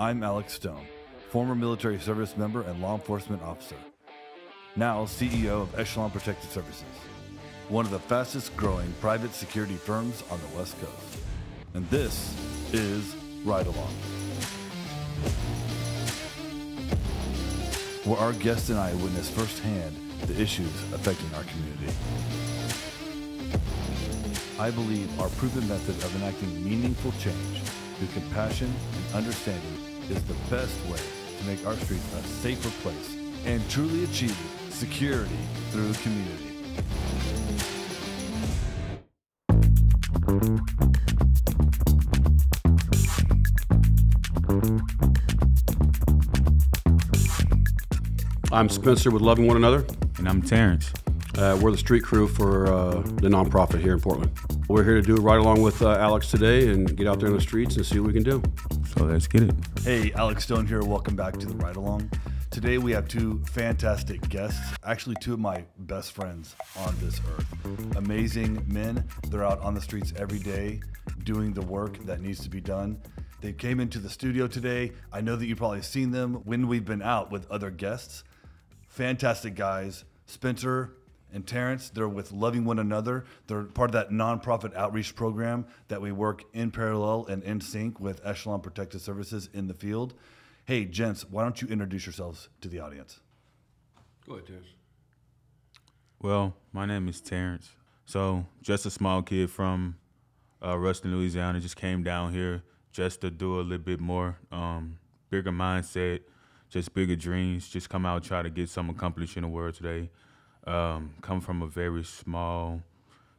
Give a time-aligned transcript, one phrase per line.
[0.00, 0.86] I'm Alex Stone,
[1.28, 3.74] former military service member and law enforcement officer,
[4.76, 6.84] now CEO of Echelon Protective Services,
[7.68, 11.18] one of the fastest growing private security firms on the West Coast.
[11.74, 12.32] And this
[12.72, 13.12] is
[13.44, 13.92] Ride Along,
[18.04, 19.96] where our guests and I witness firsthand
[20.26, 21.92] the issues affecting our community.
[24.60, 27.62] I believe our proven method of enacting meaningful change
[27.98, 29.76] through compassion and understanding
[30.08, 31.00] is the best way
[31.38, 34.36] to make our streets a safer place and truly achieve
[34.70, 35.36] security
[35.70, 36.44] through community.
[48.52, 49.84] I'm Spencer with Loving One Another.
[50.18, 50.92] And I'm Terrance.
[51.36, 54.57] Uh, we're the street crew for uh, the nonprofit here in Portland.
[54.68, 57.28] We're here to do it right along with uh, Alex today and get out there
[57.28, 58.42] in the streets and see what we can do.
[58.94, 59.54] So let's get it.
[59.82, 60.82] Hey, Alex Stone here.
[60.82, 62.10] Welcome back to the Ride Along.
[62.50, 67.96] Today we have two fantastic guests, actually two of my best friends on this earth.
[67.96, 69.08] Amazing men.
[69.28, 70.80] They're out on the streets every day
[71.24, 73.00] doing the work that needs to be done.
[73.40, 74.92] They came into the studio today.
[75.10, 78.22] I know that you've probably seen them when we've been out with other guests.
[78.88, 80.04] Fantastic guys.
[80.26, 80.97] Spencer
[81.32, 83.24] and Terrance, they're with Loving One Another.
[83.46, 88.00] They're part of that nonprofit outreach program that we work in parallel and in sync
[88.00, 90.14] with Echelon Protective Services in the field.
[90.64, 93.20] Hey, gents, why don't you introduce yourselves to the audience?
[94.26, 94.68] Go ahead, Terrance.
[96.20, 97.70] Well, my name is Terrance.
[98.04, 99.96] So, just a small kid from
[100.64, 104.98] uh, Ruston, Louisiana, just came down here just to do a little bit more, um,
[105.30, 106.20] bigger mindset,
[106.68, 110.10] just bigger dreams, just come out try to get some accomplished in the world today.
[110.68, 112.82] Um, come from a very small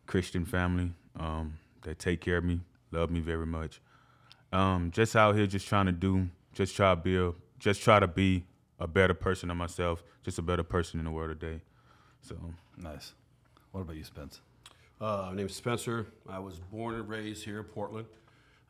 [0.08, 2.60] Christian family um, that take care of me,
[2.92, 3.82] love me very much.
[4.52, 8.00] Um, just out here, just trying to do, just try to be a, just try
[8.00, 8.46] to be
[8.80, 11.62] a better person than myself, just a better person in the world today.
[12.22, 12.36] So
[12.76, 13.14] Nice.
[13.74, 14.42] What about you, Spence?
[15.00, 16.08] Uh, my name is Spencer.
[16.28, 18.08] I was born and raised here in Portland.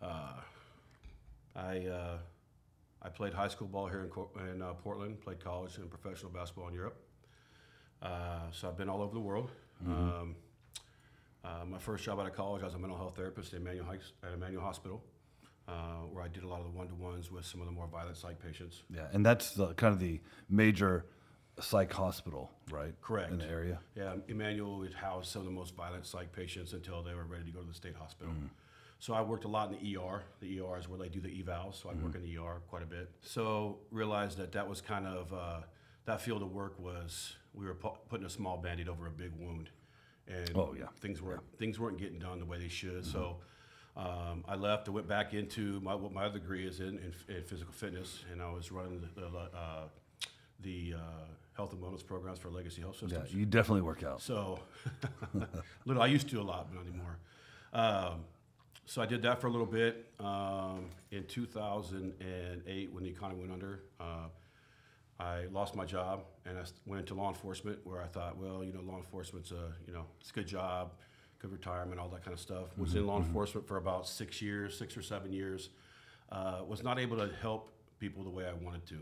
[0.02, 0.34] Uh,
[1.56, 2.18] I uh,
[3.02, 6.68] I played high school ball here in, in uh, Portland, played college and professional basketball
[6.68, 6.98] in Europe.
[8.50, 9.52] Uh, so I've been all over the world.
[9.86, 10.36] Um,
[11.44, 13.86] uh, my first job out of college, I was a mental health therapist at Emanuel,
[14.24, 15.02] at Emanuel Hospital,
[15.68, 15.72] uh,
[16.12, 18.42] where I did a lot of the one-to-ones with some of the more violent psych
[18.42, 18.84] patients.
[18.94, 21.06] Yeah, and that's the, kind of the major
[21.62, 22.94] psych hospital, right?
[23.02, 23.32] Correct.
[23.32, 23.80] In the area.
[23.96, 27.46] Yeah, Emanuel would house some of the most violent psych patients until they were ready
[27.46, 28.34] to go to the state hospital.
[29.02, 30.24] So I worked a lot in the ER.
[30.42, 32.84] The ER is where they do the evals, so I work in the ER quite
[32.84, 33.10] a bit.
[33.22, 35.62] So realized that that was kind of uh,
[36.06, 39.32] that field of work was we were pu- putting a small band-aid over a big
[39.38, 39.70] wound,
[40.28, 40.86] and Oh, yeah.
[41.00, 43.06] things weren't things weren't getting done the way they should.
[43.06, 43.38] So.
[43.98, 44.88] Um, I left.
[44.88, 48.24] I went back into my what my other degree is in, in, in physical fitness,
[48.32, 49.88] and I was running the, the, uh,
[50.62, 51.00] the uh,
[51.54, 53.34] health and wellness programs for Legacy Health Yeah, Systems.
[53.34, 54.22] you definitely work out.
[54.22, 54.60] So,
[55.86, 57.18] little I used to a lot, but not anymore.
[57.74, 58.24] Um,
[58.86, 60.14] so I did that for a little bit.
[60.20, 64.28] Um, in 2008, when the economy went under, uh,
[65.19, 68.72] I lost my job and I went into law enforcement, where I thought, well, you
[68.72, 70.94] know, law enforcement's a, you know, it's a good job,
[71.40, 72.78] good retirement, all that kind of stuff.
[72.78, 75.69] Was in law enforcement for about six years, six or seven years.
[76.31, 79.00] Uh, was not able to help people the way I wanted to.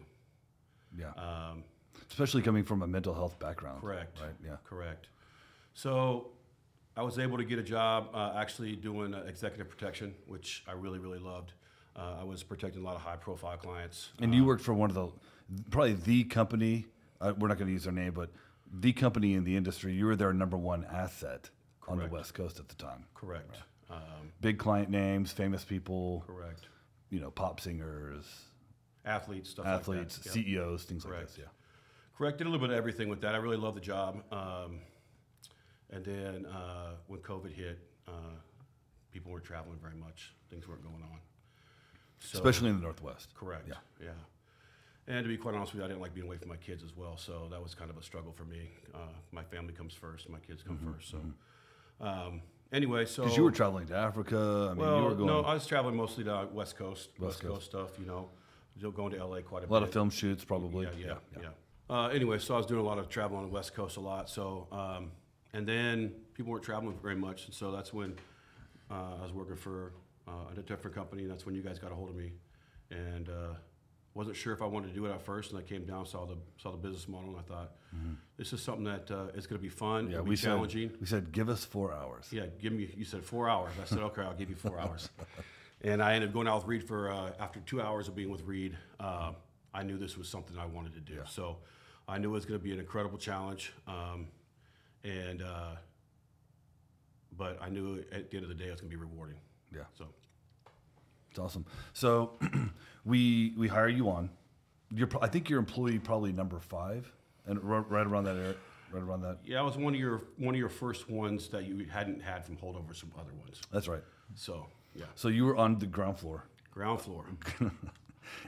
[0.98, 1.64] Yeah, Um,
[2.10, 3.82] especially coming from a mental health background.
[3.82, 4.20] Correct.
[4.20, 4.32] Right.
[4.44, 4.56] Yeah.
[4.64, 5.10] Correct.
[5.74, 6.30] So
[6.96, 10.72] I was able to get a job uh, actually doing uh, executive protection, which I
[10.72, 11.54] really, really loved.
[11.96, 14.10] Uh, I was protecting a lot of high profile clients.
[14.22, 15.08] And you worked for one of the,
[15.70, 16.86] probably the company.
[17.20, 18.30] Uh, we're not going to use their name, but
[18.72, 19.94] the company in the industry.
[19.94, 21.50] You were their number one asset
[21.88, 23.06] on the West Coast at the time.
[23.14, 23.58] Correct.
[23.90, 26.24] Um, Big client names, famous people.
[26.28, 26.68] correct.
[27.10, 28.26] You know, pop singers,
[29.06, 30.34] Athletes, stuff athletes, like.
[30.34, 31.30] CEOs, things like Correct.
[31.30, 31.38] this.
[31.40, 31.46] Yeah.
[32.18, 32.38] Correct.
[32.38, 33.34] Did a little bit of everything with that.
[33.34, 34.22] I really loved the job.
[34.34, 34.82] Um,
[35.90, 38.12] and then uh, when COVID hit, uh,
[39.14, 40.34] people weren't traveling very much.
[40.50, 41.20] Things weren't going on.
[42.20, 43.34] So, Especially in the Northwest.
[43.34, 43.68] Correct.
[43.70, 43.76] Yeah.
[44.04, 44.10] Yeah.
[45.08, 46.84] And to be quite honest with you, I didn't like being away from my kids
[46.84, 47.16] as well.
[47.18, 48.70] So that was kind of a struggle for me.
[48.94, 49.00] Uh,
[49.32, 51.12] my family comes first, my kids come first.
[51.12, 51.20] So
[52.02, 52.42] um,
[52.74, 54.70] anyway, so Because Mm-hmm, you were traveling to Africa.
[54.72, 57.42] I mean, well, you were going no, I was traveling mostly to West Coast, West
[57.42, 57.66] West, Coast.
[57.66, 58.00] stuff.
[58.00, 58.30] You know,
[58.92, 59.70] going to LA quite a, bit.
[59.70, 60.86] a lot of film shoots, probably.
[60.86, 61.50] Yeah, yeah, yeah.
[61.90, 64.02] Uh, anyway, so I was doing a lot of travel on the West Coast a
[64.02, 64.30] lot.
[64.30, 65.12] So, um,
[65.54, 68.16] and then people weren't traveling very much, and so that's when
[68.92, 69.94] uh, I was working for
[70.28, 71.24] uh, a different company.
[71.24, 72.34] And that's when you guys got a hold of me,
[72.92, 73.54] and uh,
[74.18, 75.52] wasn't sure if I wanted to do it at first.
[75.52, 77.72] And I came down, saw the saw the business model, and I thought,
[78.38, 80.06] this is something that uh, is going to be fun.
[80.06, 80.14] Mm-hmm.
[80.14, 80.92] Yeah, we be said, challenging.
[81.00, 82.28] we said, give us four hours.
[82.32, 82.90] Yeah, give me.
[82.98, 83.72] You said four hours.
[83.82, 85.10] I said, okay, I'll give you four hours.
[85.82, 88.32] And I ended up going out with Reed for uh, after two hours of being
[88.32, 88.76] with Reed.
[89.00, 89.34] Uh,
[89.76, 91.22] I knew this was something I wanted to do.
[91.30, 91.58] So
[92.08, 93.74] I knew it was going to be an incredible challenge.
[93.88, 94.28] Um,
[95.04, 95.76] and uh,
[97.38, 99.38] but I knew at the end of the day it was going to be rewarding.
[99.72, 99.84] Yeah.
[99.96, 100.06] So
[101.30, 101.66] It's awesome.
[101.94, 102.40] So
[103.08, 104.30] we we hire you on.
[104.94, 107.12] You're I think you're employee probably number five,
[107.46, 108.56] and ri- right around that area,
[108.92, 109.38] right around that.
[109.46, 112.46] yeah, I was one of your one of your first ones that you hadn't had
[112.46, 113.62] from holdovers from other ones.
[113.72, 114.04] That's right.
[114.36, 117.26] So yeah, So you were on the ground floor, ground floor.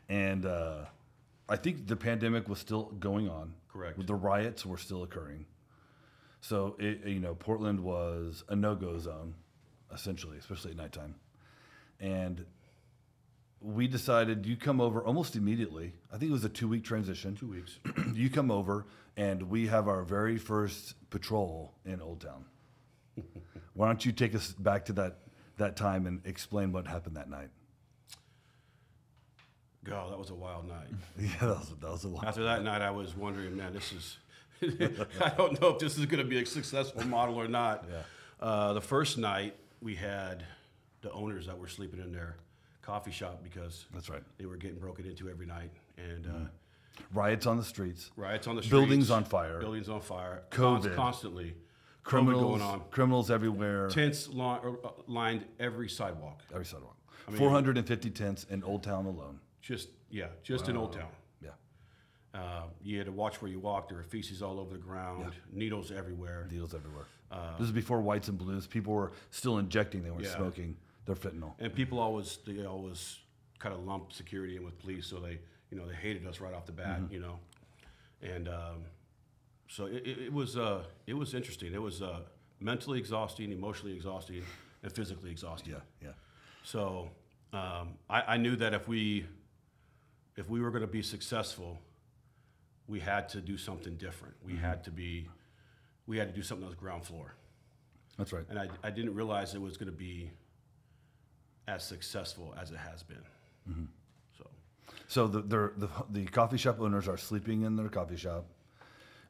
[0.09, 0.85] and uh,
[1.47, 3.53] I think the pandemic was still going on.
[3.71, 4.05] Correct.
[4.05, 5.45] The riots were still occurring.
[6.41, 9.35] So it, you know, Portland was a no-go zone,
[9.93, 11.15] essentially, especially at nighttime,
[11.99, 12.45] and
[13.61, 15.93] we decided you come over almost immediately.
[16.13, 17.35] I think it was a two-week transition.
[17.35, 17.79] Two weeks.
[18.13, 18.85] you come over
[19.17, 22.45] and we have our very first patrol in Old Town.
[23.73, 25.17] Why don't you take us back to that
[25.57, 27.49] that time and explain what happened that night?
[29.83, 30.87] God, that was a wild night.
[31.19, 32.25] Yeah, that was, that was a lot.
[32.25, 34.17] After that night, I was wondering, man, this is.
[35.21, 37.85] I don't know if this is going to be a successful model or not.
[37.89, 38.01] Yeah.
[38.39, 40.45] Uh, the first night, we had
[41.01, 42.37] the owners that were sleeping in their
[42.89, 44.23] coffee shop because That's right.
[44.37, 46.47] they were getting broken into every night, and uh,
[47.13, 49.59] Riots on the streets, riots on the streets, Buildings on fire.
[49.59, 50.95] buildings on fire, COVID.
[50.95, 51.55] constantly,
[52.03, 56.41] criminals COVID going on, criminals everywhere, tents li- uh, lined every sidewalk.
[56.51, 56.97] every sidewalk.
[57.29, 59.39] mean- 450 tents in Old Town alone.
[59.61, 61.09] Just yeah, just in Old Town.
[61.41, 61.49] Yeah,
[62.33, 63.89] Uh, you had to watch where you walked.
[63.89, 66.47] There were feces all over the ground, needles everywhere.
[66.51, 67.05] Needles everywhere.
[67.59, 68.65] this is before whites and blues.
[68.67, 70.35] People were still injecting; they weren't Yeah.
[70.35, 70.75] smoking
[71.09, 71.53] their fentanyl.
[71.59, 73.19] And people always they always
[73.57, 75.39] kind of lump security in with police, so they
[75.71, 77.13] you know they hated us right off the bat, Mm-hmm.
[77.13, 77.39] you know,
[78.21, 78.77] and um,
[79.67, 81.73] so it, it, it was uh, it was interesting.
[81.73, 82.19] It was uh,
[82.59, 84.43] mentally exhausting, emotionally exhausting,
[84.83, 85.73] and physically exhausting.
[85.73, 86.13] Yeah, yeah.
[86.63, 87.09] So
[87.53, 89.25] um, I, I knew that if we
[90.37, 91.79] if we were going to be successful,
[92.87, 94.35] we had to do something different.
[94.45, 94.61] We Mm-hmm.
[94.63, 95.27] had to be
[96.07, 97.33] we had to do something that was ground floor,
[98.17, 98.45] That's right.
[98.49, 100.31] and I, I didn't realize it was going to be
[101.69, 103.23] as successful as it has been.
[103.69, 103.85] Mm-hmm.
[104.37, 104.45] So
[105.07, 108.45] So the, the the coffee shop owners are sleeping in their coffee shop.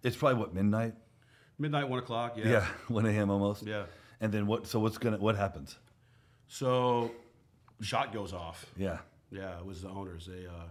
[0.03, 0.93] It's probably what midnight.
[1.57, 2.37] midnight, one o'clock.
[2.37, 2.49] Yeah.
[2.49, 3.29] Yeah, one a.m.
[3.29, 3.65] almost.
[3.65, 3.83] Yeah.
[4.21, 4.67] And then what?
[4.67, 5.77] So what's gonna what happens?
[6.47, 7.11] So
[7.81, 8.65] shot goes off.
[8.77, 8.99] Yeah.
[9.31, 10.25] Yeah, it was the owners.
[10.25, 10.67] They uh,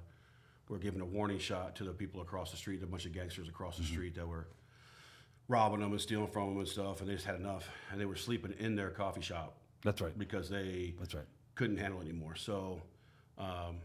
[0.69, 3.49] were giving a warning shot to the people across the street, a bunch of gangsters
[3.49, 4.49] across the street that were
[5.47, 7.71] robbing them and stealing from them and stuff, and they just had enough.
[7.93, 9.55] And they were sleeping in their coffee shop
[9.85, 10.19] That's right.
[10.19, 11.25] because they That's right.
[11.59, 12.37] Couldn't handle anymore.
[12.37, 12.81] So,
[13.37, 13.77] um,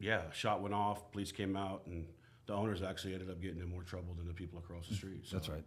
[0.00, 1.10] yeah, shot went off.
[1.12, 2.06] Police came out, and
[2.46, 5.22] the owners actually ended up getting in more trouble than the people across the street.
[5.26, 5.64] So, That's right.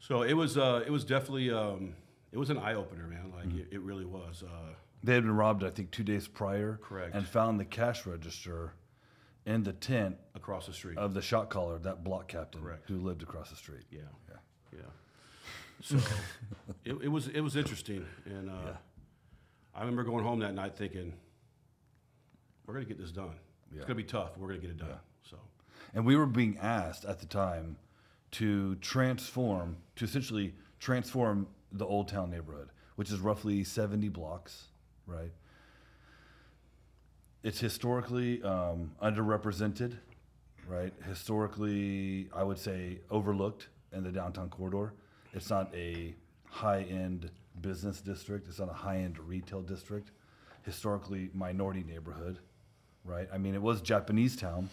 [0.00, 1.94] So it was, uh, it was definitely, um,
[2.32, 3.32] it was an eye opener, man.
[3.34, 3.58] Like Mm-hmm.
[3.60, 4.42] it, it really was.
[4.42, 4.74] Uh,
[5.04, 6.78] They had been robbed, I think, two days prior.
[6.82, 7.14] Correct.
[7.14, 8.72] And found the cash register
[9.46, 10.98] in the tent across the street.
[10.98, 12.88] of the shot caller, that block captain, Correct.
[12.88, 13.84] who lived across the street.
[13.90, 14.36] Yeah, Yeah.
[14.80, 14.90] yeah.
[15.82, 15.96] So
[16.84, 18.72] it, it was it was interesting, and uh,
[19.76, 21.12] I remember going home that night thinking,
[22.66, 23.38] "We're gonna get this done.
[23.70, 23.78] Yeah.
[23.78, 24.36] It's gonna be tough.
[24.38, 25.38] We're gonna get it done." So
[25.92, 27.76] And we were being asked at the time
[28.32, 34.68] to transform, to essentially transform the Old Town neighborhood, which is roughly 70 blocks,
[35.06, 35.32] right?
[37.42, 39.98] It's historically um, underrepresented,
[40.66, 40.92] right?
[41.06, 44.94] Historically, I would say overlooked in the downtown corridor.
[45.32, 46.14] It's not a
[46.46, 50.10] high end business district, it's not a high end retail district.
[50.62, 52.40] Historically, minority neighborhood,
[53.04, 53.28] right?
[53.32, 54.68] I mean, it was Japanese town.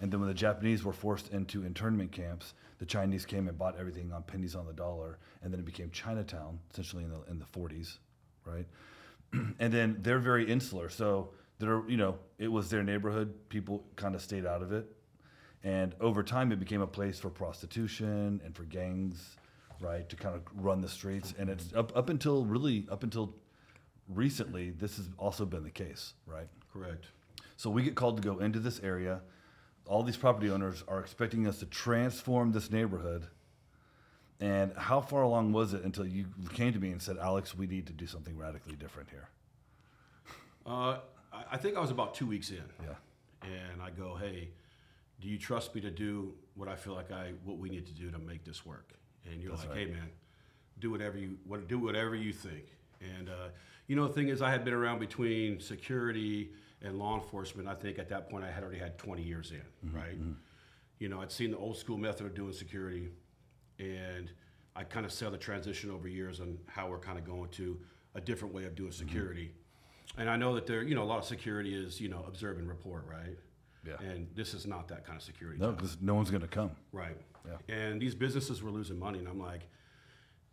[0.00, 3.76] And then when the Japanese were forced into internment camps, the Chinese came and bought
[3.78, 7.38] everything on pennies on the dollar, and then it became Chinatown, essentially in the in
[7.38, 7.98] the 40s,
[8.44, 8.66] right?
[9.58, 13.34] and then they're very insular, so they're you know it was their neighborhood.
[13.48, 14.86] People kind of stayed out of it,
[15.64, 19.36] and over time it became a place for prostitution and for gangs,
[19.80, 21.34] right, to kind of run the streets.
[21.38, 23.34] And it's up up until really up until
[24.08, 26.48] recently, this has also been the case, right?
[26.72, 27.06] correct.
[27.56, 29.20] So we get called to go into this area.
[29.86, 33.26] All these property owners are expecting us to transform this neighborhood.
[34.40, 37.66] And how far along was it until you came to me and said, Alex, we
[37.66, 39.28] need to do something radically different here?
[40.64, 40.98] Uh,
[41.32, 42.94] I, I think I was about two weeks in, Yeah.
[43.42, 44.50] and I go, "Hey,
[45.20, 47.92] do you trust me to do what I feel like I what we need to
[47.92, 48.92] do to make this work?"
[49.24, 49.86] And you're That's like, right.
[49.86, 50.10] "Hey, man,
[50.78, 52.64] do whatever you what do whatever you think."
[53.00, 53.48] And uh,
[53.86, 56.50] you know, the thing is, I had been around between security
[56.82, 57.68] and law enforcement.
[57.68, 60.20] I think at that point, I had already had 20 years in, mm-hmm, right?
[60.20, 60.32] Mm-hmm.
[60.98, 63.08] You know, I'd seen the old school method of doing security,
[63.78, 64.30] and
[64.76, 67.78] I kind of saw the transition over years on how we're kind of going to
[68.14, 69.06] a different way of doing mm-hmm.
[69.06, 69.52] security.
[70.16, 72.58] And I know that there, you know, a lot of security is, you know, observe
[72.58, 73.36] and report, right?
[73.86, 73.94] Yeah.
[74.00, 75.58] And this is not that kind of security.
[75.60, 76.70] No, because no one's going to come.
[76.92, 77.16] Right.
[77.46, 77.74] Yeah.
[77.74, 79.62] And these businesses were losing money, and I'm like,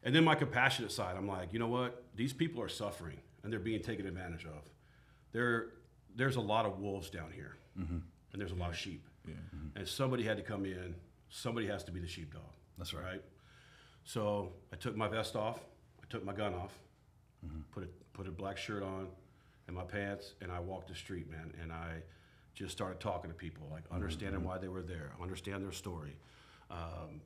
[0.03, 2.03] and then my compassionate side, I'm like, you know what?
[2.15, 4.62] These people are suffering, and they're being taken advantage of.
[5.32, 5.70] There,
[6.15, 7.98] there's a lot of wolves down here, Mm-hmm.
[8.32, 9.05] and there's a lot of sheep.
[9.27, 9.34] Yeah.
[9.75, 10.96] And somebody had to come in.
[11.29, 12.41] Somebody has to be the sheepdog.
[12.77, 13.03] That's right.
[13.03, 13.24] Right.
[14.05, 15.60] So I took my vest off.
[16.01, 16.72] I took my gun off.
[17.46, 17.62] Mm-hmm.
[17.74, 19.08] Put a put a black shirt on,
[19.67, 21.51] and my pants, and I walked the street, man.
[21.62, 22.01] And I
[22.55, 24.50] just started talking to people, like understanding Mm-hmm.
[24.50, 26.15] why they were there, understand their story,
[26.71, 27.21] um,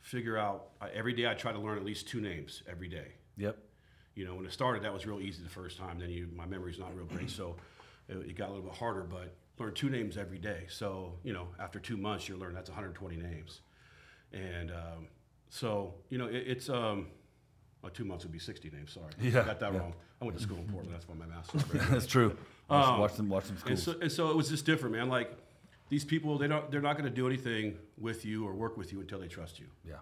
[0.00, 0.70] figure out.
[0.80, 3.12] I, every day I try to learn at least two names every day.
[3.36, 3.56] Yep.
[4.14, 5.98] You know, when it started, that was real easy the first time.
[6.00, 7.56] Then you, my memory's not real great, so
[8.08, 9.02] it, it got a little bit harder.
[9.04, 10.64] But learn two names every day.
[10.68, 13.60] So you know, after two months, you learn that's 120 names,
[14.32, 15.08] and um,
[15.50, 17.06] so you know, it, it's um,
[17.82, 18.92] well, two months would be 60 names.
[18.92, 19.78] Sorry, Yeah, I got that yeah.
[19.78, 19.94] wrong.
[20.20, 20.94] I went to school in Portland.
[20.94, 21.50] That's why my math's.
[21.90, 22.36] That's true.
[22.70, 23.28] Watch, Um, watch them.
[23.28, 25.08] Watch them And so, and so it was just different, man.
[25.08, 25.36] Like
[25.88, 28.92] these people, they don't, they're not going to do anything with you or work with
[28.92, 29.66] you until they trust you.
[29.84, 29.94] yeah.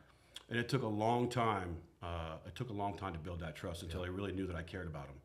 [0.50, 1.76] And it took a long time.
[2.02, 4.56] Uh, it took a long time to build that trust until they really knew that
[4.56, 5.16] I cared about them.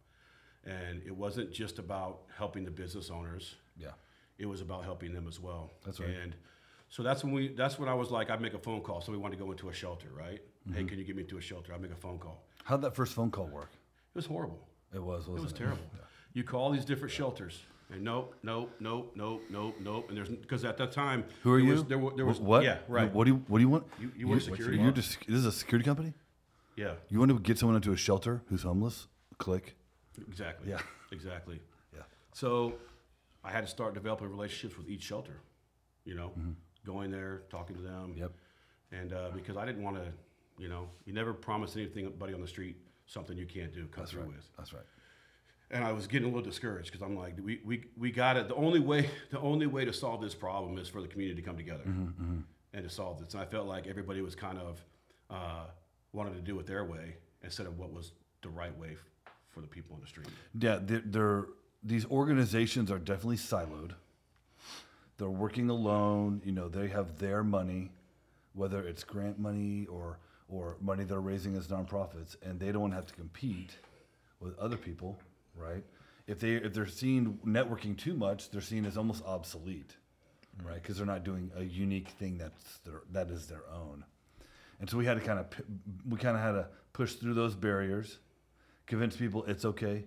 [0.65, 3.55] And it wasn't just about helping the business owners.
[3.77, 3.91] Yeah.
[4.37, 5.71] It was about helping them as well.
[5.85, 6.09] That's right.
[6.09, 6.35] And
[6.89, 7.49] so that's when we.
[7.49, 8.99] That's when I was like, I'd make a phone call.
[9.01, 10.41] Somebody wanted to go into a shelter, right?
[10.67, 10.73] Mm-hmm.
[10.77, 11.73] Hey, can you get me to a shelter?
[11.73, 12.43] I'd make a phone call.
[12.65, 13.69] How'd that first phone call work?
[13.73, 14.67] It was horrible.
[14.93, 15.27] It was.
[15.27, 15.83] Wasn't It was terrible.
[16.33, 17.61] You call these different shelters,
[17.91, 20.05] and nope, nope, nope, nope, nope, nope.
[20.09, 21.73] And there's because at that time, Who are there you?
[21.73, 22.63] Was, there, wa- there was what?
[22.63, 23.11] Yeah, right.
[23.13, 23.85] What do you What do you want?
[23.99, 24.77] You- you work security?
[24.79, 25.19] You're just.
[25.27, 26.13] This is a security company.
[26.75, 29.07] Yeah, You want to get someone into a shelter who's homeless?
[29.37, 29.75] Click.
[30.27, 30.69] exactly.
[30.71, 30.79] Yeah.
[31.11, 31.59] exactly.
[31.95, 32.01] Yeah.
[32.33, 32.73] So
[33.43, 35.39] I had to start developing relationships with each shelter.
[36.03, 36.31] You know,
[36.83, 38.09] going there, talking to them.
[38.09, 38.21] Mm-hmm.
[38.21, 38.31] Yep.
[38.91, 40.05] And uh, because I didn't want to,
[40.57, 44.01] you know, you never promise anything anybody on the street something you can't do, cut
[44.01, 44.31] That's through right.
[44.35, 44.49] with.
[44.57, 44.83] That's right.
[45.71, 48.47] And I was getting a little discouraged because I'm like, we, we, we got it.
[48.47, 51.47] The only way the only way to solve this problem is for the community to
[51.47, 52.39] come together Mm-hmm,
[52.73, 53.33] and to solve this.
[53.33, 54.83] And I felt like everybody was kind of
[55.29, 55.65] uh,
[56.11, 59.61] wanted to do it their way instead of what was the right way f- for
[59.61, 60.27] the people on the street.
[60.59, 61.45] Yeah, they're, they're
[61.83, 63.91] these organizations are definitely siloed.
[65.17, 66.41] They're working alone.
[66.45, 67.91] You know, they have their money,
[68.53, 73.05] whether it's grant money or or money they're raising as nonprofits, and they don't have
[73.07, 73.77] to compete
[74.39, 75.17] with other people,
[75.55, 75.83] right?
[76.27, 79.95] If they if they're seeing networking too much, they're seen as almost obsolete,
[80.61, 80.65] mm.
[80.67, 80.81] right?
[80.81, 84.05] Because they're not doing a unique thing that's their, that is their own.
[84.79, 85.47] And so we had to kind of
[86.07, 88.19] we kind of had to push through those barriers,
[88.85, 90.05] convince people it's okay.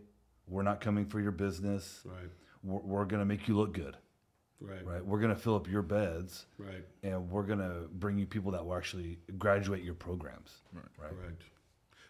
[0.48, 2.02] We're not coming for your business.
[2.04, 2.30] Right.
[2.62, 3.96] We're, we're going to make you look good,
[4.60, 4.84] Right.
[4.86, 5.04] right?
[5.04, 6.84] We're going to fill up your beds, Right.
[7.02, 10.84] and we're going to bring you people that will actually graduate your programs, right?
[10.98, 11.42] Correct.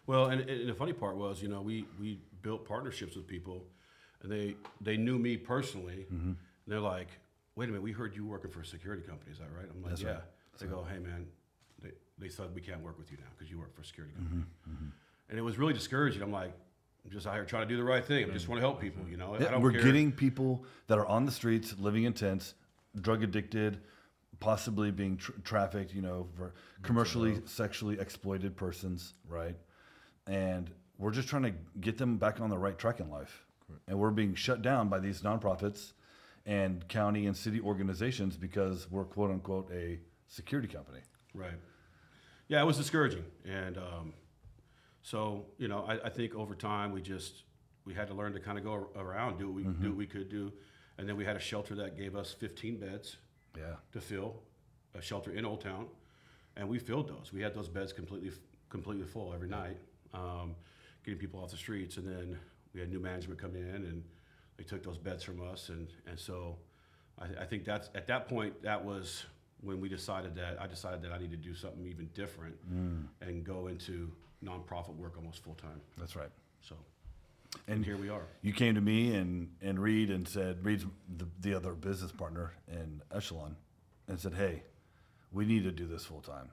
[0.05, 3.57] Well, and, and the funny part was, you know, we, we built partnerships with people,
[4.21, 6.05] and they they knew me personally.
[6.13, 6.27] Mm-hmm.
[6.29, 6.37] And
[6.71, 7.09] they're like,
[7.57, 9.31] "Wait a minute, we heard you working for a security company.
[9.33, 10.21] Is that right?" I'm like, That's "Yeah." right.
[10.59, 11.27] They go, "Hey, man,
[11.83, 14.13] they, they said we can't work with you now because you work for a security
[14.15, 14.41] Mm-hmm.
[14.65, 14.91] company."
[15.29, 16.21] And it was really discouraging.
[16.23, 16.53] I'm like,
[17.03, 18.29] "I'm just out here trying to do the right thing.
[18.29, 19.03] I just want to help people.
[19.11, 22.13] You know, I Yeah, we're care." getting people that are on the streets, living in
[22.13, 22.53] tents,
[23.01, 23.81] drug addicted,
[24.39, 29.57] possibly being tr- trafficked, you know, for commercially, sexually exploited persons, right?
[30.27, 33.43] And we're just trying to get them back on the right track in life.
[33.87, 35.91] And we're being shut down by these nonprofits
[36.45, 40.99] and county and city organizations because we're quote unquote a security company.
[41.33, 41.51] Right.
[42.47, 44.13] Yeah, it was discouraging, and um,
[45.01, 47.43] so you know, I, I think over time we just
[47.83, 50.05] we had to learn to kind of go around, do what we do what we
[50.07, 50.53] could do,
[50.97, 53.17] and then we had a shelter that gave us 15 beds
[53.57, 53.75] Yeah.
[53.91, 54.41] to fill,
[54.95, 55.87] a shelter in Old Town,
[56.55, 57.33] and we filled those.
[57.33, 58.31] We had those beds completely
[58.69, 59.77] completely full every night,
[60.13, 60.55] um,
[61.07, 62.37] getting people off the streets, and then
[62.73, 64.03] we had new management come in and
[64.57, 66.57] they took those beds from us, and and so
[67.17, 69.25] I, I think that's at that point that was
[69.61, 73.05] when we decided that I decided that I need to do something even different mm.
[73.21, 74.11] and go into
[74.43, 75.81] nonprofit work almost full time.
[75.97, 76.29] That's right.
[76.61, 76.75] So,
[77.67, 78.21] And and here we are.
[78.43, 80.85] you came to me and, and Reed and said, Reed's
[81.17, 83.55] the, the other business partner in Echelon,
[84.07, 84.61] and said, hey,
[85.31, 86.49] we need to do this full time.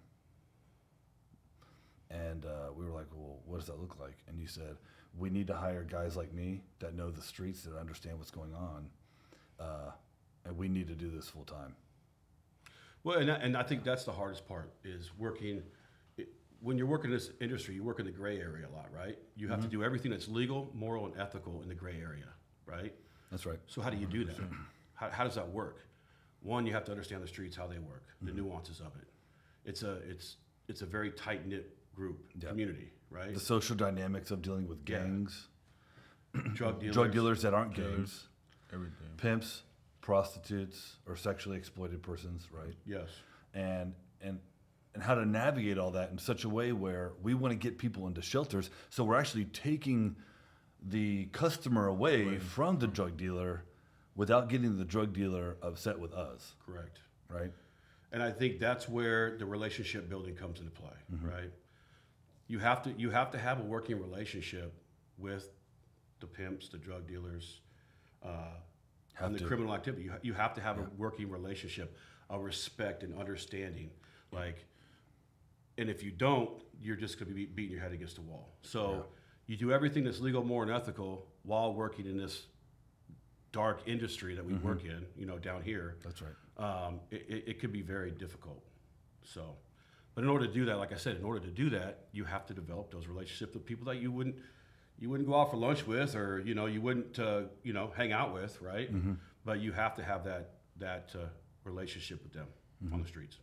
[2.14, 4.16] And uh, we were like, well, what does that look like?
[4.28, 4.76] And you said,
[5.18, 8.54] we need to hire guys like me that know the streets, that understand what's going
[8.54, 8.88] on,
[9.58, 9.90] uh,
[10.44, 11.74] and we need to do this full time.
[13.02, 15.62] Well, and I, and I think that's the hardest part is working.
[16.16, 16.28] It,
[16.60, 19.18] when you're working in this industry, you work in the gray area a lot, right?
[19.36, 22.28] You have to do everything that's legal, moral, and ethical in the gray area,
[22.66, 22.94] right?
[23.30, 23.58] That's right.
[23.66, 24.36] So how do you do that?
[24.94, 25.86] How, how does that work?
[26.42, 29.08] One, you have to understand the streets, how they work, the nuances of it.
[29.64, 30.36] It's a it's
[30.68, 32.48] it's a very tight knit group Yeah.
[32.50, 33.32] community, right?
[33.34, 34.98] The social dynamics of dealing with Yeah.
[35.00, 35.48] gangs,
[36.54, 36.94] drug dealers.
[36.94, 38.28] drug dealers that aren't gangs,
[38.72, 39.08] Everything.
[39.16, 39.62] pimps,
[40.00, 42.74] prostitutes, or sexually exploited persons, right?
[42.84, 43.08] Yes.
[43.52, 44.40] and and
[44.94, 47.78] and how to navigate all that in such a way where we want to get
[47.78, 50.14] people into shelters so we're actually taking
[50.80, 53.64] the customer away from the drug dealer
[54.16, 56.98] without getting the drug dealer upset with us Correct.
[57.28, 57.52] right
[58.12, 61.28] And I think that's where the relationship building comes into play, mm-hmm.
[61.28, 61.52] right?
[62.46, 64.72] You have to you have to have a working relationship
[65.18, 65.48] with
[66.20, 67.60] the pimps, the drug dealers,
[68.22, 68.56] uh,
[69.18, 69.44] and the to.
[69.46, 70.04] criminal activity.
[70.04, 71.96] You, ha- you have to have a working relationship,
[72.30, 73.90] a respect and understanding.
[74.32, 74.66] Like,
[75.78, 78.56] and if you don't, you're just going to be beating your head against the wall.
[78.62, 79.06] So
[79.46, 82.46] you do everything that's legal, moral, and ethical while working in this
[83.52, 84.66] dark industry that we Mm-hmm.
[84.66, 85.06] work in.
[85.16, 88.62] You know, down here that's right um, it, it, it could be very difficult.
[89.22, 89.56] So,
[90.14, 92.24] but in order to do that, like I said, in order to do that, you
[92.24, 94.36] have to develop those relationships with people that you wouldn't
[94.98, 97.90] you wouldn't go out for lunch with, or you know you wouldn't uh, you know
[97.96, 98.90] hang out with, right?
[99.44, 101.26] But you have to have that that uh,
[101.64, 102.46] relationship with them
[102.92, 103.38] on the streets.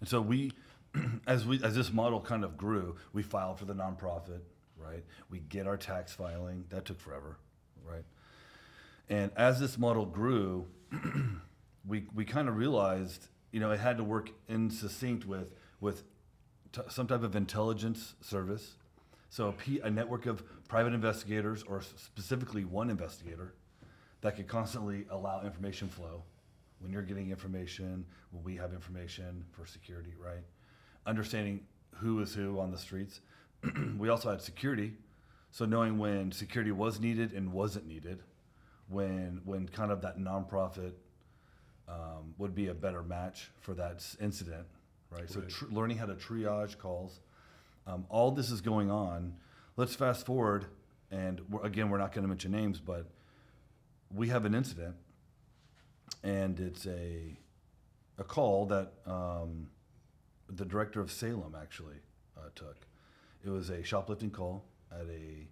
[0.00, 0.52] and so we
[1.26, 4.40] as we as this model kind of grew we filed for the nonprofit
[4.76, 5.04] right?
[5.30, 6.64] We get our tax filing.
[6.68, 7.38] That took forever
[7.84, 8.04] right?
[9.08, 10.66] And as this model grew
[11.86, 15.48] we we kind of realized, you know, it had to work in succinct with
[15.84, 16.02] with
[16.88, 18.76] some type of intelligence service.
[19.28, 23.52] So a, P, a network of private investigators, or specifically one investigator,
[24.22, 26.22] that could constantly allow information flow.
[26.80, 30.42] When you're getting information, when we have information for security, right?
[31.06, 31.60] Understanding
[31.96, 33.20] who is who on the streets.
[33.98, 34.94] we also had security,
[35.50, 38.22] so knowing when security was needed and wasn't needed,
[38.88, 40.92] when when kind of that nonprofit
[41.88, 44.66] um, would be a better match for that incident,
[45.14, 45.30] right?
[45.30, 45.48] So Right.
[45.48, 47.20] tr- learning how to triage calls.
[47.86, 49.36] Um, all this is going on.
[49.76, 50.66] Let's fast forward,
[51.10, 53.10] and we're, again, we're not going to mention names, but
[54.10, 54.96] we have an incident,
[56.22, 57.36] and it's a
[58.16, 59.68] a call that um,
[60.48, 61.96] the director of Salem actually
[62.36, 62.86] uh, took.
[63.44, 65.48] It was a shoplifting call at a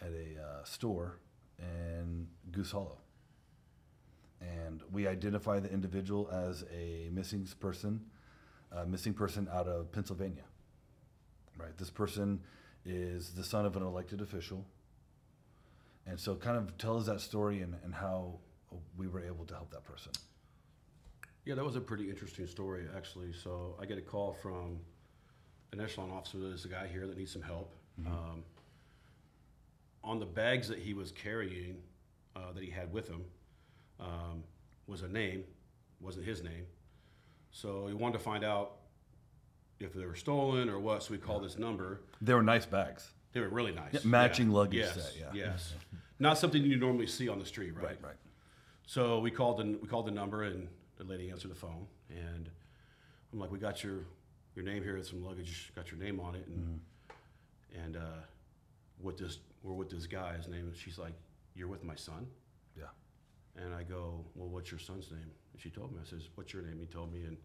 [0.00, 1.18] at a uh, store
[1.58, 2.96] in Goose Hollow
[4.40, 8.00] and we identify the individual as a missing person,
[8.72, 10.44] a missing person out of Pennsylvania.
[11.58, 11.76] Right.
[11.76, 12.40] This person
[12.84, 14.64] is the son of an elected official,
[16.06, 18.38] and so kind of tell us that story and, and how
[18.96, 20.12] we were able to help that person.
[21.44, 23.32] Yeah, that was a pretty interesting story, actually.
[23.32, 24.78] So I get a call from
[25.72, 26.38] an echelon officer.
[26.38, 27.72] There's a guy here that needs some help.
[28.06, 28.44] Um,
[30.02, 31.76] on the bags that he was carrying,
[32.34, 33.24] uh, that he had with him,
[33.98, 34.44] um,
[34.86, 35.44] was a name,
[36.00, 36.66] wasn't his name.
[37.50, 38.76] So he wanted to find out
[39.78, 41.02] if they were stolen or what.
[41.02, 42.02] So we called this number.
[42.20, 43.10] They were nice bags.
[43.32, 43.92] They were really nice.
[43.92, 45.30] Yeah, matching luggage yes, set, yeah.
[45.32, 45.74] Yes.
[46.18, 47.98] Not something you normally see on the street, right?
[48.02, 48.16] right.
[48.86, 52.50] So we called the we called the number and the lady answered the phone and
[53.32, 54.00] I'm like, we got your
[54.54, 56.80] your name here, some luggage, got your name on it, and
[57.84, 58.22] and uh,
[59.00, 60.36] with this we're with this guy.
[60.36, 60.68] His name.
[60.72, 61.14] is She's like,
[61.54, 62.26] you're with my son,
[62.76, 62.84] Yeah.
[63.56, 65.30] and I go, well, what's your son's name?
[65.60, 65.98] And she told me.
[66.00, 66.78] I says, what's your name?
[66.80, 67.36] He told me, and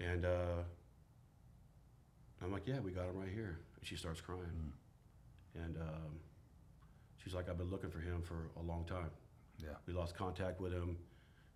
[0.00, 0.62] and uh,
[2.42, 3.58] I'm like, yeah, we got him right here.
[3.78, 4.72] And she starts crying,
[5.54, 6.18] and um,
[7.22, 9.10] she's like, I've been looking for him for a long time.
[9.58, 9.70] Yeah.
[9.86, 10.96] We lost contact with him.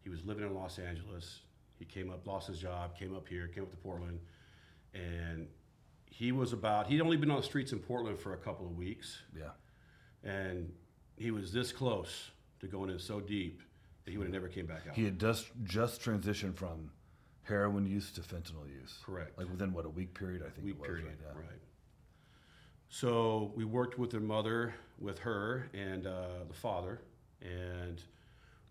[0.02, 1.40] He was living in Los Angeles.
[1.78, 4.20] He came up, lost his job, came up here, came up to Portland,
[4.94, 5.48] and
[6.06, 6.86] he was about.
[6.86, 9.50] He'd only been on the streets in Portland for a couple of weeks, Yeah.
[10.24, 10.72] and
[11.16, 13.60] he was this close to going in so deep
[14.06, 14.94] he would have never came back out.
[14.94, 16.90] He had just just transitioned from
[17.42, 18.98] heroin use to fentanyl use.
[19.04, 19.38] Correct.
[19.38, 20.64] Like within what a week period, I think.
[20.66, 21.16] week it was, period, Right.
[21.34, 21.40] Yeah.
[21.40, 21.60] right?
[22.88, 27.00] So we worked with their mother, with her, and uh, the father,
[27.42, 28.00] and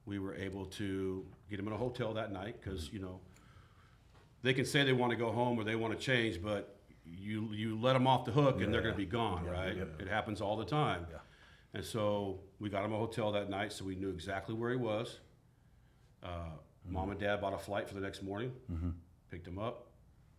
[0.05, 3.19] we were able to get him in a hotel that night because you know
[4.41, 7.49] they can say they want to go home or they want to change, but you
[7.53, 9.77] you let them off the hook and they're going to be gone, Yeah, right?
[9.99, 11.05] It happens all the time.
[11.11, 11.17] Yeah.
[11.73, 14.77] And so we got him a hotel that night, so we knew exactly where he
[14.77, 15.19] was.
[16.23, 16.27] Uh,
[16.87, 18.51] Mom and Dad bought a flight for the next morning,
[19.31, 19.87] picked him up,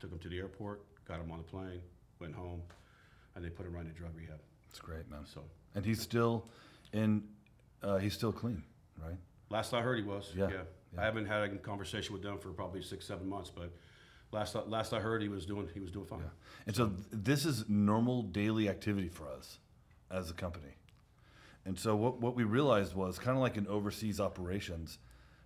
[0.01, 1.81] took him to the airport, got him on the plane,
[2.21, 2.62] went home,
[3.35, 4.39] and they put him right in drug rehab.
[4.71, 5.25] It's great, man.
[5.27, 5.43] So
[5.75, 6.47] And he's still
[6.93, 7.25] in.
[7.83, 8.62] Uh, he's still clean,
[9.05, 9.17] right?
[9.51, 10.33] last I heard, he was.
[10.35, 10.55] Yeah, Yeah.
[10.95, 11.01] yeah.
[11.01, 13.71] I haven't had a conversation with them for probably six, seven months, but
[14.33, 16.21] last I- last I heard, he was doing he was doing fine.
[16.21, 16.27] Yeah.
[16.67, 19.59] And so th- this is normal daily activity for us
[20.11, 20.75] as a company.
[21.65, 24.99] And so what, what we realized was kind of like in overseas operations,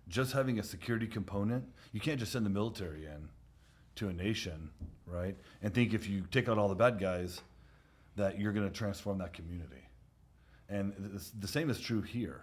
[0.07, 3.29] just having a security component, you can't just send the military in
[3.95, 4.69] to a nation,
[5.05, 5.35] right?
[5.61, 7.41] And think if you take out all the bad guys,
[8.15, 9.87] that you're going to transform that community.
[10.69, 12.41] And the same is true here,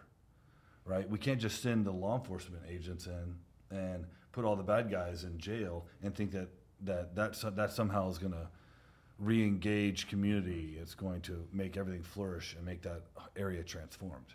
[0.85, 1.09] right?
[1.09, 3.35] We can't just send the law enforcement agents in
[3.71, 6.49] and put all the bad guys in jail and think that
[6.85, 8.49] that that, that somehow is going to
[9.19, 10.77] re-engage community.
[10.81, 13.03] It's going to make everything flourish and make that
[13.37, 14.35] area transformed.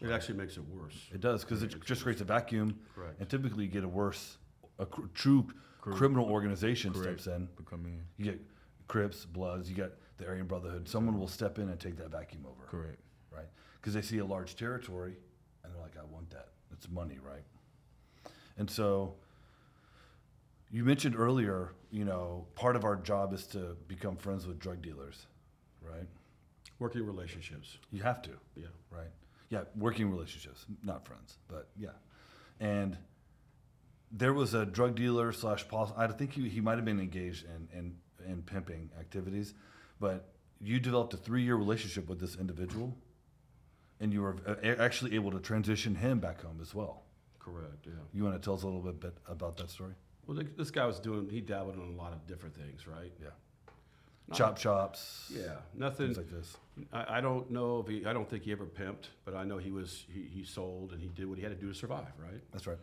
[0.00, 0.96] It actually makes it worse.
[1.12, 3.20] It does because it just creates a vacuum, Correct.
[3.20, 4.38] and typically you get a worse,
[4.78, 5.46] a cr- true
[5.80, 7.20] criminal organization Correct.
[7.20, 7.48] steps in.
[7.56, 8.02] Become in.
[8.16, 8.40] You get
[8.88, 10.88] Crips, Bloods, you get the Aryan Brotherhood.
[10.88, 12.98] Someone will step in and take that vacuum over, Correct.
[13.30, 13.46] right?
[13.80, 15.16] Because they see a large territory,
[15.62, 16.48] and they're like, "I want that.
[16.72, 17.44] It's money, right?"
[18.56, 19.14] And so,
[20.70, 24.80] you mentioned earlier, you know, part of our job is to become friends with drug
[24.82, 25.26] dealers,
[25.80, 26.06] right?
[26.78, 27.78] Working relationships.
[27.90, 28.30] You have to.
[28.56, 28.66] Yeah.
[28.90, 29.10] right?
[29.52, 31.90] Yeah, working relationships, not friends, but yeah.
[32.58, 32.96] And
[34.10, 37.68] there was a drug dealer slash I think he, he might have been engaged in,
[37.78, 37.94] in
[38.26, 39.52] in pimping activities,
[40.00, 42.96] but you developed a three year relationship with this individual,
[44.00, 47.02] and you were uh, actually able to transition him back home as well.
[47.38, 47.84] Correct.
[47.84, 47.92] Yeah.
[48.14, 49.92] You want to tell us a little bit, about that story?
[50.26, 51.28] Well, this guy was doing.
[51.28, 53.12] He dabbled in a lot of different things, right?
[53.20, 53.36] Yeah,
[54.32, 55.56] chop shops, Yeah.
[55.74, 56.06] Nothing.
[56.14, 56.56] things like this.
[56.92, 58.06] I, I don't know if he.
[58.06, 60.04] I don't think he ever pimped, but I know he was.
[60.12, 62.40] He, he sold and he did what he had to do to survive, right?
[62.52, 62.78] That's right.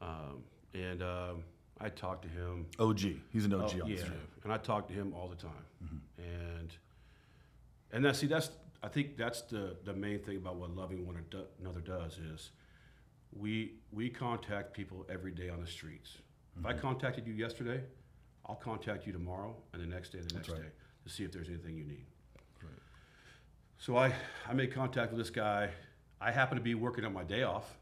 [0.00, 0.42] Um,
[0.74, 1.44] and um,
[1.80, 2.66] I talked to him.
[2.78, 3.00] OG,
[3.32, 4.18] he's an OG Oh, on the yeah, street.
[4.44, 6.70] and I talked to him all the time, and
[7.92, 8.50] and that see that's
[8.82, 11.16] I think that's the the main thing about what loving one
[11.60, 12.50] another does is
[13.38, 16.18] we we contact people every day on the streets.
[16.58, 17.82] If I contacted you yesterday,
[18.46, 20.62] I'll contact you tomorrow and the next day, and the next right.
[20.62, 20.68] day
[21.04, 22.06] to see if there's anything you need.
[22.62, 22.72] Right.
[23.78, 24.12] So I
[24.48, 25.70] I made contact with this guy.
[26.20, 27.76] I happened to be working on my day off.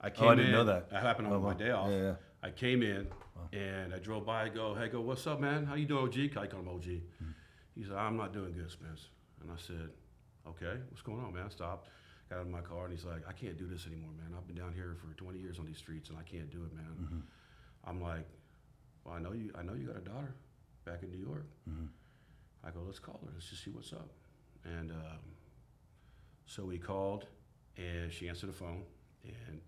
[0.00, 0.88] I came Oh, I didn't in, know that.
[0.92, 1.90] I happened on Oh, my day off.
[1.90, 2.14] Yeah, yeah.
[2.42, 3.08] I came in
[3.52, 4.44] and I drove by.
[4.44, 5.66] I go, hey, go, what's up, man?
[5.66, 6.38] How you doing, OG?
[6.38, 6.84] I call him OG.
[6.84, 7.30] Hmm.
[7.74, 9.08] He said, I'm not doing good, Spence.
[9.42, 9.90] And I said,
[10.46, 11.44] okay, what's going on, man?
[11.46, 11.88] I stopped,
[12.30, 14.34] got out of my car, and he's like, I can't do this anymore, man.
[14.36, 16.74] I've been down here for 20 years on these streets, and I can't do it,
[16.74, 16.96] man.
[17.00, 17.18] Mm-hmm.
[17.90, 18.26] I'm like,
[19.08, 19.50] well, I know you.
[19.58, 20.34] I know you got a daughter
[20.84, 21.46] back in New York.
[21.68, 21.86] Mm-hmm.
[22.66, 23.30] I go, let's call her.
[23.34, 24.10] Let's just see what's up.
[24.64, 25.18] And um,
[26.46, 27.26] so we called,
[27.76, 28.82] and she answered the phone,
[29.24, 29.60] and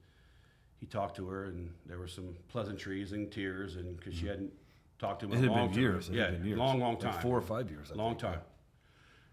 [0.78, 4.52] he talked to her, and there were some pleasantries and tears, and because she hadn't
[4.98, 5.44] talked to him Mm-hmm.
[5.44, 6.08] It in a had long been years.
[6.08, 6.58] It yeah, been years.
[6.58, 7.90] long, long Like time, four or five years.
[7.92, 8.40] I long think, time.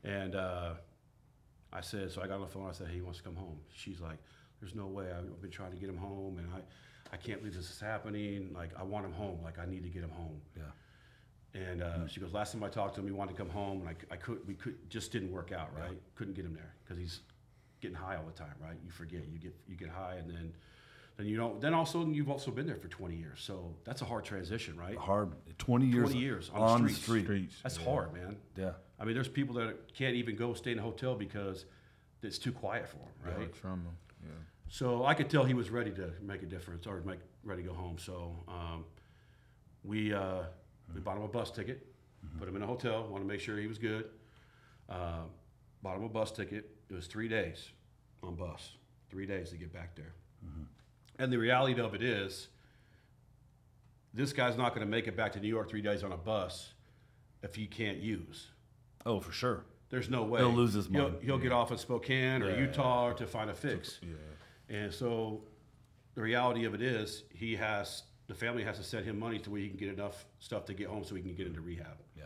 [0.04, 0.74] And uh,
[1.74, 2.70] I said, so I got on the phone.
[2.70, 3.60] I said, hey, he wants to come home.
[3.74, 4.20] She's like,
[4.62, 5.08] there's no way.
[5.12, 6.60] I've been trying to get him home, and I,
[7.12, 8.52] I can't believe this is happening.
[8.54, 9.40] Like, I want him home.
[9.44, 10.42] Like, I need to get him home.
[10.56, 10.64] Yeah.
[11.54, 13.82] And uh, she goes, last time I talked to him, he wanted to come home,
[13.82, 15.98] and I could, we could, just didn't work out, right?
[16.16, 17.22] Couldn't get him there because he's
[17.82, 18.78] getting high all the time, right?
[18.84, 20.54] You forget, you get, you get high, and then,
[21.18, 21.60] then you don't.
[21.60, 24.98] Then also, you've also been there for 20 years, so that's a hard transition, right?
[24.98, 25.32] Hard.
[25.58, 26.10] Twenty years.
[26.12, 27.04] 20 years on, on the the streets.
[27.04, 27.24] street.
[27.24, 27.56] Streets.
[27.64, 27.86] That's yeah.
[27.86, 28.38] hard, man.
[28.56, 28.72] Yeah.
[29.00, 31.66] I mean, there's people that can't even go stay in a hotel because
[32.22, 33.38] it's too quiet for them, right?
[33.38, 33.54] Right.
[33.54, 33.90] Trauma.
[34.24, 34.32] Yeah.
[34.70, 37.70] So I could tell he was ready to make a difference or make ready to
[37.70, 37.98] go home.
[37.98, 38.86] So um,
[39.84, 40.44] we uh,
[40.94, 41.86] we bought him a bus ticket,
[42.40, 43.08] put him in a hotel.
[43.10, 44.06] Want to make sure he was good.
[44.90, 45.24] Uh,
[45.82, 46.70] bought him a bus ticket.
[46.90, 47.70] It was three days
[48.24, 48.72] on bus,
[49.10, 50.14] three days to get back there.
[51.20, 52.48] And the reality of it is,
[54.14, 56.18] this guy's not going to make it back to New York three days on a
[56.18, 56.74] bus
[57.42, 58.48] if he can't use.
[59.06, 59.66] Oh, for sure.
[59.90, 62.60] There's no way He'll lose his He'll, he'll get off in Spokane or Yeah.
[62.60, 64.00] Utah to find a fix.
[64.04, 64.10] Yeah.
[64.70, 65.44] And so
[66.16, 69.50] the reality of it is he has the family has to send him money to
[69.50, 71.98] where he can get enough stuff to get home so he can get into rehab.
[72.18, 72.26] Yeah.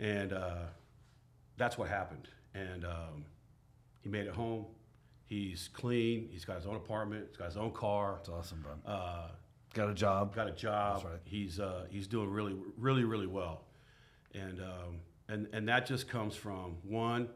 [0.00, 0.64] And uh,
[1.56, 2.28] that's what happened.
[2.52, 3.24] And um,
[4.00, 4.66] he made it home.
[5.26, 6.28] He's clean.
[6.32, 7.26] He's got his own apartment.
[7.28, 8.16] He's got his own car.
[8.20, 8.92] It's awesome, bro.
[8.92, 9.28] Uh,
[9.72, 10.34] Got a job.
[10.36, 10.96] got a job.
[10.96, 11.20] That's right.
[11.24, 13.64] He's uh, he's doing really really really well,
[14.32, 17.28] and um, and and that just comes from one,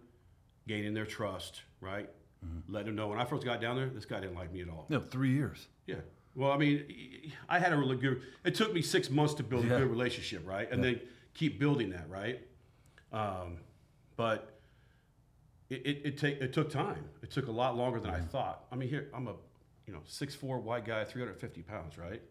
[0.68, 2.09] gaining their trust, right?
[2.44, 2.72] Mm-hmm.
[2.72, 4.68] Letting them know when I first got down there, this guy didn't like me at
[4.68, 4.87] all.
[4.88, 5.66] No, three years.
[5.87, 5.96] Yeah.
[6.35, 8.22] Well, I mean, I had a really good.
[8.44, 9.74] It took me six months to build Yeah.
[9.74, 10.70] a good relationship, right?
[10.70, 11.01] And then
[11.35, 12.40] keep building that, right?
[13.12, 13.59] Um,
[14.16, 14.61] but
[15.70, 17.05] it, it, it take it took time.
[17.22, 18.66] It took a lot longer than I thought.
[18.70, 19.35] I mean, here I'm a
[19.87, 22.22] you know six four white guy, three hundred fifty pounds, right?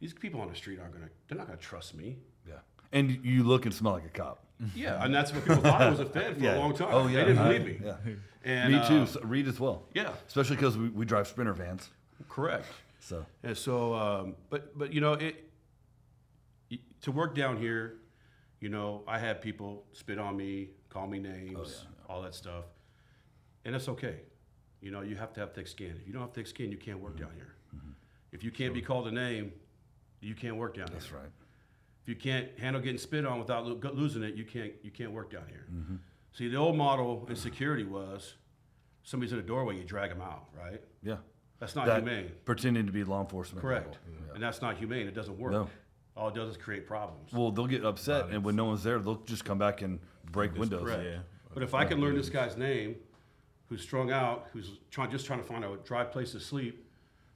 [0.00, 1.08] These people on the street aren't gonna.
[1.28, 2.18] They're not gonna trust me.
[2.46, 2.54] Yeah.
[2.92, 4.44] And you look and smell like a cop.
[4.74, 6.56] Yeah, and that's what people thought I was a Fed for Yeah.
[6.56, 6.88] a long time.
[6.90, 7.18] Oh, yeah.
[7.20, 7.80] They didn't I- believe me.
[7.84, 7.96] Yeah.
[8.44, 9.02] And, me too.
[9.02, 9.82] uh, So, Reed as well.
[9.94, 11.90] yeah, Especially because we, we drive Sprinter vans.
[12.28, 12.66] correct.
[13.00, 15.46] So And so, um, but but you know, it
[17.02, 17.96] to work down here,
[18.60, 22.64] you know, I had people spit on me, call me names, all that stuff,
[23.64, 24.16] and it's okay.
[24.82, 25.94] You know, you have to have thick skin.
[26.00, 27.54] If you don't have thick skin, you can't work down here.
[28.32, 29.52] If you can't be called a name,
[30.20, 31.14] you can't work down that's here.
[31.18, 31.32] That's right.
[32.02, 35.12] If you can't handle getting spit on without lo- losing it, you can't you can't
[35.12, 35.66] work down here.
[36.32, 38.34] See, the old model in security was
[39.02, 40.80] somebody's in a doorway, you drag them out, right?
[41.02, 41.16] Yeah.
[41.58, 42.30] That's not That- humane.
[42.44, 43.60] Pretending to be law enforcement.
[43.62, 43.98] Correct.
[44.08, 44.34] Yeah.
[44.34, 45.06] And that's not humane.
[45.08, 45.52] It doesn't work.
[45.52, 45.68] No.
[46.16, 47.32] All it does is create problems.
[47.32, 50.54] Well, they'll get upset, and when no one's there, they'll just come back and break
[50.54, 50.82] windows.
[50.82, 51.04] Correct.
[51.04, 51.18] Yeah.
[51.52, 52.96] But if I can learn this guy's name,
[53.68, 56.86] who's strung out, who's trying, just trying to find a dry place to sleep,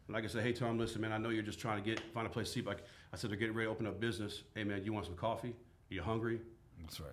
[0.09, 2.01] and I can say, hey, Tom, listen, man, I know you're just trying to get
[2.13, 2.67] find a place to sleep.
[2.67, 2.83] Like
[3.15, 4.43] I said, they're getting ready to open up business.
[4.57, 5.51] Hey, man, you want some coffee?
[5.91, 6.41] Are you hungry?
[6.81, 7.13] That's right.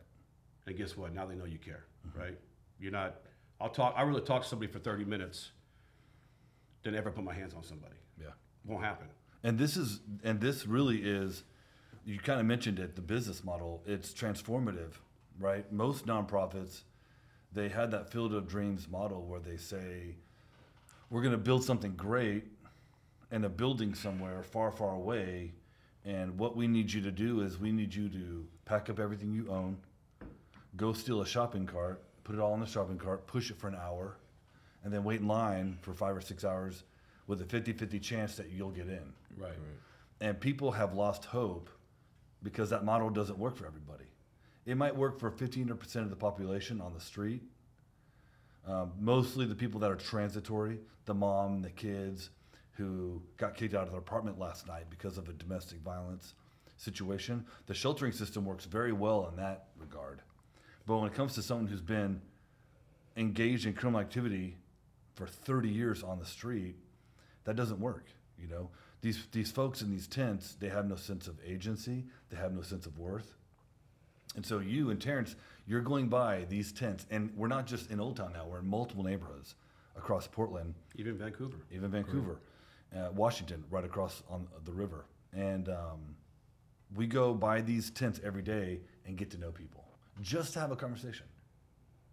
[0.66, 1.14] And guess what?
[1.14, 1.86] Now they know you care,
[2.16, 2.40] right?
[2.80, 3.18] You're not.
[3.60, 3.94] I'll talk.
[3.96, 5.52] I really talk to somebody for 30 minutes,
[6.82, 7.98] than ever put my hands on somebody.
[8.20, 8.32] Yeah.
[8.66, 9.10] Won't happen.
[9.44, 11.44] And this is, and this really is,
[12.04, 13.84] you kind of mentioned it, the business model.
[13.86, 14.94] It's transformative,
[15.40, 15.72] right?
[15.72, 16.82] Most nonprofits,
[17.54, 20.16] they had that field of dreams model where they say,
[21.12, 22.46] we're going to build something great
[23.32, 25.54] in a building somewhere far, far away.
[26.06, 29.34] And what we need you to do is we need you to pack up everything
[29.34, 29.78] you own,
[30.76, 33.68] go steal a shopping cart, put it all in the shopping cart, push it for
[33.68, 34.18] an hour,
[34.84, 36.84] and then wait in line for five or six hours
[37.28, 39.14] with a 50 50 chance that you'll get in.
[39.38, 39.54] Right.
[40.20, 41.70] And people have lost hope
[42.44, 44.06] because that model doesn't work for everybody.
[44.66, 47.42] It might work for 15% of the population on the street,
[48.68, 52.30] um, mostly the people that are transitory, the mom, the kids
[52.82, 56.34] who got kicked out of their apartment last night because of a domestic violence
[56.78, 57.46] situation.
[57.68, 60.22] The sheltering system works very well in that regard.
[60.88, 62.22] But when it comes to someone who's been
[63.16, 64.58] engaged in criminal activity
[65.14, 66.76] for 30 years on the street,
[67.44, 68.06] that doesn't work.
[68.40, 68.70] You know,
[69.02, 72.62] these these folks in these tents, they have no sense of agency, they have no
[72.62, 73.36] sense of worth.
[74.36, 75.36] And so you and Terrance,
[75.68, 78.68] you're going by these tents, and we're not just in Old Town now; we're in
[78.68, 79.54] multiple neighborhoods
[79.96, 81.58] across Portland, Even Vancouver.
[81.72, 82.40] even Vancouver,
[82.96, 85.06] uh, Washington, right across on the river.
[85.34, 86.16] And um,
[86.96, 89.84] we go by these tents every day and get to know people,
[90.22, 91.26] just to have a conversation,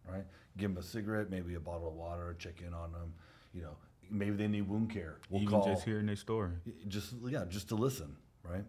[0.08, 0.24] right?
[0.56, 3.12] Give them a cigarette, maybe a bottle of water, check in on them.
[3.52, 3.76] You know,
[4.10, 5.18] maybe they need wound care.
[5.30, 6.52] We'll Even call just hearing their story.
[6.86, 8.64] just yeah, just to listen, right?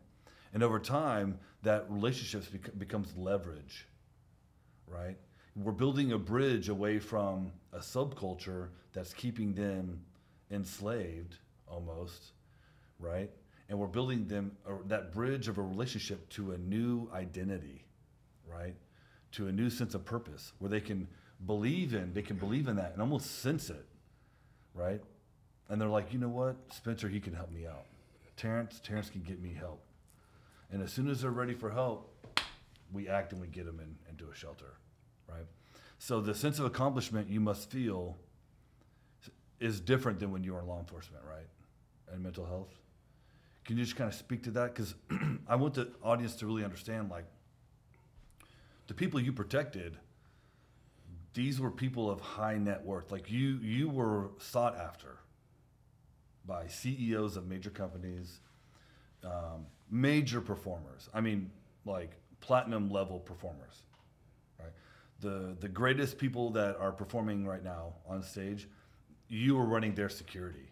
[0.54, 3.88] And over time, that relationships bec- becomes leverage,
[4.88, 5.18] right?
[5.56, 10.02] We're building a bridge away from a subculture that's keeping them
[10.50, 11.38] enslaved
[11.70, 12.32] almost,
[13.00, 13.30] right?
[13.70, 17.86] And we're building them uh, that bridge of a relationship to a new identity,
[18.48, 18.76] right?
[19.34, 21.08] To a new sense of purpose where they can
[21.46, 23.86] believe in, they can believe in that and almost sense it,
[24.74, 25.02] right?
[25.70, 27.86] And they're like, you know what, Spencer, he can help me out.
[28.36, 29.84] Terrance, Terrance can get me help.
[30.72, 32.28] And as soon as they're ready for help,
[32.92, 34.78] we act and we get them in, into a shelter,
[35.28, 35.46] right?
[36.00, 38.18] So the sense of accomplishment you must feel
[39.60, 41.46] is different than when you are in law enforcement, right?
[42.12, 42.74] And mental health.
[43.66, 44.74] Can you just kind of speak to that?
[44.74, 44.96] Because
[45.48, 47.26] I want the audience to really understand, like,
[48.88, 49.98] the people you protected,
[51.36, 53.12] these were people of high net worth.
[53.12, 55.20] Like you, you were sought after
[56.46, 58.40] by CEOs of major companies,
[59.24, 61.08] um, major performers.
[61.14, 61.52] I mean,
[61.86, 63.84] like platinum level performers,
[64.60, 64.72] right?
[65.20, 68.68] The the greatest people that are performing right now on stage,
[69.28, 70.69] you were running their security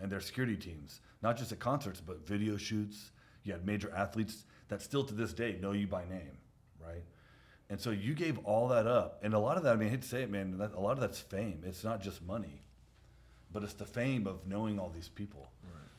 [0.00, 3.10] and their security teams, not just at concerts, but video shoots.
[3.44, 6.38] You had major athletes that still to this day know you by name,
[6.80, 7.04] right?
[7.68, 9.74] And so you gave all that up, and a lot of that.
[9.74, 10.58] I mean, I hate to say it, man.
[10.58, 11.62] That, a lot of that's fame.
[11.64, 12.62] It's not just money,
[13.52, 15.48] but it's the fame of knowing all these people.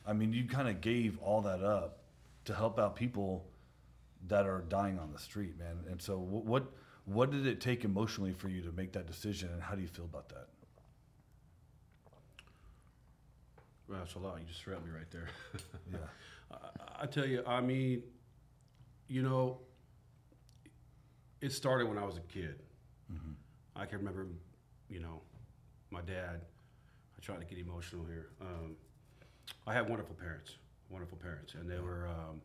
[0.06, 2.00] I mean, you kind of gave all that up
[2.44, 3.46] to help out people
[4.28, 5.78] that are dying on the street, man.
[5.90, 6.64] And so, wh- what
[7.04, 9.88] what did it take emotionally for you to make that decision, and how do you
[9.88, 10.48] feel about that?
[13.88, 14.38] Well, that's a lot.
[14.40, 15.28] You just threw at me right there.
[15.92, 15.98] Yeah,
[16.50, 18.02] I, I tell you, I mean,
[19.08, 19.58] you know,
[21.40, 22.58] it started when I was a kid.
[23.74, 24.26] I can remember,
[24.88, 25.20] you know,
[25.90, 26.40] my dad.
[27.16, 28.28] I try to get emotional here.
[28.40, 28.76] Um,
[29.66, 30.56] I had wonderful parents,
[30.88, 32.40] wonderful parents, and they were um,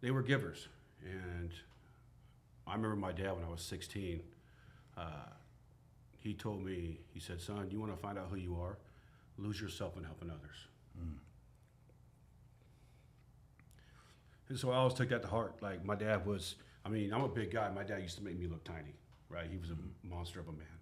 [0.00, 0.68] they were givers.
[1.04, 1.50] And
[2.66, 4.22] I remember my dad when I was 16.
[4.96, 5.02] Uh,
[6.18, 8.78] he told me, he said, "Son, you want to find out who you are?
[9.36, 10.56] Lose yourself in helping others."
[10.98, 11.16] Hmm.
[14.48, 15.62] And so I always took that to heart.
[15.62, 17.70] Like my dad was, I mean, I'm a big guy.
[17.70, 18.94] My dad used to make me look tiny,
[19.28, 19.46] right?
[19.50, 19.88] He was a hmm.
[20.02, 20.78] monster of a man,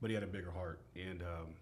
[0.00, 0.80] but he had a bigger heart.
[0.94, 1.54] And um,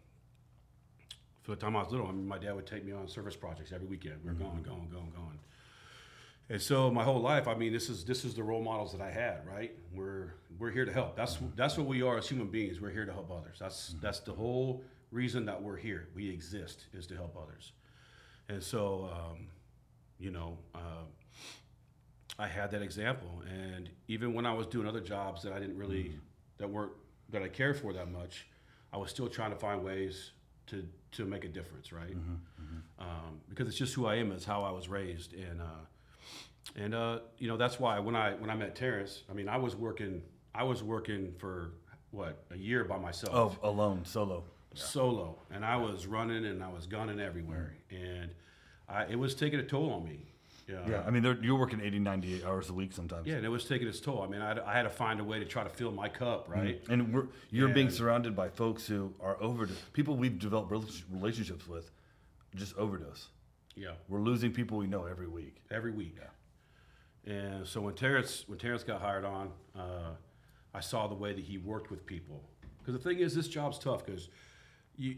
[1.42, 3.36] for the time I was little, I mean, my dad would take me on service
[3.36, 4.16] projects every weekend.
[4.24, 4.62] We were going, hmm.
[4.62, 5.38] going, going, going.
[6.48, 9.00] And so my whole life, I mean, this is this is the role models that
[9.00, 9.72] I had, right?
[9.92, 11.16] We're we're here to help.
[11.16, 12.80] That's that's what we are as human beings.
[12.80, 13.56] We're here to help others.
[13.58, 14.84] That's that's the whole
[15.16, 16.08] reason that we're here.
[16.14, 17.72] We exist is to help others.
[18.48, 19.48] And so, um,
[20.18, 21.04] you know, uh,
[22.38, 23.42] I had that example.
[23.50, 26.12] And even when I was doing other jobs that I didn't really,
[26.58, 26.92] that weren't,
[27.30, 28.46] that I cared for that much,
[28.92, 30.30] I was still trying to find ways
[30.68, 32.14] to to make a difference, right?
[32.98, 35.84] Um, because it's just who I am, it's how I was raised, and uh,
[36.76, 39.56] and uh, you know that's why when I when I met Terrance, I mean I
[39.56, 40.22] was working
[40.54, 41.72] I was working for
[42.10, 44.44] what a year by myself Oh, alone, solo.
[44.78, 48.30] Solo, and I was running and I was gunning everywhere, and
[48.88, 50.26] I, it was taking a toll on me.
[50.68, 53.26] Yeah, Yeah, I mean, you're working 80, 98 hours a week sometimes.
[53.26, 54.22] yeah, and it was taking its toll.
[54.22, 56.08] I mean, I had, I had to find a way to try to fill my
[56.08, 56.82] cup, right?
[56.88, 59.76] And we're, you're being surrounded by folks who are overdose.
[59.92, 60.72] People we've developed
[61.12, 61.90] relationships with
[62.56, 63.28] just overdose.
[63.76, 65.56] Yeah, We're losing people we know every week.
[65.70, 66.16] every week.
[66.18, 67.32] Yeah.
[67.32, 70.12] And so when Terrance when Terrance got hired on, uh,
[70.74, 72.42] I saw the way that he worked with people.
[72.78, 74.28] Because the thing is, this job's tough because
[74.96, 75.16] you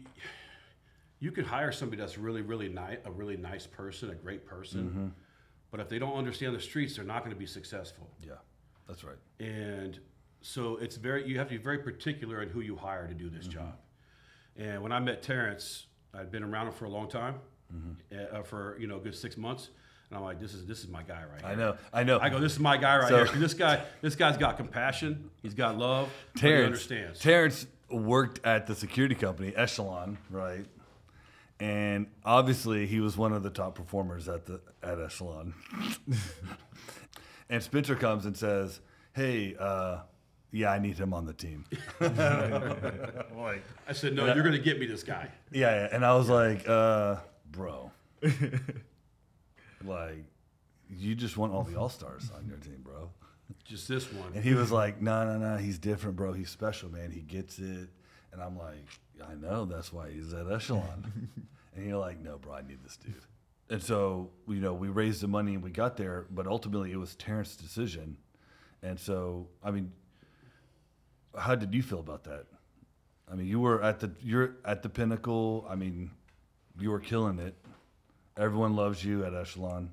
[1.19, 4.83] you could hire somebody that's really really nice, a really nice person, a great person,
[4.83, 5.07] mm-hmm.
[5.71, 8.09] but if they don't understand the streets, they're not going to be successful.
[8.25, 8.33] Yeah,
[8.87, 9.17] that's right.
[9.39, 9.99] And
[10.41, 13.29] so it's very you have to be very particular in who you hire to do
[13.29, 13.59] this mm-hmm.
[13.59, 13.75] job.
[14.57, 17.35] And when I met Terrance, I'd been around him for a long time,
[17.73, 18.17] mm-hmm.
[18.17, 19.69] eh, uh, for you know a good six months,
[20.09, 21.57] and I'm like, this is this is my guy right I here.
[21.57, 21.77] know.
[21.93, 22.19] I know.
[22.19, 23.35] I go, this is my guy right So- here.
[23.39, 25.29] This guy, this guy's got compassion.
[25.41, 26.09] He's got love.
[26.35, 27.19] Terrance understands.
[27.19, 30.65] Terrance worked at the security company Echelon, right?
[31.59, 35.53] And obviously, he was one of the top performers at the at Echelon.
[37.49, 38.79] and Spencer comes and says,
[39.13, 39.99] "Hey, uh,
[40.51, 41.65] yeah, I need him on the team."
[41.99, 45.29] like, I said, no, you're going to get me this guy.
[45.51, 45.89] yeah, yeah.
[45.91, 47.17] And I was like, uh,
[47.51, 47.91] "Bro,
[49.83, 50.23] like,
[50.89, 53.09] you just want all the all stars on your team, bro."
[53.65, 54.31] Just this one.
[54.33, 56.33] And he was like, no, no, no, he's different, bro.
[56.33, 57.11] He's special, man.
[57.11, 57.89] He gets it.
[58.31, 58.85] And I'm like,
[59.27, 59.65] I know.
[59.65, 61.29] That's why he's at Echelon.
[61.75, 63.13] and you're like, no, bro, I need this dude.
[63.69, 66.97] And so, you know, we raised the money and we got there, but ultimately it
[66.97, 68.17] was Terrance's decision.
[68.81, 69.91] And so, I mean,
[71.37, 72.45] how did you feel about that?
[73.31, 75.67] I mean, you were at the you're at the pinnacle.
[75.69, 76.09] I mean,
[76.79, 77.55] you were killing it.
[78.37, 79.91] Everyone loves you at Echelon,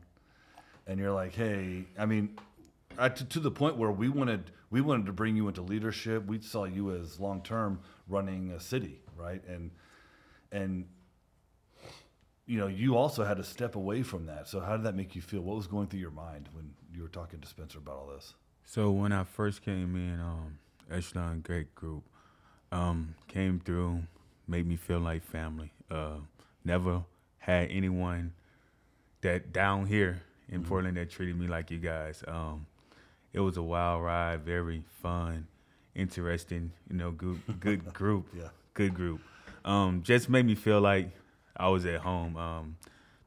[0.86, 2.38] and you're like, hey, I mean,
[2.98, 6.26] uh, to, to the point where we wanted we wanted to bring you into leadership.
[6.26, 9.42] We saw you as long term running a city, right?
[9.46, 9.70] And
[10.52, 10.86] and
[12.46, 14.48] you know, you also had to step away from that.
[14.48, 15.40] So how did that make you feel?
[15.40, 18.34] What was going through your mind when you were talking to Spencer about all this?
[18.64, 20.58] So when I first came in, um,
[20.90, 22.04] Echelon Great Group
[22.70, 24.02] um, came through,
[24.46, 25.72] made me feel like family.
[25.90, 26.18] Uh,
[26.64, 27.02] never
[27.38, 28.32] had anyone
[29.22, 32.22] that down here in Portland that treated me like you guys.
[32.28, 32.66] Um,
[33.36, 35.46] it was a wild ride, very fun,
[35.94, 36.72] interesting.
[36.90, 38.26] You know, good good group.
[38.36, 38.48] Yeah.
[38.72, 39.20] good group.
[39.64, 41.10] Um, just made me feel like
[41.54, 42.36] I was at home.
[42.36, 42.76] Um,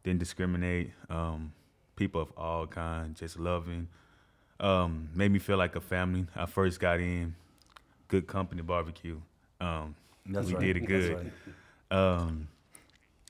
[0.03, 0.91] didn't discriminate.
[1.09, 1.53] Um,
[1.95, 3.87] people of all kinds, just loving.
[4.59, 6.25] Um, made me feel like a family.
[6.35, 7.35] I first got in,
[8.07, 9.21] good company barbecue.
[9.61, 9.95] Um,
[10.25, 10.65] That's we right.
[10.65, 11.31] did it good.
[11.91, 11.97] right.
[11.97, 12.47] Um,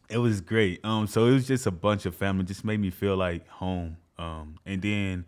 [0.08, 0.80] it was great.
[0.86, 2.46] Um, so it was just a bunch of family.
[2.46, 3.98] Just made me feel like home.
[4.18, 5.26] Um, and then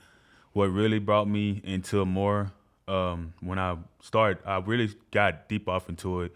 [0.54, 2.52] what really brought me into more
[2.88, 6.36] um, when I started, I really got deep off into it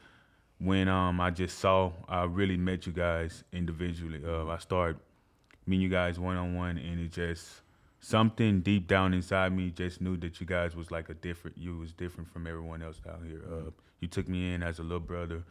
[0.60, 4.22] when um, I just saw I really met you guys individually.
[4.26, 4.98] Uh, I started
[5.66, 7.62] meeting you guys one on one, and it just
[8.00, 11.58] something deep down inside me just knew that you guys was like a different.
[11.58, 13.42] You was different from everyone else down here.
[13.52, 15.44] Uh, you took me in as a little brother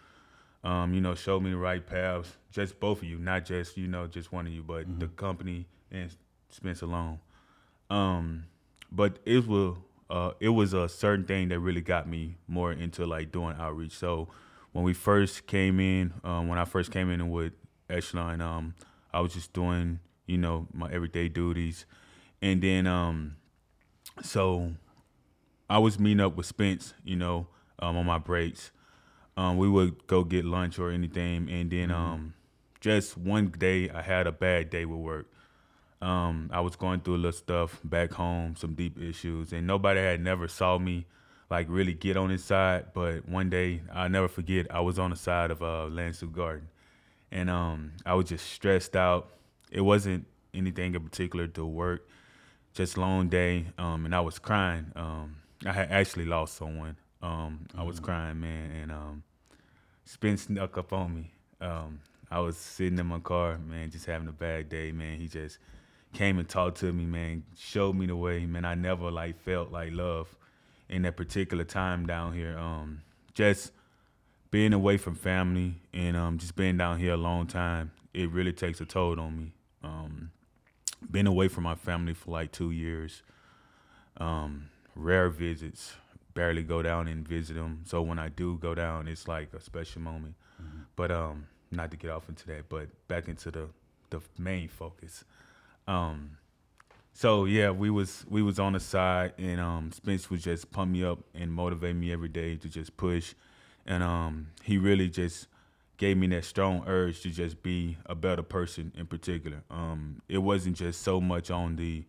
[0.64, 2.32] um, you know, showed me the right paths.
[2.50, 5.66] Just both of you, not just you know, just one of you, but the company
[5.92, 6.10] and
[6.48, 7.18] Spence alone.
[7.90, 8.44] Um,
[8.94, 9.76] but it was
[10.10, 13.92] uh, it was a certain thing that really got me more into like doing outreach.
[13.92, 14.28] So
[14.72, 17.52] when we first came in, um, when I first came in with
[17.90, 18.74] Echelon, um,
[19.12, 21.86] I was just doing you know my everyday duties,
[22.42, 23.36] and then um,
[24.22, 24.72] so
[25.68, 28.70] I was meeting up with Spence, you know, um, on my breaks
[29.36, 32.34] um, we would go get lunch or anything, and then um,
[32.80, 35.26] just one day I had a bad day with work.
[36.04, 40.00] Um, I was going through a little stuff back home, some deep issues, and nobody
[40.00, 41.06] had never saw me
[41.48, 42.92] like really get on his side.
[42.92, 46.26] But one day I'll never forget, I was on the side of uh, Lan Su
[46.26, 46.68] Garden,
[47.32, 49.30] and um, I was just stressed out.
[49.70, 52.06] It wasn't anything in particular to work,
[52.74, 54.92] just long day, um, and I was crying.
[54.94, 56.98] Um, I had actually lost someone.
[57.22, 59.22] Um, I was crying, man, and um,
[60.04, 61.30] Spence snuck up on me.
[61.62, 62.00] Um,
[62.30, 65.18] I was sitting in my car, man, just having a bad day, man.
[65.18, 65.56] He just
[66.14, 68.64] came and talked to me, man, showed me the way, man.
[68.64, 70.34] I never like felt like love
[70.88, 72.56] in that particular time down here.
[72.56, 73.02] Um,
[73.34, 73.72] just
[74.50, 78.52] being away from family and um, just being down here a long time, it really
[78.52, 79.52] takes a toll on me.
[79.82, 80.30] Um,
[81.10, 83.22] been away from my family for like two years.
[84.16, 85.94] Um, rare visits,
[86.34, 87.82] barely go down and visit them.
[87.84, 90.36] So when I do go down, it's like a special moment.
[90.96, 93.68] But um, not to get off into that, but back into the
[94.10, 95.24] the main focus.
[95.86, 96.38] Um,
[97.12, 100.90] so yeah, we was we was on the side, and um, Spence was just pump
[100.90, 103.34] me up and motivate me every day to just push,
[103.86, 105.46] and um, he really just
[105.96, 109.62] gave me that strong urge to just be a better person in particular.
[109.70, 112.04] Um, it wasn't just so much on the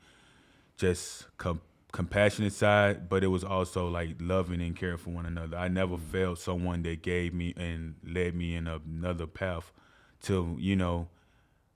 [0.77, 1.61] just com-
[1.91, 5.55] compassionate side, but it was also like loving and caring for one another.
[5.57, 9.71] I never felt someone that gave me and led me in another path
[10.23, 11.07] to, you know,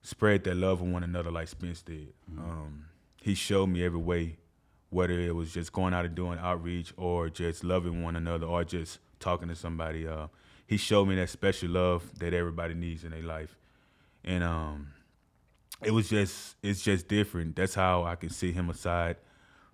[0.01, 2.13] spread that love with one another like Spence did.
[2.37, 2.85] Um,
[3.21, 4.37] he showed me every way,
[4.89, 8.63] whether it was just going out and doing outreach or just loving one another or
[8.63, 10.07] just talking to somebody.
[10.07, 10.27] Uh,
[10.67, 13.57] he showed me that special love that everybody needs in their life,
[14.23, 14.89] and um,
[15.83, 17.55] it was just it's just different.
[17.55, 19.17] That's how I can see him aside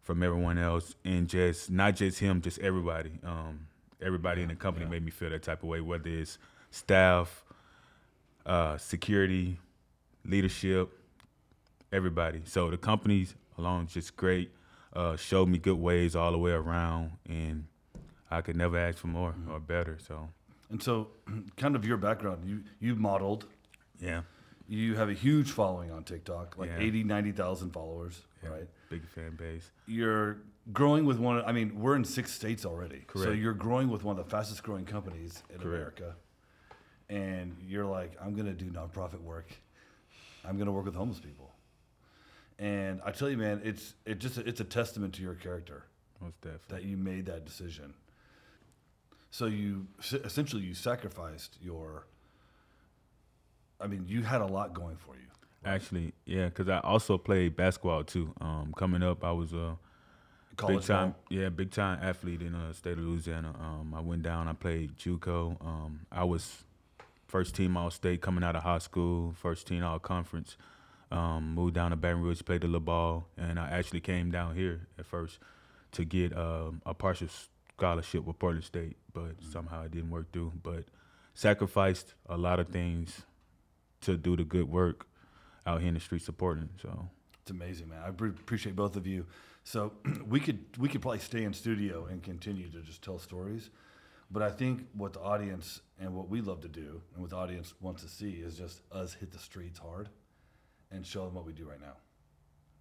[0.02, 3.12] from everyone else, and just not just him, just everybody.
[3.24, 3.68] Um,
[4.02, 6.38] everybody in the company made me feel that type of way, whether it's
[6.72, 7.44] staff,
[8.46, 9.60] uh, security,
[10.26, 10.92] leadership,
[11.92, 12.42] everybody.
[12.46, 14.52] So the companies alone just great.
[14.94, 17.66] Uh, showed me good ways all the way around, and
[18.32, 19.98] I could never ask for more or better.
[20.00, 20.30] So
[20.70, 21.10] And so,
[21.58, 23.46] kind of your background, you you modeled.
[24.00, 24.22] yeah,
[24.70, 26.80] You have a huge following on TikTok, like Yeah.
[26.88, 28.68] 80, 90,000 followers, yeah, right?
[28.90, 29.70] big fan base.
[29.86, 30.38] You're
[30.72, 31.40] growing with one.
[31.40, 33.28] Of, I mean, we're in six states already, Correct.
[33.28, 36.00] so you're growing with one of the fastest growing companies in Correct.
[36.00, 36.16] America.
[37.10, 39.48] And you're like, I'm gonna do nonprofit work.
[40.48, 41.52] I'm gonna work with homeless people.
[42.58, 45.84] And I tell you, man, it's it just it's a testament to your character
[46.22, 46.68] Most definitely.
[46.70, 47.94] that you made that decision.
[49.32, 52.08] So you essentially you sacrificed your.
[53.82, 55.22] I mean, you had a lot going for you.
[55.66, 58.34] Actually, yeah, because I also played basketball too.
[58.40, 59.78] Um, coming up, I was a
[60.68, 61.16] big time, ball.
[61.30, 63.54] yeah, big time athlete in the state of Louisiana.
[63.60, 65.58] Um, I went down, I played JUCO.
[65.66, 66.65] Um, I was
[67.28, 70.58] first team All State coming out of high school, first team All Conference.
[71.12, 74.56] Um, moved down to Baton Rouge, played a little ball, and I actually came down
[74.56, 75.40] here at first
[75.94, 77.28] to get um, a partial
[77.78, 80.52] scholarship with Portland State, but somehow it didn't work through.
[80.64, 80.86] But
[81.34, 83.22] sacrificed a lot of things
[84.02, 85.08] to do the good work
[85.68, 86.70] out here in the street supporting.
[86.82, 87.10] So
[87.42, 88.02] It's amazing, man.
[88.06, 89.26] I pre- appreciate both of you.
[89.64, 89.94] So
[90.28, 93.70] we could we could probably stay in studio and continue to just tell stories,
[94.32, 97.36] but I think what the audience and what we love to do and what the
[97.38, 100.10] audience wants to see is just us hit the streets hard
[100.92, 101.94] and show them what we do right now.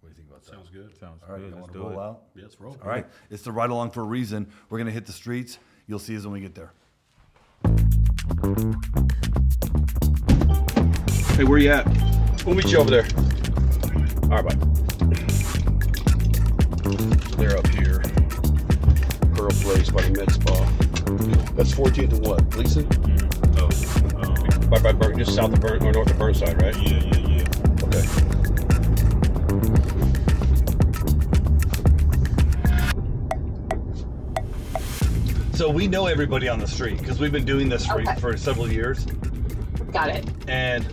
[0.01, 0.51] What do you think about that?
[0.51, 0.95] Sounds good.
[0.99, 1.49] sounds All right, good.
[1.49, 2.03] you Let's want to do roll it.
[2.03, 2.21] out?
[2.35, 2.77] Yeah, let's roll.
[2.83, 4.47] All right, it's the ride along for a reason.
[4.69, 5.57] We're gonna hit the streets.
[5.87, 6.71] You'll see us when we get there.
[11.35, 11.85] Hey, where you at?
[12.45, 13.05] We'll meet you over there.
[14.23, 14.55] All right, bye.
[17.37, 18.01] They're up here.
[19.33, 20.84] Pearl Place by the Med Spa.
[21.05, 22.49] That's 14th and what?
[22.49, 22.85] Glisan?
[23.57, 26.75] Oh, um, By, by Burn, just south of Burn, or north of Burnside, right?
[26.81, 27.83] yeah, yeah, yeah.
[27.83, 29.15] Okay.
[35.53, 38.15] So we know everybody on the street because we've been doing this for, Okay.
[38.15, 39.05] for several years.
[39.93, 40.25] Got it.
[40.49, 40.85] And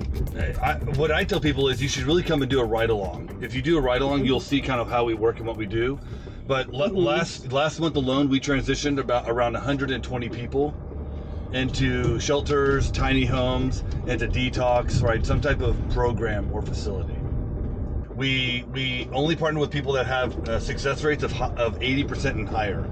[0.62, 3.36] I, what I tell people is you should really come and do a ride along.
[3.40, 5.56] If you do a ride along, you'll see kind of how we work and what
[5.56, 5.98] we do.
[6.46, 10.74] But l- last last month alone, we transitioned about around 120 people
[11.52, 15.24] into shelters, tiny homes, into detox, right?
[15.24, 17.18] Some type of program or facility.
[18.14, 22.48] We we only partner with people that have uh, success rates of of 80% and
[22.48, 22.88] higher.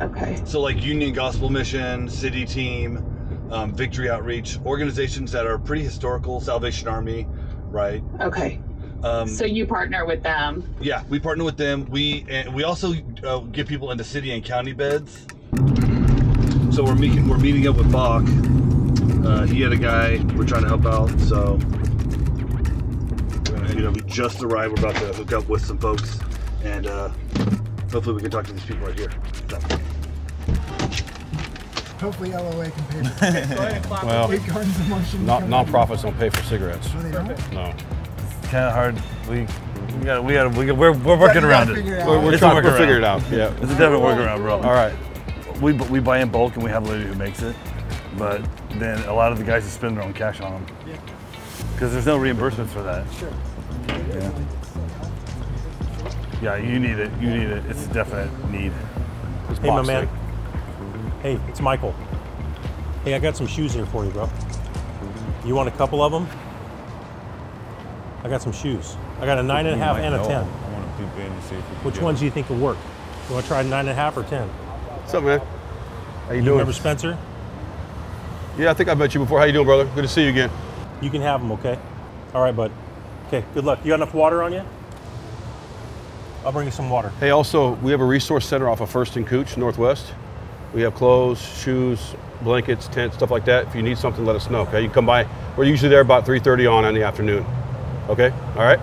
[0.00, 0.40] Okay.
[0.44, 6.40] So, like Union Gospel Mission, City Team, um, Victory Outreach, organizations that are pretty historical,
[6.40, 7.26] Salvation Army,
[7.70, 8.02] right?
[8.20, 8.60] Okay.
[9.02, 10.64] Um, So you partner with them.
[10.80, 11.86] yeah, we partner with them.
[11.90, 12.94] We and we also
[13.24, 15.26] uh, get people into city and county beds.
[16.74, 18.24] So we're meeting we're meeting up with Bach.
[19.24, 21.10] Uh, he had a guy we're trying to help out.
[21.20, 21.58] So
[23.74, 24.78] you know, we just arrived.
[24.80, 26.18] We're about to hook up with some folks,
[26.64, 27.10] and uh,
[27.92, 29.12] hopefully we can talk to these people right here.
[29.48, 29.58] So.
[32.00, 33.90] Hopefully LOA can pay for it.
[33.90, 35.26] Well, eight gardens of motion.
[35.26, 36.92] non nonprofits don't pay for cigarettes.
[36.94, 37.52] No, they don't?
[37.52, 37.74] No.
[38.48, 38.94] Kind of hard.
[39.28, 39.46] We
[39.98, 41.78] we got we got we got, we're, we're working You gotta around it.
[41.86, 42.06] it.
[42.06, 42.78] We're, we're trying to workaround.
[42.78, 43.22] figure it out.
[43.30, 43.52] Yeah.
[43.54, 44.56] It's a definite workaround, bro.
[44.60, 44.94] All right.
[45.60, 47.54] We we buy in bulk and we have a lady who makes it,
[48.16, 48.42] but
[48.72, 50.66] then a lot of the guys just spend their own cash on them.
[51.72, 53.04] Because there's no reimbursements for that.
[53.14, 53.32] Sure.
[54.08, 54.32] Yeah.
[56.40, 57.10] Yeah, you need it.
[57.20, 57.64] You need it.
[57.66, 58.72] It's a definite need.
[59.60, 60.08] Hey, my man.
[61.22, 61.94] Hey, it's Michael.
[63.04, 64.28] Hey, I got some shoes here for you, bro.
[65.44, 66.28] You want a couple of them?
[68.24, 68.96] I got some shoes.
[69.20, 70.44] I got a nine and a half and a ten.
[70.44, 72.30] I want to peep in and see if we can Which get ones do you
[72.30, 72.76] think will work?
[73.28, 74.48] You want to try nine and a half or ten?
[74.48, 75.40] What's up, man?
[76.26, 76.52] How you You doing?
[76.58, 77.16] remember Spencer?
[78.58, 79.38] Yeah, I think I met you before.
[79.38, 79.84] How you doing, brother?
[79.94, 80.50] Good to see you again.
[81.00, 81.78] You can have them, okay?
[82.34, 82.72] All right, bud.
[83.28, 83.78] Okay, good luck.
[83.84, 84.62] You got enough water on you?
[86.44, 87.10] I'll bring you some water.
[87.20, 90.12] Hey, also, we have a resource center off of First and Couch, Northwest.
[90.74, 93.68] We have clothes, shoes, blankets, tents, stuff like that.
[93.68, 94.80] If you need something, let us know, okay?
[94.80, 95.26] You can come by.
[95.56, 97.44] We're usually there about 3.30 on in the afternoon.
[98.08, 98.30] Okay?
[98.56, 98.80] All right?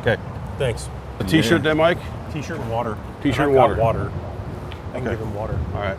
[0.00, 0.16] Okay.
[0.58, 0.88] Thanks.
[1.20, 1.98] A t-shirt then, Mike?
[2.32, 2.96] T-shirt and water.
[3.22, 4.04] T-shirt And and got water.
[4.04, 4.12] water.
[4.90, 5.10] I can Okay.
[5.16, 5.58] give him water.
[5.74, 5.96] All right.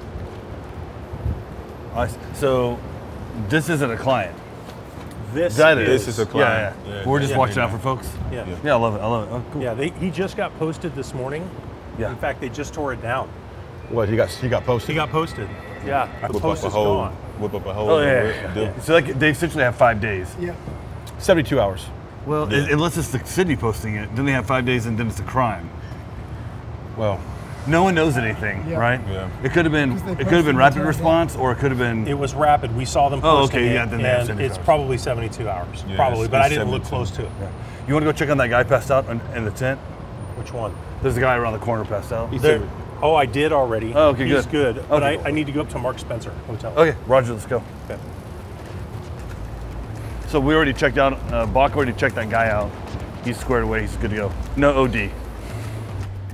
[1.95, 2.77] I s- So,
[3.49, 4.35] this isn't a client.
[5.33, 5.87] This That is.
[5.87, 6.75] This is a client.
[6.85, 6.93] yeah.
[6.93, 7.37] Yeah, We're just yeah.
[7.37, 8.09] watching out for folks.
[8.31, 8.45] Yeah.
[8.47, 8.55] Yeah.
[8.63, 8.99] Yeah, I love it.
[9.01, 9.31] I love it.
[9.33, 9.61] Oh, cool.
[9.61, 11.49] Yeah, they, he just got posted this morning.
[11.99, 12.09] Yeah.
[12.11, 13.27] In fact, they just tore it down.
[13.89, 14.89] What, he got, he got posted?
[14.89, 15.49] He got posted.
[15.85, 16.95] Yeah, the Whip post up a is hole.
[16.97, 17.13] gone.
[17.39, 17.89] Whip up a hole.
[17.91, 18.79] Oh yeah, yeah, yeah.
[18.81, 20.35] So like they essentially have five days.
[20.39, 20.53] Yeah.
[21.19, 21.85] 72 hours.
[22.27, 22.67] Well, Yeah.
[22.71, 25.23] unless it's the city posting it, then they have five days, and then it's a
[25.23, 25.69] crime.
[26.97, 27.19] Well,
[27.65, 28.77] No one knows anything, Yeah.
[28.77, 29.01] right?
[29.11, 29.27] Yeah.
[29.43, 29.91] It could have been.
[30.17, 32.07] It could have been rapid it right response, or it could have been.
[32.07, 32.73] It was rapid.
[32.77, 34.65] We saw them Oh, posting okay, it, yeah, then they have and 72 it's hours.
[34.65, 35.83] probably 72 hours.
[35.85, 37.29] Yeah, probably, it's- but I didn't look close to it.
[37.41, 37.47] Yeah.
[37.85, 39.81] You want to go check on that guy passed out in, in the tent?
[40.37, 40.71] Which one?
[41.03, 42.29] There's a guy around the corner passed out.
[42.31, 42.67] He's There- there.
[43.01, 43.91] oh, I did already.
[43.93, 44.75] Oh, okay, He's good.
[44.75, 44.85] good.
[44.87, 45.21] But Okay.
[45.25, 46.71] I, I need to go up to Mark Spencer Hotel.
[46.77, 47.61] Okay, Roger, let's go.
[47.89, 47.99] Okay.
[50.27, 51.13] So we already checked out.
[51.31, 52.69] Uh, Bach already checked that guy out.
[53.23, 53.81] He's squared away.
[53.81, 54.33] He's good to go.
[54.57, 55.09] No OD.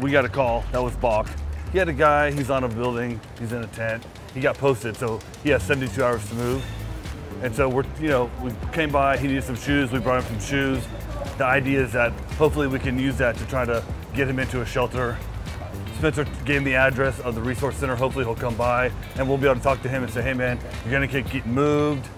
[0.01, 0.63] We got a call.
[0.71, 1.29] That was Bach.
[1.71, 2.31] He had a guy.
[2.31, 3.21] He's on a building.
[3.39, 4.03] He's in a tent.
[4.33, 6.65] He got posted, so he has 72 hours to move.
[7.43, 9.15] And so we're, you know, we came by.
[9.15, 9.91] He needed some shoes.
[9.91, 10.83] We brought him some shoes.
[11.37, 13.83] The idea is that hopefully we can use that to try to
[14.15, 15.17] get him into a shelter.
[15.99, 17.95] Spencer gave me the address of the resource center.
[17.95, 20.33] Hopefully he'll come by and we'll be able to talk to him and say, hey
[20.33, 22.09] man, you're gonna get, moved.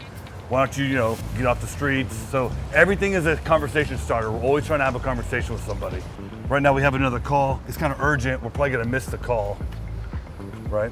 [0.49, 2.15] Why don't you, you know, get off the streets?
[2.15, 4.31] So everything is a conversation starter.
[4.31, 6.01] We're always trying to have a conversation with somebody.
[6.49, 7.59] Right now we have another call.
[7.67, 8.43] It's kind of urgent.
[8.43, 9.57] We're probably gonna miss the call,
[10.69, 10.91] right?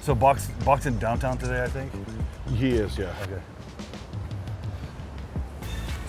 [0.00, 1.92] So box box in downtown today, I think.
[2.56, 3.14] He is, yeah.
[3.22, 3.40] Okay.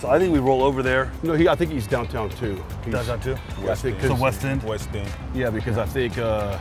[0.00, 1.12] So I think we roll over there.
[1.22, 2.54] No, he, I think he's downtown too.
[2.84, 3.36] He's- Downtown too.
[3.62, 4.62] Yeah, I think So 'cause- West End.
[4.64, 5.08] West End.
[5.34, 6.58] Yeah, because I think uh,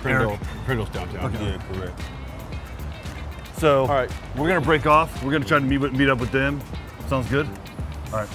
[0.00, 0.40] Prindle, Eric.
[0.64, 1.32] Prindle's downtown.
[1.34, 2.00] Yeah, correct.
[3.62, 4.10] So All right.
[4.36, 5.22] we're gonna break off.
[5.22, 6.60] We're gonna try to meet with- meet up with them.
[7.06, 7.46] Sounds good.
[8.12, 8.28] All right.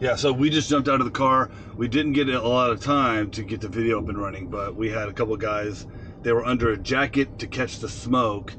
[0.00, 0.14] Yeah.
[0.14, 1.50] So we just jumped out of the car.
[1.76, 4.76] We didn't get a lot of time to get the video up and running, but
[4.76, 5.88] we had a couple of guys.
[6.22, 8.54] They were under a jacket to catch the smoke.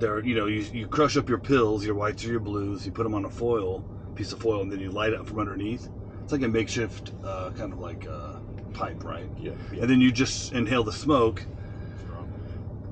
[0.00, 2.84] They're you know you, you crush up your pills, your whites or your blues.
[2.84, 3.84] You put them on a foil
[4.16, 5.88] piece of foil, and then you light it up from underneath.
[6.24, 8.40] It's like a makeshift uh, kind of like uh,
[8.72, 9.30] pipe, right?
[9.38, 9.82] Yeah, yeah.
[9.82, 11.46] And then you just inhale the smoke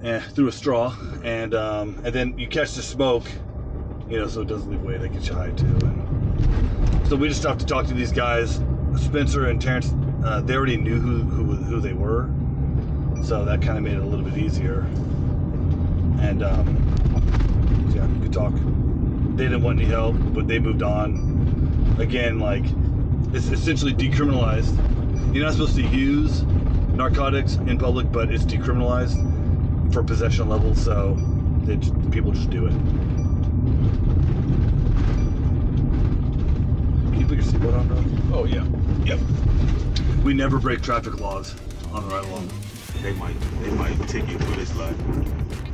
[0.03, 3.25] eh, through a straw, and um, and then you catch the smoke,
[4.09, 4.99] you know, so it doesn't leave way.
[5.09, 5.67] Gets you high too.
[5.83, 8.61] And so we just stopped to talk to these guys,
[8.97, 9.95] Spencer and Terrance.
[10.25, 12.29] Uh, they already knew who, who who they were,
[13.25, 14.81] so that kind of made it a little bit easier.
[16.21, 18.53] And um, yeah, good talk.
[19.37, 21.97] They didn't want any help, but they moved on.
[21.99, 22.65] Again, like
[23.33, 24.77] it's essentially decriminalized.
[25.35, 26.43] You're not supposed to use
[26.93, 29.38] narcotics in public, but it's decriminalized
[29.93, 31.15] for possession level, so
[31.65, 31.77] they,
[32.11, 32.73] people just do it.
[37.13, 38.39] Can you put your seatbelt on, bro?
[38.39, 38.65] Oh yeah.
[39.05, 39.19] Yep.
[40.25, 41.55] We never break traffic laws
[41.93, 42.51] on the ride along.
[43.03, 44.97] They might they might take you for this like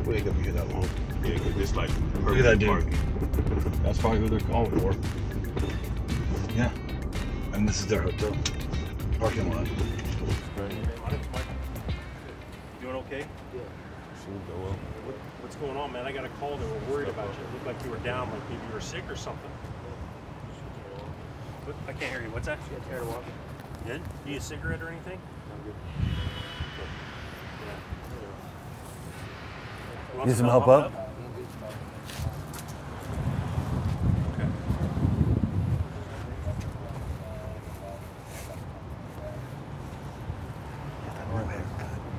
[0.07, 0.89] We ain't gonna be here that long.
[1.25, 1.91] yeah, 'cause this like
[2.25, 2.69] Look at that dude.
[2.69, 2.99] parking.
[3.83, 4.95] That's probably who they're calling for.
[6.55, 6.71] Yeah.
[7.53, 8.37] And this is their hotel
[9.19, 9.67] parking lot.
[12.81, 13.25] Doing okay?
[14.25, 16.07] What, what's going on, man?
[16.07, 16.57] I got a call.
[16.57, 17.45] They were worried about you.
[17.45, 19.51] It looked like you were down, like maybe you were sick or something.
[21.65, 22.31] What, I can't hear you.
[22.31, 22.59] What's that?
[22.69, 23.23] She had to walk.
[23.87, 24.01] Good.
[24.25, 25.19] You need a cigarette or anything?
[25.53, 25.75] I'm good.
[30.17, 30.25] Yeah.
[30.25, 30.87] Need some help up?
[30.87, 30.95] Okay.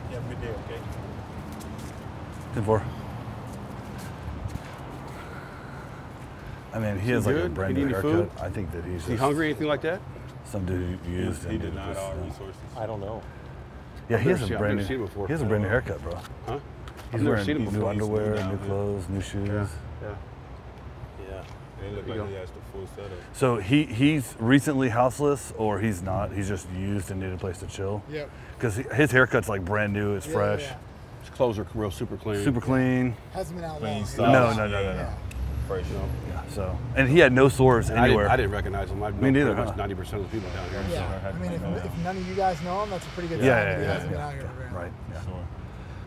[0.10, 0.80] You have a good day, okay?
[2.54, 2.84] Ten four.
[6.74, 8.02] I mean, he has he like a brand new haircut.
[8.02, 8.32] food?
[8.42, 9.48] I think that he's Is he just hungry?
[9.48, 10.02] Anything like that?
[10.46, 11.44] some dude who used.
[11.44, 12.62] He and did not this, our uh, resources.
[12.78, 13.22] I don't know.
[14.10, 14.98] Yeah, he has a never seen- I've brand new.
[15.06, 15.28] before.
[15.28, 16.14] He has a brand new haircut, bro.
[16.46, 16.60] Huh?
[17.12, 17.90] He's never wearing seen him new before.
[17.90, 18.68] underwear, He's new down here.
[18.68, 19.50] clothes, new shoes.
[19.50, 20.16] Yeah.
[21.30, 21.44] Yeah.
[21.84, 23.12] It looked There like he has the full setup.
[23.34, 26.32] So he he's recently houseless, or he's not.
[26.32, 28.04] He's just used and needed a place to chill.
[28.10, 28.30] Yep.
[28.58, 30.16] Because his haircut's like brand new.
[30.16, 30.76] It's Yeah, fresh, yeah.
[31.22, 32.44] His clothes are real super clean.
[32.44, 33.16] super clean.
[33.34, 34.06] Hasn't been out Clean long.
[34.06, 34.32] style.
[34.32, 35.10] No, no, no, no, no.
[35.70, 35.76] Yeah.
[35.78, 36.42] You know, Yeah.
[36.50, 38.26] So, and he had no sores and I anywhere.
[38.26, 39.04] didn't, I didn't recognize him.
[39.04, 39.76] I know Me neither, pretty much huh?
[39.76, 40.86] ninety percent of the people down here.
[40.92, 41.32] Yeah.
[41.34, 43.74] I mean, if, if none of you guys know him, that's a pretty good Yeah,
[43.74, 44.32] sign yeah, that he yeah, yeah.
[44.32, 44.72] here.
[44.74, 44.92] Right.
[45.12, 45.22] Yeah.
[45.26, 45.48] Sure.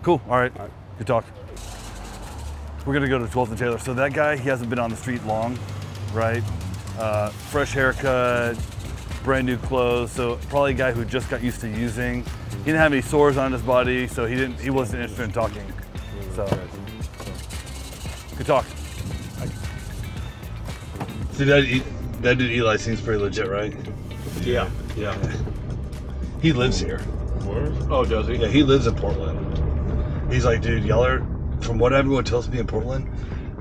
[0.02, 0.22] Cool.
[0.28, 0.52] All right.
[0.56, 0.72] All right.
[0.98, 1.24] Good talk.
[2.86, 3.78] We're gonna go to 12th and Taylor.
[3.78, 5.58] So that guy, he hasn't been on the street long,
[6.14, 6.42] right?
[6.98, 8.56] Uh, fresh haircut,
[9.24, 10.12] brand new clothes.
[10.12, 12.24] So probably a guy who just got used to using.
[12.24, 14.58] He didn't have any sores on his body, so he didn't.
[14.58, 15.64] He wasn't interested in talking.
[16.34, 16.46] So
[18.36, 18.64] good talk.
[21.38, 21.84] See that
[22.22, 23.72] that dude Eli seems pretty legit, right?
[24.40, 25.16] Yeah, yeah.
[26.42, 27.00] He lives here.
[27.88, 28.34] Oh, does he?
[28.34, 30.32] Yeah, he lives in Portland.
[30.32, 31.24] He's like, dude, y'all are,
[31.60, 33.08] from what everyone tells me in Portland,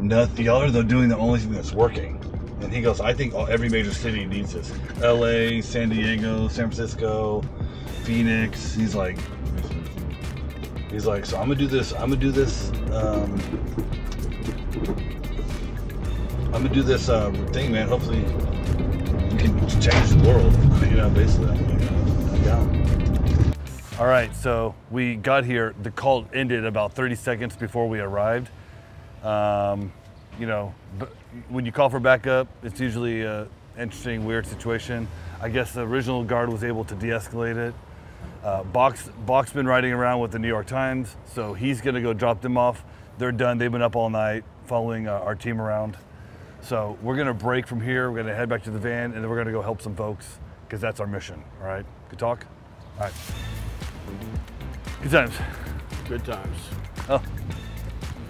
[0.01, 2.19] nothing, y'all are doing the only thing that's working.
[2.61, 4.73] And he goes, I think all, every major city needs this.
[4.99, 7.43] LA, San Diego, San Francisco,
[8.01, 8.73] Phoenix.
[8.73, 9.19] He's like,
[10.89, 11.93] he's like, so I'm gonna do this.
[11.93, 12.71] I'm gonna do this.
[12.91, 13.37] Um,
[16.47, 17.89] I'm gonna do this uh, thing, man.
[17.89, 20.53] Hopefully, we can change the world.
[20.89, 21.49] You know, basically.
[22.47, 25.75] Uh, All right, so we got here.
[25.83, 28.49] The call ended about 30 seconds before we arrived.
[29.23, 29.91] Um,
[30.39, 30.73] you know,
[31.49, 35.09] when you call for backup, it's usually an interesting, weird situation.
[35.41, 37.75] I guess the original guard was able to de-escalate it.
[38.43, 42.13] Uh, Bach's, Bach's been riding around with the New York Times, so he's gonna go
[42.13, 42.85] drop them off.
[43.17, 43.57] They're done.
[43.57, 45.97] They've been up all night following uh, our team around.
[46.67, 48.11] So we're gonna break from here.
[48.11, 50.39] We're gonna head back to the van, and then we're gonna go help some folks
[50.65, 51.41] because that's our mission.
[51.61, 51.85] All right.
[52.09, 52.45] Good talk.
[52.97, 53.13] All right.
[55.01, 55.33] Good times.
[56.09, 56.57] Good times.
[57.07, 57.23] Oh,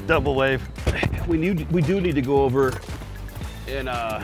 [0.05, 0.61] double wave.
[1.27, 1.67] We need.
[1.71, 2.79] We do need to go over
[3.67, 4.23] and uh,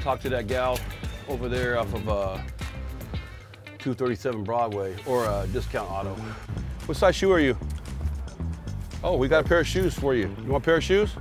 [0.00, 0.80] talk to that gal
[1.28, 2.38] over there off of uh,
[3.78, 6.16] 237 Broadway or uh, Discount Auto.
[6.86, 7.56] What size shoe are you?
[9.04, 10.34] Oh, we got a pair of shoes for you.
[10.42, 11.14] You want a pair of shoes?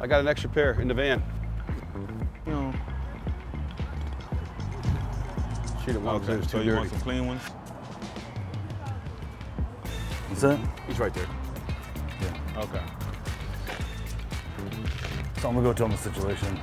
[0.00, 1.22] I got an extra pair in the van.
[2.46, 2.72] No.
[5.80, 6.34] She didn't want them.
[6.34, 6.76] Okay, It's so you dirty.
[6.78, 7.42] want some clean ones?
[10.28, 10.58] What's that?
[10.86, 11.26] He's right there.
[12.20, 12.60] Yeah.
[12.62, 12.80] Okay.
[15.40, 16.58] So I'm gonna go tell them the situation.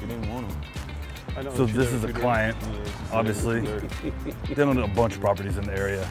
[0.00, 0.60] She didn't want them.
[1.36, 1.54] I know.
[1.54, 3.58] So this is a client, Yeah, she said obviously.
[3.58, 4.54] it was dirty.
[4.54, 6.08] They own a bunch of properties in the area.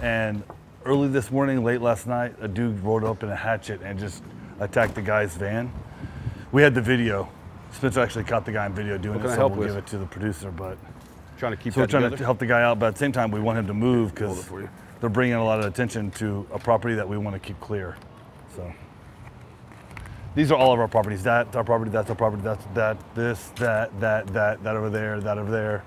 [0.00, 0.42] And
[0.84, 4.22] early this morning, late last night, a dude rolled up in a hatchet and just
[4.60, 5.72] attacked the guy's van.
[6.52, 7.28] We had the video.
[7.72, 9.68] Spencer actually caught the guy in video doing What it, so help we'll with?
[9.68, 10.50] give it to the producer.
[10.50, 10.78] But
[11.38, 12.18] Trying to keep so we're trying together.
[12.18, 14.14] to help the guy out, but at the same time, we want him to move
[14.14, 14.68] because it for you.
[15.00, 17.96] they're bringing a lot of attention to a property that we want to keep clear.
[18.54, 18.72] So
[20.36, 21.24] these are all of our properties.
[21.24, 21.90] That's our property.
[21.90, 22.42] That's our property.
[22.42, 22.96] That's that.
[23.16, 23.48] This.
[23.56, 23.98] That.
[24.00, 24.28] That.
[24.28, 24.62] That.
[24.62, 25.20] That over there.
[25.20, 25.82] That over there.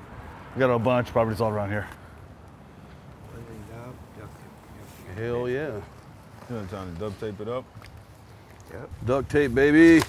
[0.53, 1.87] We got a bunch of properties all around here.
[5.17, 5.81] Hell yeah.
[6.49, 7.65] You know, trying to duct tape it up.
[8.71, 8.89] Yep.
[9.05, 10.05] Duct tape, baby.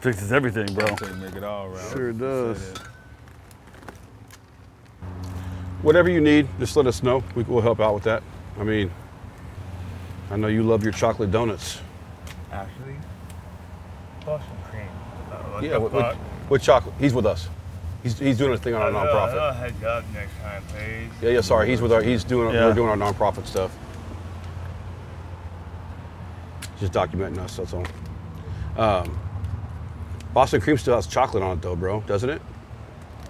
[0.00, 0.86] Fixes everything, bro.
[0.86, 1.92] Duct tape make it all right.
[1.92, 2.72] Sure does.
[5.82, 7.24] Whatever you need, just let us know.
[7.34, 8.22] We will help out with that.
[8.58, 8.90] I mean,
[10.30, 11.80] I know you love your chocolate donuts.
[12.52, 12.94] Actually,
[14.24, 14.88] Boston cream.
[15.32, 16.16] Uh, Yeah, with, with,
[16.48, 16.94] with chocolate.
[17.00, 17.48] He's with us.
[18.02, 19.38] He's, he's doing his thing on our I'll- nonprofit.
[19.38, 21.10] I'll head up next time, please.
[21.22, 21.40] Yeah, yeah.
[21.40, 22.02] Sorry, he's with our.
[22.02, 22.54] He's doing.
[22.54, 22.66] Yeah.
[22.66, 23.76] We're doing our nonprofit stuff.
[26.78, 27.56] Just documenting us.
[27.56, 27.86] That's all.
[28.76, 29.18] Um,
[30.32, 32.00] Boston cream still has chocolate on it though, bro.
[32.02, 32.40] Doesn't it?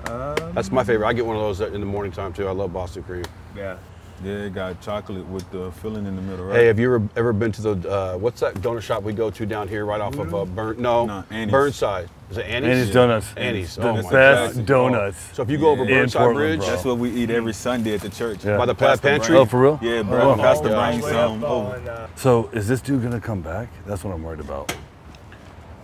[0.06, 1.06] Um, That's my favorite.
[1.06, 2.46] I get one of those in the morning time too.
[2.46, 3.24] I love Boston cream.
[3.56, 3.76] yeah.
[4.22, 6.56] Yeah, it got chocolate with the filling in the middle, right?
[6.60, 9.30] Hey, have you ever, ever been to the uh, what's that donut shop we go
[9.30, 10.76] to down here right off of uh, Burn?
[10.78, 11.50] No, No, Annie's.
[11.50, 12.10] Burnside.
[12.30, 12.70] Is it Annie's?
[12.70, 13.32] Annie's Donuts.
[13.36, 13.74] Annie's.
[13.74, 14.66] The Oh my best God.
[14.66, 15.18] donuts.
[15.32, 15.90] So if you go over Yeah.
[15.90, 16.68] In Burnside Portland, Bridge, bro.
[16.68, 18.44] That's what we eat every Sunday at the church.
[18.44, 18.56] Yeah.
[18.56, 19.36] by the Plaid Pastor Pantry.
[19.36, 19.78] Oh, for real?
[19.82, 20.36] Yeah, Oh, bro.
[20.36, 21.00] my Pastor gosh.
[21.00, 21.76] Brian some up over.
[21.76, 23.68] on, uh, So is this dude gonna come back?
[23.84, 24.72] That's what I'm worried about.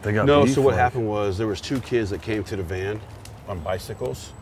[0.03, 2.44] They got No, beef, so what like- happened was there was two kids that came
[2.44, 3.01] to the van
[3.49, 4.32] on bicycles.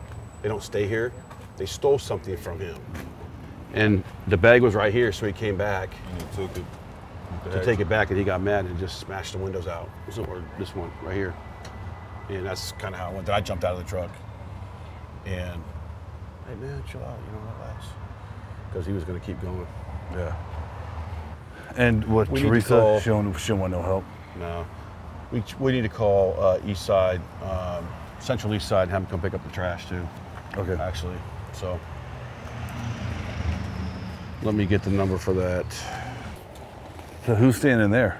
[0.43, 1.11] They don't stay here.
[1.57, 2.75] They stole something from him.
[3.73, 7.51] And the bag was right here, so he came back And he took it.
[7.51, 9.89] to take it back and he got mad and just smashed the windows out.
[10.05, 11.33] This one- or this one right here.
[12.29, 13.25] And that's kind of how it went.
[13.27, 14.09] Then I jumped out of the truck
[15.25, 15.63] and,
[16.47, 17.85] hey man, chill out, you know, what relax.
[18.69, 19.67] Because he was going to keep going.
[20.13, 20.35] Yeah.
[21.77, 22.99] And what We Teresa?
[23.01, 24.03] She don't, she don't want no help.
[24.39, 24.65] No.
[25.31, 27.87] We, we need to call uh, East Side, um,
[28.19, 30.07] Central East Side, and have them come pick up the trash too.
[30.57, 30.81] Okay.
[30.81, 31.17] actually.
[31.53, 31.79] So
[34.43, 35.65] let me get the number for that.
[37.25, 38.19] So who's standing there?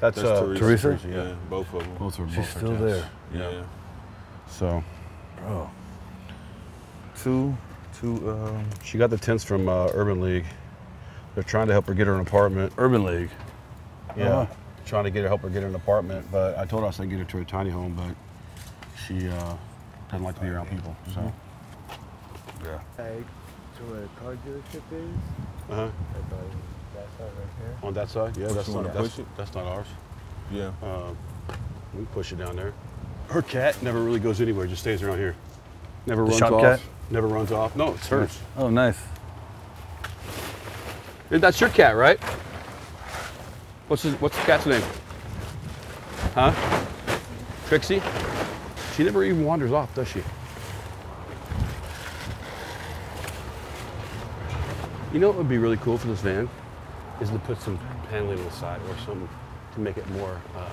[0.00, 0.98] That's, That's uh, Teresa.
[0.98, 1.08] Teresa?
[1.08, 1.94] Yeah, both of them.
[1.96, 3.06] Both are She's both are still tenants.
[3.32, 3.52] there.
[3.52, 3.64] Yeah.
[4.48, 4.84] So
[5.38, 5.70] Bro.
[7.16, 7.56] Two,
[7.98, 10.44] two, um, she got the tents from uh, Urban League.
[11.34, 12.72] They're trying to help her get her an apartment.
[12.78, 13.30] Urban League.
[14.16, 14.40] Yeah.
[14.40, 14.54] Uh-huh.
[14.86, 16.88] Trying to get her help her get her an apartment, but I told her I
[16.88, 18.14] was gonna get her to a tiny home, but
[19.06, 19.56] she uh,
[20.10, 20.96] doesn't like to be around people.
[21.12, 21.32] So.
[22.62, 22.80] Yeah.
[22.98, 23.24] Like
[23.76, 25.70] to where a car dealership is.
[25.70, 25.90] Uh huh.
[26.96, 27.76] Like on that side right here.
[27.82, 28.36] On that side?
[28.36, 29.26] Yeah, that's not that's, push it?
[29.36, 29.86] that's not ours.
[30.50, 30.72] Yeah.
[30.82, 31.12] Uh,
[31.94, 32.72] we push it down there.
[33.28, 35.34] Her cat never really goes anywhere; just stays around here.
[36.06, 36.62] Never The runs shop off.
[36.62, 36.80] cat?
[37.10, 37.74] Never runs off.
[37.76, 38.38] No, it's hers.
[38.56, 38.98] Oh, nice.
[41.28, 42.20] That's your cat, right?
[43.88, 44.82] What's his, what's the cat's name?
[46.34, 46.52] Huh?
[47.66, 48.02] Trixie?
[48.96, 50.22] She never even wanders off, does she?
[55.12, 56.48] You know what would be really cool for this van
[57.20, 57.78] is to put some
[58.10, 59.28] paneling on the side or something
[59.74, 60.68] to make it more uh,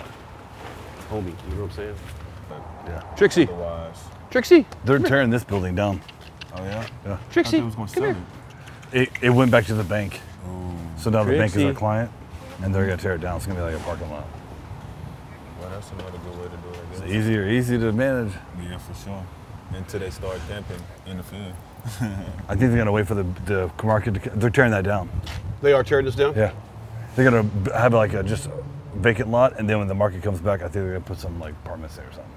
[1.10, 1.34] homey.
[1.50, 1.96] You know what I'm saying?
[2.88, 3.00] Yeah.
[3.16, 3.98] Trixie, Otherwise.
[4.30, 6.02] Trixie, They're tearing this building down.
[6.56, 6.86] Oh yeah.
[7.06, 7.18] Yeah.
[7.32, 8.18] Trixie, was gonna come here.
[8.92, 9.02] it.
[9.04, 10.20] It, it went back to the bank.
[10.98, 12.12] So now the bank is our client,
[12.62, 13.38] and they're gonna tear it down.
[13.38, 14.26] It's gonna be like a parking lot.
[15.60, 16.78] Well, that's another good way to do it.
[16.78, 17.10] I It's guess.
[17.10, 18.34] easier, easy to manage.
[18.62, 19.26] Yeah, for sure.
[19.74, 21.54] Until they start camping in the field.
[22.48, 24.14] I think they're gonna wait for the the market.
[24.24, 25.10] To, they're tearing that down.
[25.64, 26.34] They are tearing this down?
[26.36, 26.52] Yeah,
[27.16, 28.50] they're gonna have like a just
[28.96, 31.40] vacant lot, and then when the market comes back, I think they're gonna put some
[31.40, 32.32] like apartments there or something.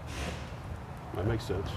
[1.17, 1.69] That makes sense.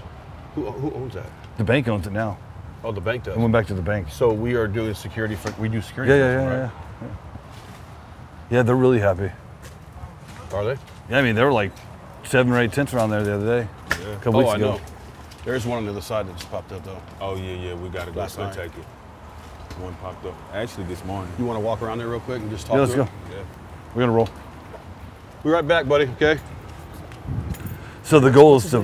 [0.54, 1.26] Who, who owns that?
[1.58, 2.38] The bank owns it now.
[2.84, 3.36] Oh, the bank does.
[3.36, 4.08] It went back to the bank.
[4.10, 6.54] So we are doing security for, we do security Yeah, yeah, yeah, right?
[6.54, 6.70] yeah,
[7.02, 7.08] yeah.
[8.50, 9.30] Yeah, they're really happy.
[10.52, 10.76] Are they?
[11.10, 11.72] Yeah, I mean there were like
[12.22, 14.06] seven or eight tents around there the other day, Yeah.
[14.12, 14.72] a couple Oh, weeks I ago.
[14.76, 14.80] know.
[15.44, 17.02] There's one on the other side that just popped up though.
[17.20, 17.74] Oh yeah, yeah.
[17.74, 18.84] We gotta go Last go take it.
[19.80, 20.34] One popped up.
[20.52, 21.32] Actually, this morning.
[21.38, 23.04] You want to walk around there real quick and just talk Yeah, let's go.
[23.04, 23.14] him?
[23.30, 23.36] Yeah.
[23.94, 24.28] We're gonna roll.
[25.42, 26.06] Be right back, buddy.
[26.16, 26.38] Okay.
[28.02, 28.80] So the goal is to.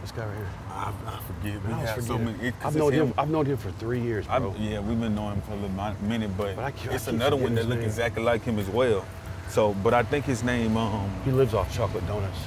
[0.00, 0.48] This guy right here.
[0.70, 1.62] I, I forget.
[1.66, 2.38] We I always have so many.
[2.48, 3.06] it- I've known him.
[3.08, 3.14] him.
[3.18, 4.54] I've known him for three years, I, bro.
[4.58, 7.06] yeah, we've been knowing him for a little mi- minute, but, But I I it's
[7.08, 9.04] another one that his look exactly like him as well.
[9.50, 12.38] So, but I think his name, um, He lives off chocolate donuts.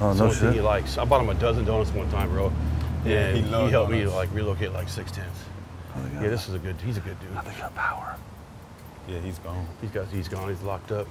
[0.00, 0.64] Oh no the only thing he shit.
[0.64, 0.98] likes.
[0.98, 2.52] I bought him a dozen donuts one time, bro.
[3.04, 5.40] Yeah, and he he, loves helped me like relocate like six tenths.
[5.96, 6.76] Oh, Yeah, this is a good.
[6.84, 7.30] He's a good dude.
[7.44, 8.16] They got power.
[9.08, 9.66] yeah, he's gone.
[9.80, 10.06] He's got.
[10.08, 10.48] He's gone.
[10.48, 11.06] He's locked up.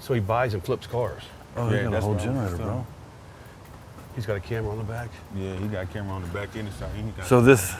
[0.00, 1.22] So he buys and flips cars.
[1.56, 2.86] Oh, they Yeah, got a whole what I was generator, bro.
[4.14, 5.08] He's got a camera on the back.
[5.34, 6.90] Yeah, he got a camera on the back end side.
[6.94, 7.74] He got So this,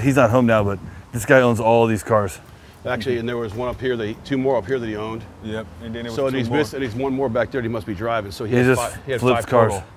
[0.00, 0.78] he's not home now, but
[1.12, 2.40] this guy owns all these cars.
[2.86, 4.96] Actually, and there was one up here that he, two more up here that he
[4.96, 5.22] owned.
[5.44, 6.58] Yep, and then it was So and two he's more.
[6.58, 7.60] missed, and he's one more back there.
[7.62, 8.30] that He must be driving.
[8.30, 9.72] So he, He has just five, he had flips five cars.
[9.72, 9.88] total.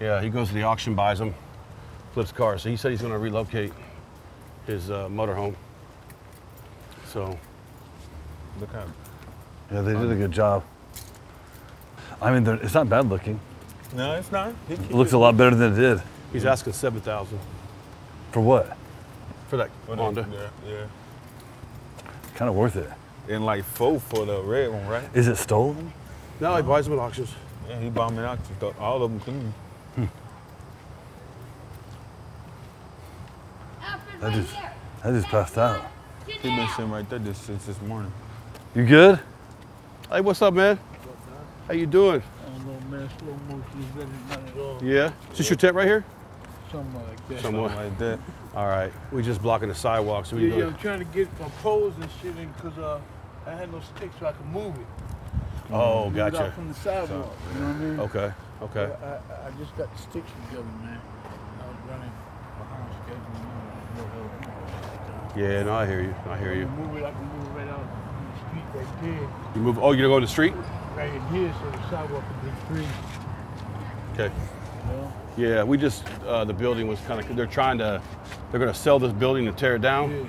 [0.00, 1.34] Yeah, he goes to the auction, buys them,
[2.12, 2.62] flips cars.
[2.62, 3.72] So he said he's going to relocate
[4.66, 5.54] his uh, motorhome.
[7.06, 7.38] So
[8.60, 8.84] Look how
[9.72, 10.62] Yeah, they did a good job.
[12.22, 13.40] I mean, it's not bad looking.
[13.94, 14.54] No, it's not.
[14.68, 16.02] He It looks a lot better than it did.
[16.32, 17.38] he's asking seven thousand
[18.32, 18.76] For what?
[19.48, 20.26] for that Oh, Honda.
[20.32, 20.86] Yeah, yeah.
[22.34, 22.90] Kind of worth it.
[23.28, 25.04] And like four for the red one, right?
[25.14, 25.92] Is it stolen?
[26.40, 27.32] No, he buys them at auctions.
[27.68, 28.38] Yeah, he bought me out.
[28.80, 29.54] All of them clean.
[34.22, 34.54] I just,
[35.04, 35.86] I just passed out.
[36.26, 38.12] He been sitting right there just since this morning.
[38.74, 39.20] You good?
[40.10, 40.78] Hey, what's up, man?
[41.66, 42.22] How you doing?
[42.22, 43.10] I don't know, man.
[43.18, 44.78] Slow motion is better than none at all.
[44.84, 45.12] Yeah.
[45.32, 46.04] Is this your tent right here?
[46.70, 47.40] Something like that.
[47.42, 47.70] Somewhat.
[47.70, 48.18] Something like that.
[48.54, 48.92] All right.
[49.12, 50.66] We just blocking the sidewalk, so we Yeah, yeah.
[50.66, 53.00] I'm trying to get my poles and shit in because uh,
[53.46, 54.86] I had no sticks so I could move it.
[55.70, 56.52] Oh, Move it out gotcha.
[56.52, 57.32] from the sidewalk.
[57.54, 58.00] You know what I mean?
[58.00, 58.32] Okay.
[58.62, 58.92] Okay.
[59.02, 61.00] I, I, I just got the sticks together, man.
[61.60, 62.12] I was running
[62.58, 63.34] behind schedule.
[63.34, 65.23] You know, no help.
[65.36, 66.14] Yeah, no, I hear you.
[66.28, 66.66] I hear you.
[66.66, 69.28] Move it, I can move it right out the street right there.
[69.56, 69.78] You move.
[69.78, 70.54] Oh, you're gonna go to the street?
[70.96, 72.86] Right in here so the sidewalk can be free.
[74.12, 74.34] Okay.
[75.36, 75.48] You?
[75.48, 77.36] Yeah, we just uh, the building was kind of.
[77.36, 78.00] They're trying to.
[78.50, 80.12] They're gonna sell this building and tear it down.
[80.12, 80.24] Yeah.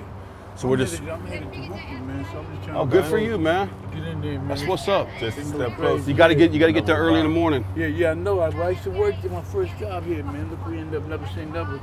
[0.56, 0.98] So we're I'm just.
[0.98, 2.24] headed, I'm headed to Brooklyn, man.
[2.24, 3.70] So I'm just trying Oh, good for you, man.
[3.94, 4.48] Get in there, man.
[4.48, 5.08] That's what's up.
[5.20, 6.10] Just a Ain't no step closer.
[6.10, 6.50] You gotta get.
[6.52, 7.64] You gotta get there early in the morning.
[7.76, 8.40] Yeah, yeah, I know.
[8.40, 10.50] I, I used to work at my first job here, man.
[10.50, 11.80] Look, we ended up never saying never.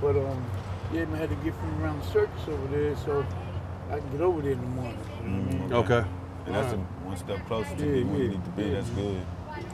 [0.00, 0.44] But um,
[0.92, 3.24] yeah, man, I had to get from around the circus over there, so
[3.90, 4.98] I can get over there in the morning.
[5.24, 5.72] You know what I mean?
[5.72, 6.04] Okay.
[6.46, 8.70] And that's a, one step closer to Yeah, be where you need to be.
[8.70, 9.16] That's good.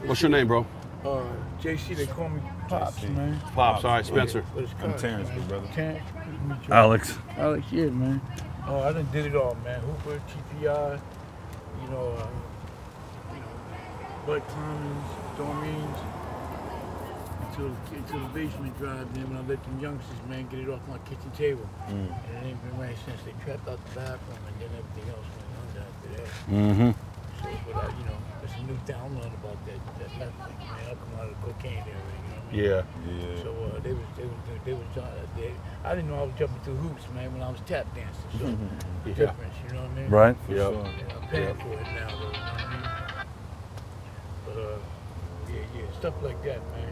[0.05, 0.65] What's your name, bro?
[1.03, 1.23] Uh,
[1.61, 3.15] JC, they call me Pops, JC.
[3.15, 3.39] man.
[3.55, 3.85] Pops.
[3.85, 4.43] All right, Spencer.
[4.53, 5.39] But it's I'm Terrance, man.
[5.39, 5.67] big brother.
[5.73, 6.73] Terrance, nice to meet you.
[6.73, 7.17] Alex.
[7.37, 8.21] Alex, yeah, man.
[8.67, 9.79] Oh, I done did it all, man.
[9.79, 10.21] Hooper,
[10.61, 10.99] TPI,
[11.81, 12.27] you know, uh,
[13.33, 13.45] you know,
[14.27, 15.05] Bud Commons,
[15.37, 15.97] Dormeens,
[17.59, 19.13] until, until the basement drive.
[19.13, 21.67] Then when I let them youngsters, man, get it off my kitchen table.
[21.87, 25.27] And it ain't been right since they trapped out the bathroom, and then everything else
[25.35, 26.29] went under after that.
[26.47, 26.91] Mm-hmm.
[27.39, 30.11] So, but I, you know, it's a new I don't know nothing about that, that
[30.19, 30.85] meth thing, man.
[30.87, 32.63] I come out of the cocaine area, you know what I mean?
[32.63, 32.81] Yeah.
[33.07, 33.43] Yeah.
[33.43, 35.53] So uh, they was they was they was uh, they,
[35.83, 38.31] I didn't know I was jumping through hoops, man, when I was tap dancing.
[38.39, 38.45] So
[39.03, 39.15] the Yeah.
[39.15, 40.09] difference, you know what I mean?
[40.09, 40.35] Right.
[40.45, 40.71] For Yep.
[40.73, 40.83] sure.
[40.83, 42.27] Yeah, I'm paying for it now, though.
[42.27, 42.89] You know what I mean?
[44.45, 44.77] But uh,
[45.47, 46.91] yeah, yeah, stuff like that, man.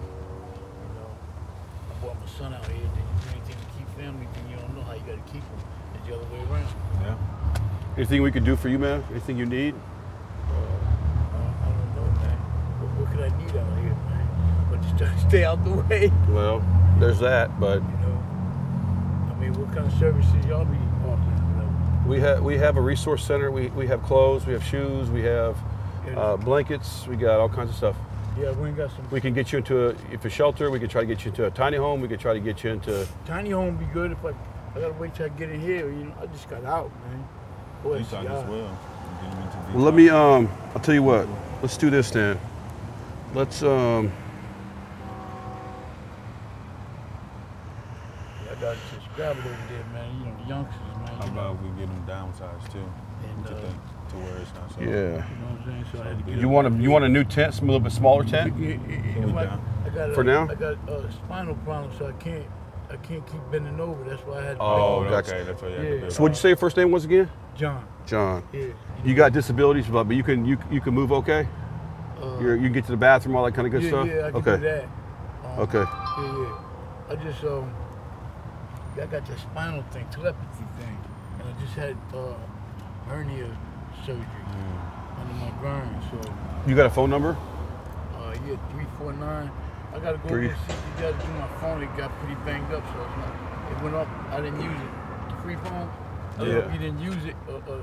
[2.07, 2.75] You know, I brought my son out here.
[2.75, 5.31] Then you do anything to keep family, then you don't know how you got to
[5.33, 5.59] keep them.
[5.95, 6.73] It's the other way around.
[7.01, 7.97] Yeah.
[7.97, 9.03] Anything we can do for you, man?
[9.11, 9.75] Anything you need?
[9.75, 12.37] Uh, I don't know, man.
[12.79, 14.67] What, what could I need out here, man?
[14.69, 16.11] But just try to stay out the way.
[16.29, 16.63] Well,
[16.99, 18.23] there's that, but You know,
[19.31, 21.37] I mean, what kind of services y'all be offering?
[21.37, 22.03] You know?
[22.07, 23.51] we have we have a resource center.
[23.51, 25.57] We, we have clothes, we have shoes, we have
[26.15, 27.97] uh, blankets, we got all kinds of stuff.
[28.39, 29.09] Yeah, we got some.
[29.09, 30.69] We can get you into a if a shelter.
[30.69, 32.01] We can try to get you into a tiny home.
[32.01, 33.07] We can try to get you into.
[33.25, 34.29] Tiny home be good if I.
[34.75, 35.89] I gotta wait till I get in here.
[35.89, 37.27] You know, I just got out, man.
[37.81, 38.27] Boy, as well.
[38.27, 40.09] Get 'em into Well, let me.
[40.09, 41.27] Um, I'll tell you what.
[41.61, 42.39] Let's do this then.
[43.33, 43.63] Let's.
[43.63, 44.11] Um,
[48.51, 50.19] I got just grab it over there, man.
[50.19, 51.07] You know, the youngsters, man.
[51.07, 52.85] How You know, about we get them downsized too?
[53.23, 53.67] and, to, uh, the,
[54.19, 54.81] to where it's not so.
[54.81, 54.87] yeah.
[54.87, 55.85] you know what I'm saying?
[55.91, 57.79] So I had to get You want a you want a new tent, a little
[57.79, 58.53] bit smaller tent?
[58.59, 59.43] Yeah, yeah, yeah, my-
[59.85, 60.47] I got For a, now?
[60.49, 62.45] I got a spinal problem, so I can't.
[62.89, 64.01] I can't keep bending over.
[64.09, 64.57] That's why I had.
[64.57, 65.35] to Oh, bend gotcha.
[65.35, 65.43] okay.
[65.45, 65.91] That's what you have Yeah.
[65.91, 66.09] to do.
[66.11, 67.29] So what'd you say your first name was again?
[67.55, 67.85] John.
[68.05, 68.43] John.
[68.53, 68.65] Yeah.
[69.03, 71.47] You got disabilities, but but you can you you can move okay.
[72.21, 74.07] Uh, You're, you can get to the bathroom, all that kind of good yeah, stuff.
[74.07, 74.55] yeah, I can okay.
[74.57, 74.83] do that.
[74.83, 75.83] Um, Okay.
[75.83, 77.11] Yeah, yeah.
[77.11, 77.71] I just um,
[78.95, 80.97] I got that spinal thing, telepathy thing,
[81.39, 82.33] and I just had uh,
[83.07, 83.55] hernia
[84.07, 85.19] surgery Mm.
[85.21, 85.95] under my groin.
[86.09, 86.17] So
[86.65, 87.35] You got a phone number?
[88.15, 89.51] uh, yeah, three four nine.
[89.93, 90.45] I gotta go Three.
[90.45, 91.83] over and see what you gotta do my phone.
[91.83, 93.33] It got pretty banged up, so it's not.
[93.71, 94.07] It went up.
[94.31, 94.91] I didn't use it.
[95.29, 95.89] The free phone.
[96.39, 96.53] I Yeah.
[96.59, 97.35] if you didn't use it.
[97.49, 97.79] Uh, uh, uh,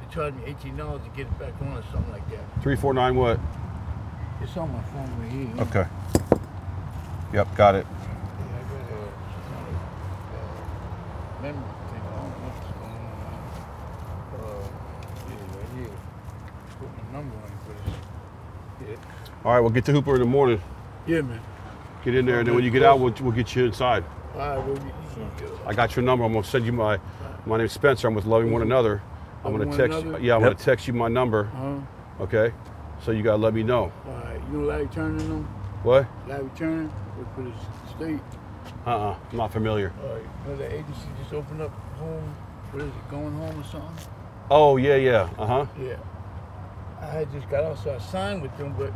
[0.00, 2.44] they charged me eighteen dollars to get it back on or something like that.
[2.62, 3.38] Three four nine what?
[4.42, 5.64] It's on my phone right here.
[5.66, 5.86] Okay.
[7.32, 7.86] Yep, got it.
[7.86, 7.96] Yeah,
[8.58, 9.00] I got a
[10.36, 12.02] uh, memory thing.
[12.02, 13.40] I don't know what's going on.
[14.34, 14.68] Uh,
[15.28, 15.94] yeah, right here.
[16.80, 20.26] Put my number on it, but it's, All right, we'll get to Hooper in the
[20.26, 20.60] morning.
[21.06, 21.16] yeah.
[21.16, 21.40] Yeah, man.
[22.04, 24.04] Get in there, and then when you get out, we'll, we'll get you inside.
[24.34, 26.24] All right, well, you, you, I got your number.
[26.24, 26.98] I'm gonna send you my.
[27.46, 28.06] My name's Spencer.
[28.08, 29.02] I'm with Loving One Another.
[29.44, 30.02] I'm Loving gonna text.
[30.02, 30.22] Another?
[30.24, 30.50] Yeah, I'm Yep.
[30.52, 31.50] gonna text you my number.
[31.54, 32.22] Uh-huh.
[32.24, 32.52] Okay.
[33.02, 33.92] So you gotta let me know.
[34.06, 34.40] all right.
[34.50, 35.44] You know Larry Turner, them?
[35.82, 36.06] What?
[36.28, 37.52] Larry Turner work for the
[37.96, 38.20] state.
[38.86, 39.16] Uh-uh.
[39.30, 39.92] I'm not familiar.
[40.02, 40.22] All right.
[40.22, 42.34] You know that agency just opened up home.
[42.72, 43.10] What is it?
[43.10, 43.90] Going home or something?
[44.50, 45.28] Oh yeah, yeah.
[45.38, 45.66] Uh huh.
[45.80, 45.96] Yeah.
[47.02, 48.92] I had just got out, so I signed with them, but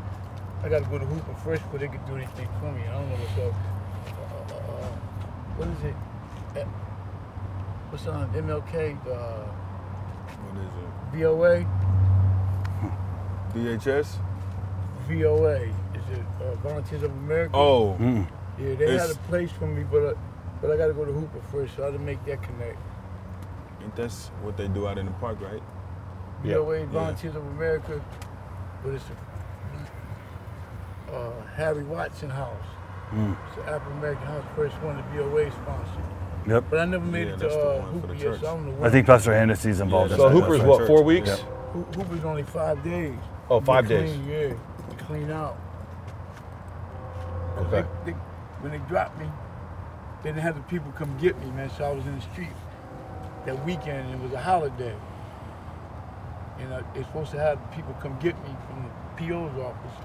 [0.65, 2.81] I got to go to Hooper first before they could do anything for me.
[2.89, 3.53] I don't know what's up.
[4.17, 4.87] Uh, uh, uh,
[5.57, 5.95] what is it?
[7.91, 8.97] What's on MLK?
[9.07, 9.45] Uh,
[10.41, 10.89] What is it?
[11.23, 11.57] VOA?
[11.61, 11.67] it?
[13.79, 14.09] DHS?
[15.07, 15.61] VOA.
[15.61, 17.55] Is it uh, Volunteers of America?
[17.55, 17.97] Oh,
[18.59, 20.15] yeah, they had a place for me, but uh,
[20.63, 22.79] but I got to go to Hooper first, so I had to make that connect.
[23.83, 25.63] ain't that's what they do out in the park, right?
[26.43, 26.55] Yeah.
[26.55, 28.01] VOA, Volunteers of America,
[28.83, 29.34] but it's a
[31.15, 32.51] uh, Harry Watson House.
[33.13, 36.05] It's the African American House, first one that VOA sponsored.
[36.47, 36.65] Yep.
[36.71, 38.51] But I never made Yeah, it to the uh, one the Hooper yet, so I
[38.57, 40.35] don't know I think Pastor Hennessy's involved Yeah, in So that.
[40.35, 40.87] Hooper's what?
[40.87, 41.29] Four weeks?
[41.29, 41.39] Yep.
[41.73, 43.15] Hoo- Hooper's only five days.
[43.49, 44.51] Oh, five To five clean, days.
[44.59, 45.57] Yeah, to clean out.
[47.57, 47.89] 'Cause Okay.
[48.05, 48.19] They, they,
[48.61, 49.27] when they dropped me,
[50.23, 51.71] they didn't have the people come get me, man.
[51.71, 52.49] So I was in the street
[53.47, 54.95] that weekend, and it was a holiday.
[56.59, 58.91] And uh, they're supposed to have the people come get me from the
[59.29, 59.97] PO's office.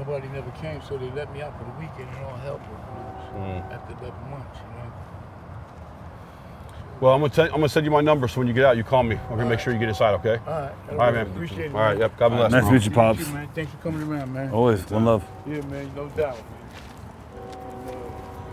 [0.00, 2.70] Nobody never came, so they let me out for the weekend, and all hell broke
[2.96, 3.70] loose Mm.
[3.74, 4.92] after 11 months, you know.
[7.00, 8.26] Well, I'm gonna tell, I'm gonna send you my number.
[8.26, 9.16] So when you get out, you call me.
[9.30, 10.14] I'm gonna make sure you get inside.
[10.14, 10.38] Okay.
[10.46, 10.72] All right.
[10.90, 11.26] All right, man.
[11.26, 11.74] Appreciate it.
[11.74, 11.98] All right.
[11.98, 12.16] Yep.
[12.18, 12.50] God bless.
[12.52, 13.26] Nice to meet you, You Pops.
[13.26, 13.48] too, man.
[13.54, 14.50] Thanks for coming around, man.
[14.50, 14.90] Always.
[14.90, 15.22] One love.
[15.46, 16.46] Yeah, man, no doubt, man.
[17.36, 17.92] And, uh,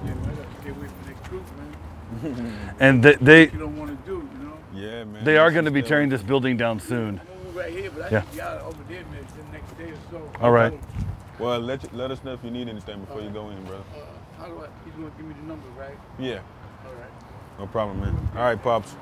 [0.05, 2.75] yeah, man, I gotta stay away from that group, man.
[2.81, 4.57] And they, they, You don't want to do, you know.
[4.73, 5.23] Yeah, man.
[5.23, 7.19] they are going to be tearing this building down soon.
[7.49, 8.21] I'm right here, but I Yeah.
[8.31, 10.31] should over there, man, the next day or so.
[10.41, 10.73] All right.
[11.39, 13.83] Well, let you, let us know if you need anything before you go in, brother.
[13.95, 14.67] Uh, how do I?
[14.85, 15.97] He's gonna give me the number, right?
[16.17, 16.39] Yeah,
[16.85, 17.11] All right.
[17.59, 18.29] no problem, man.
[18.35, 18.95] All right, pops.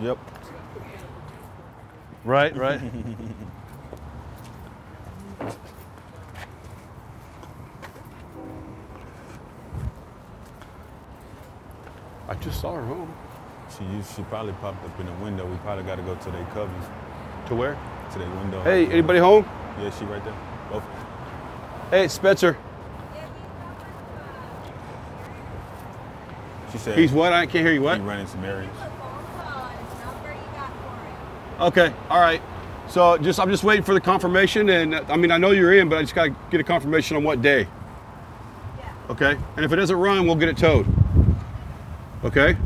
[0.00, 0.18] Yep.
[2.24, 2.80] Right, right.
[12.28, 13.12] I just saw her home.
[13.70, 13.84] She
[14.14, 15.46] she probably popped up in the window.
[15.46, 16.84] We probably got to go to their covers,
[17.48, 17.78] To where?
[18.12, 18.62] to their window.
[18.62, 19.44] Hey, anybody home?
[19.80, 20.34] Yeah, she right there.
[20.70, 20.84] Both.
[21.90, 22.56] Hey, Spencer.
[26.72, 27.32] She said He's what?
[27.32, 27.82] I can't hear you.
[27.82, 27.98] What?
[27.98, 28.08] he What?
[28.08, 28.76] running some errands.
[31.60, 31.92] Okay.
[32.10, 32.42] All right.
[32.88, 35.74] So just I'm just waiting for the confirmation, and uh, I mean I know you're
[35.74, 37.66] in, but I just gotta get a confirmation on what day.
[39.08, 39.36] Okay.
[39.56, 40.86] And if it doesn't run, we'll get it towed.
[42.24, 42.56] Okay.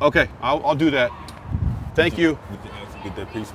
[0.00, 0.28] Okay.
[0.40, 1.10] I'll, I'll do that.
[1.94, 2.38] Thank you.
[2.50, 3.52] We can actually get that piece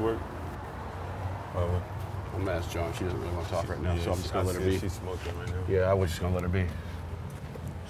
[1.66, 1.70] work.
[1.84, 2.94] Oh, I'm gonna ask John.
[2.94, 4.62] She doesn't really want to talk right now, yeah, so I'm just gonna I let
[4.62, 4.80] her be.
[4.80, 5.64] She's smoking right now.
[5.68, 6.66] Yeah, I was just gonna let her be.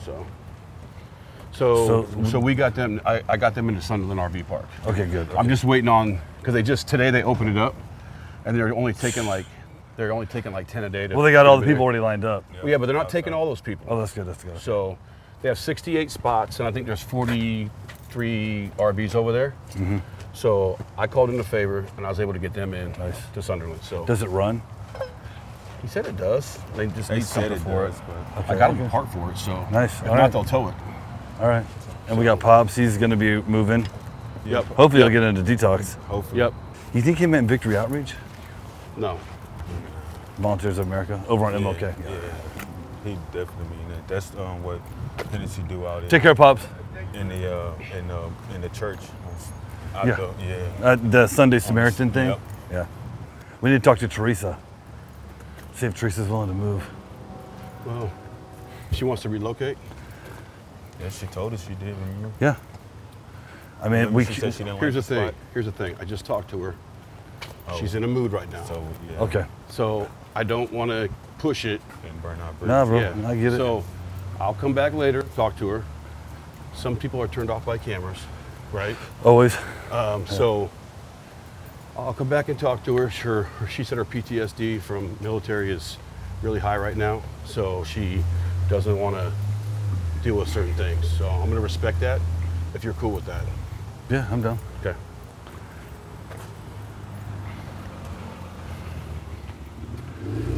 [0.05, 0.26] So.
[1.51, 3.01] So, so, So- we got them.
[3.05, 4.65] I, I got them into Sunderland RV Park.
[4.86, 5.28] Okay, good.
[5.36, 7.76] I'm just waiting on because they just today they opened it up,
[8.45, 9.45] and they're only taking like
[9.95, 11.07] they're only taking like ten a day.
[11.07, 12.43] To Well, they got all the to- people already lined up.
[12.61, 13.88] Well, yeah, but they're not taking all those people.
[13.89, 14.28] Oh, that's good.
[14.28, 14.59] That's good.
[14.59, 14.97] So
[15.41, 19.53] they have 68 spots, and I think there's 43 RVs over there.
[19.72, 19.97] Mm-hmm.
[20.38, 23.17] So I called in a favor, and I was able to get them in Nice.
[23.33, 23.81] to Sunderland.
[23.81, 24.61] So Does it run?
[25.81, 26.59] he said it does.
[26.75, 28.03] They just They need said something it for does, it.
[28.35, 29.99] but I got them a part for it, so Nice.
[29.99, 30.31] If All not, right.
[30.31, 30.75] they'll tow it.
[31.39, 31.65] All right.
[32.07, 32.75] And we got Pops.
[32.75, 33.88] He's going to be moving.
[34.45, 34.65] Yep.
[34.65, 35.95] Hopefully, he'll get into detox.
[36.03, 36.39] hopefully.
[36.41, 36.53] Yep.
[36.93, 38.13] You think he meant Victory Outreach?
[38.95, 39.19] No.
[40.38, 41.81] Volunteers of America over on MLK.
[41.81, 42.19] Yeah, yeah.
[43.03, 44.07] he definitely mean that.
[44.07, 44.79] That's um, what
[45.31, 46.61] Tennessee do out in, Take care, Pops.
[47.15, 48.99] in the uh, in uh, in the church.
[49.98, 50.16] Out Yeah.
[50.16, 50.86] the- yeah.
[50.89, 52.30] Uh, the Sunday Samaritan thing?
[52.30, 52.39] Yep.
[52.72, 52.86] Yeah.
[53.62, 54.58] We need to talk to Teresa.
[55.74, 56.88] See if Teresa's willing to move.
[57.86, 58.12] Well,
[58.91, 59.78] she wants to relocate.
[61.02, 61.95] Yeah, she told us she did.
[61.98, 62.32] Remember?
[62.39, 62.56] Yeah.
[63.80, 64.26] I mean, Remember we.
[64.26, 65.28] she c- said she didn't Here's the thing.
[65.30, 65.34] spot?
[65.54, 65.95] Here's the thing.
[66.00, 66.76] I just talked to her.
[67.70, 67.78] Oh.
[67.80, 68.64] She's in a mood right now.
[68.66, 69.20] So yeah.
[69.22, 69.45] Okay.
[69.70, 71.82] So I don't want to push it.
[72.08, 72.68] And burn out bridges.
[72.70, 73.00] Nah, bro.
[73.00, 73.28] Yeah.
[73.28, 73.58] I get it.
[73.58, 73.84] So
[74.39, 75.84] I'll come back later, talk to her.
[76.74, 78.20] Some people are turned off by cameras,
[78.72, 78.95] right?
[79.24, 79.56] Always.
[79.91, 80.69] Um, So
[81.97, 83.07] I'll come back and talk to her.
[83.09, 83.67] Her, her.
[83.67, 85.97] She said her PTSD from military is
[86.41, 88.23] really high right now, so she
[88.69, 89.31] doesn't want to
[90.23, 91.09] deal with certain things.
[91.17, 92.21] So I'm going to respect that
[92.73, 93.43] if you're cool with that.
[94.09, 94.59] Yeah, I'm down.
[94.81, 94.95] Okay.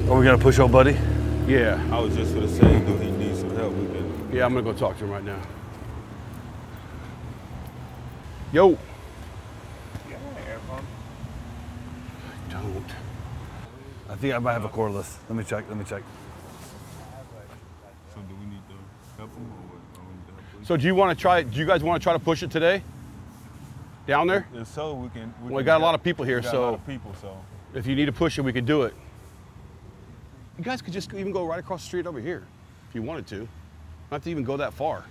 [0.09, 0.97] Are we going to push old buddy?
[1.47, 1.79] Yeah.
[1.91, 3.73] I was just gonna say, do he need some help?
[3.73, 4.29] We can.
[4.33, 5.39] Yeah, I'm going to go talk to him right now.
[8.51, 8.77] Yo.
[12.79, 14.11] Don't.
[14.11, 15.17] I think I might have a cordless.
[15.29, 15.65] Let me check.
[15.67, 16.03] Let me check.
[18.13, 19.99] So do we need to help him or what?
[19.99, 20.65] Or we need to help him?
[20.65, 21.43] So do you want to try?
[21.43, 22.81] Do you guys want to try to push it today?
[24.07, 24.47] Down there?
[24.53, 25.33] If so, we can.
[25.41, 26.85] We Well, we can got a lot of people here, We a so- lot of
[26.85, 27.37] people, so.
[27.75, 28.95] If you need to push it, we could do it.
[30.57, 32.43] You guys could just even go right across the street over here,
[32.89, 33.41] if you wanted to.
[33.41, 33.47] Not
[34.09, 35.03] have to even go that far.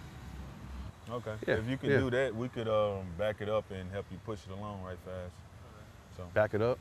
[1.08, 1.34] Okay.
[1.46, 1.98] Yeah, if you could yeah.
[1.98, 4.98] do that, we could um, back it up and help you push it along right
[5.04, 5.32] fast.
[6.16, 6.80] So Back it up.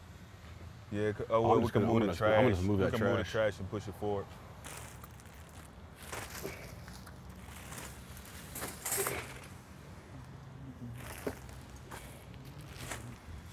[0.91, 2.35] Yeah, c- oh, I'm well, we can gonna- move I'm the gonna- I'm trash.
[2.43, 3.31] gonna just move we that can move the trash.
[3.31, 4.25] trash and push it forward.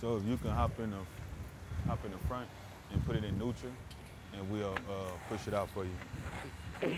[0.00, 0.96] So if you can hop in the
[1.88, 2.48] hop in the front
[2.92, 3.72] and put it in neutral,
[4.36, 6.96] and we'll uh, push it out for you.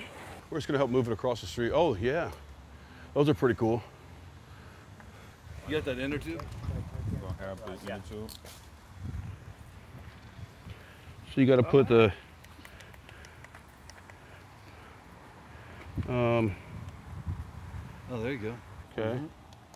[0.51, 1.73] We're just gonna help move it across the street.
[1.75, 2.31] Oh yeah,
[3.15, 3.83] those are pretty cool.
[5.69, 6.43] You got that inner tube?
[7.13, 8.31] We're gonna have it in the tube.
[11.37, 12.11] So you got to put the.
[16.09, 16.57] Um,
[18.11, 18.55] Oh, there you go.
[18.93, 19.21] okay.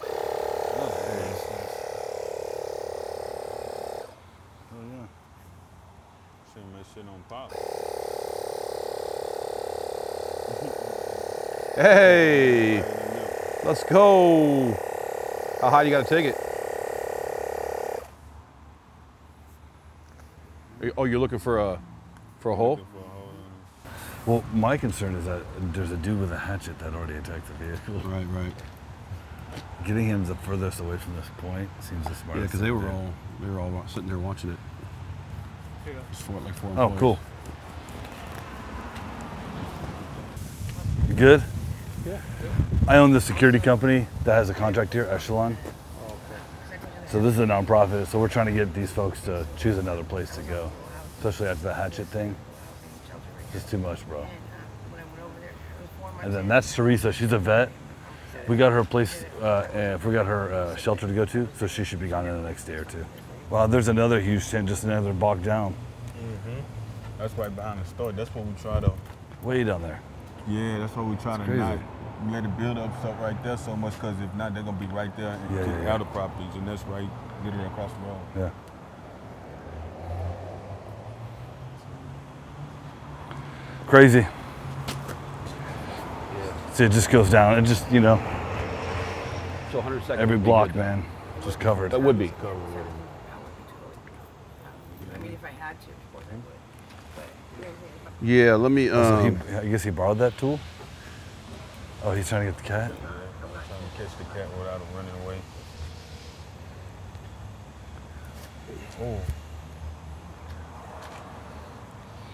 [0.02, 1.40] Oh, there it is.
[4.72, 5.06] Oh, yeah.
[6.54, 7.52] Shouldn't make shit on pop.
[11.76, 12.82] Hey,
[13.66, 14.72] let's go.
[15.60, 16.36] How high do you got to take it?
[20.79, 21.80] Are you- Oh, you're looking for a
[22.40, 22.76] for a hole?
[22.76, 23.28] For a hole.
[24.26, 27.64] Well, my concern is that there's a dude with a hatchet that already attacked the
[27.64, 28.00] vehicle.
[28.10, 28.52] Right, right.
[29.86, 32.36] Getting him the furthest away from this point seems the smartest.
[32.36, 34.58] Yeah, because they were to all they were all sitting there watching it.
[36.12, 37.00] Just four, like four Oh, employees.
[37.00, 37.18] cool.
[41.08, 41.42] You good?
[42.06, 42.20] Yeah.
[42.86, 45.56] I own the security company that has a contract here, Echelon.
[47.10, 50.04] So this is a nonprofit, so we're trying to get these folks to choose another
[50.04, 50.70] place to go,
[51.18, 52.36] especially after the hatchet thing.
[53.52, 54.24] It's too much, bro.
[56.22, 57.12] And then that's Teresa.
[57.12, 57.72] She's a vet.
[58.46, 61.48] We got her a place, uh, and we got her uh, shelter to go to,
[61.56, 63.04] so she should be gone in the next day or two.
[63.50, 65.74] Wow, there's another huge tent, just another bogged down.
[67.18, 68.12] That's right behind the store.
[68.12, 68.92] That's what we try to.
[69.42, 70.00] Way down there.
[70.46, 71.58] Yeah, that's what we try to crazy.
[71.58, 71.78] not
[72.30, 73.94] let it build up stuff right there so much.
[73.94, 75.94] Because if not, they're gonna be right there and Yeah, to yeah, the yeah.
[75.94, 77.08] other properties, and that's right
[77.44, 78.20] literally across the road.
[78.36, 78.50] Yeah.
[83.86, 84.26] Crazy.
[86.74, 87.58] See, it just goes down.
[87.58, 88.16] It just, you know,
[89.72, 90.20] So 100 seconds.
[90.20, 91.04] every block, man.
[91.42, 91.90] Just covered.
[91.90, 92.32] That would be.
[95.14, 96.44] I mean, if I had to, of course I would.
[97.16, 98.88] But Yeah, let me.
[98.88, 100.60] So Um, he, I guess he borrowed that tool.
[102.02, 102.92] Oh, he's trying to get the cat.
[102.98, 103.08] Yeah,
[103.50, 105.38] Trying to catch the cat without him running away.
[109.02, 109.20] Oh.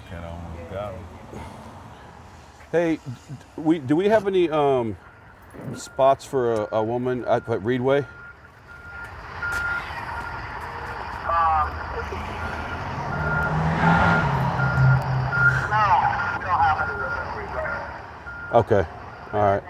[0.09, 1.05] Cat almost got him.
[2.71, 2.99] hey,
[3.57, 4.97] we do we have any um,
[5.75, 8.07] spots for a, a woman at, Reedway?
[15.67, 15.83] No,
[16.41, 18.55] don't have any at Reedway?
[18.55, 18.87] Okay,
[19.37, 19.63] all right.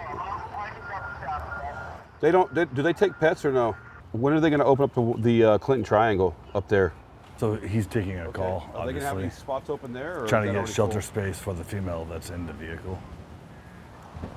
[2.21, 2.53] They don't.
[2.55, 3.77] They, do they take pets or no?
[4.13, 6.93] When are they going to open up the, the uh, Clinton Triangle up there?
[7.37, 10.23] So he's taking a call, Are they going to have any spots open there?
[10.25, 11.23] Or Trying to get shelter full?
[11.23, 12.99] space for the female that's in the vehicle.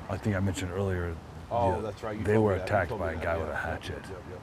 [0.10, 1.16] I think I mentioned earlier.
[1.50, 2.18] Oh, yeah, that's right.
[2.18, 2.66] You they were that.
[2.66, 3.24] Attacked by a that.
[3.24, 4.02] guy Yeah, with a hatchet.
[4.10, 4.42] yep, yep,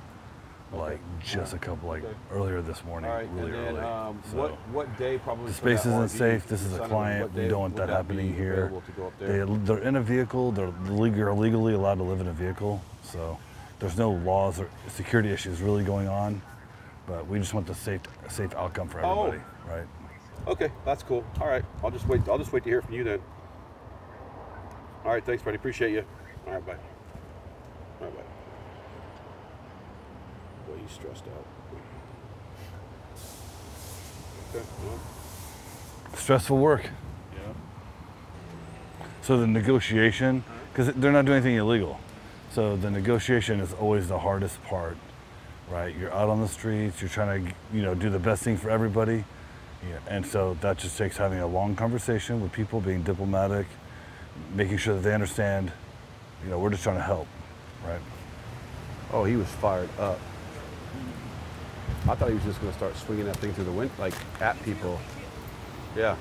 [0.72, 2.14] Like just a couple, like Okay.
[2.32, 3.80] earlier this morning, right, really and then early.
[3.80, 5.46] um, So what what day probably?
[5.46, 6.46] the space isn't safe.
[6.48, 7.32] This is a client.
[7.34, 8.64] We don't want would that happening here.
[8.64, 9.46] available to go up there?
[9.46, 10.50] They, they're in a vehicle.
[10.52, 12.82] They're legally allowed to live in a vehicle.
[13.02, 13.38] So
[13.78, 16.42] there's no laws or security issues really going on.
[17.06, 19.26] But we just want the safe, safe outcome for Oh.
[19.26, 19.86] everybody, right?
[20.48, 21.24] Okay, that's cool.
[21.40, 22.28] All right, I'll just wait.
[22.28, 23.20] I'll just wait to hear from you then.
[25.04, 25.56] All right, thanks, buddy.
[25.56, 26.04] Appreciate you.
[26.46, 26.72] All right, bye.
[28.00, 28.22] All right, bye.
[30.76, 31.46] Boy, he's stressed out.
[34.54, 35.00] Okay, well,
[36.14, 36.88] Stressful work.
[37.34, 37.52] yeah.
[39.22, 41.98] So the negotiation, because they're not doing anything illegal.
[42.50, 44.96] So the negotiation is always the hardest part,
[45.70, 45.94] right?
[45.94, 48.70] You're out on the streets, you're trying to, you know, do the best thing for
[48.70, 49.24] everybody.
[49.88, 53.66] Yeah, and so that just takes having a long conversation with people, being diplomatic,
[54.54, 55.70] making sure that they understand,
[56.42, 57.26] you know, we're just trying to help,
[57.86, 58.00] right?
[59.12, 60.18] Oh, he was fired up.
[62.08, 64.14] I thought he was just going to start swinging that thing through the wind, like
[64.40, 65.00] at people.
[65.96, 66.16] Yeah.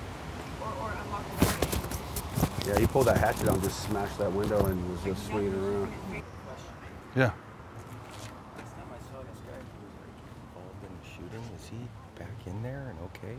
[2.66, 5.54] Yeah, he pulled that hatchet out and just smashed that window and was just swinging
[5.54, 5.94] around.
[7.16, 7.26] Yeah.
[7.26, 10.18] Last time I saw this guy, he was like
[10.50, 11.44] involved in the shooting.
[11.60, 11.78] Is he
[12.18, 13.38] back in there and okay?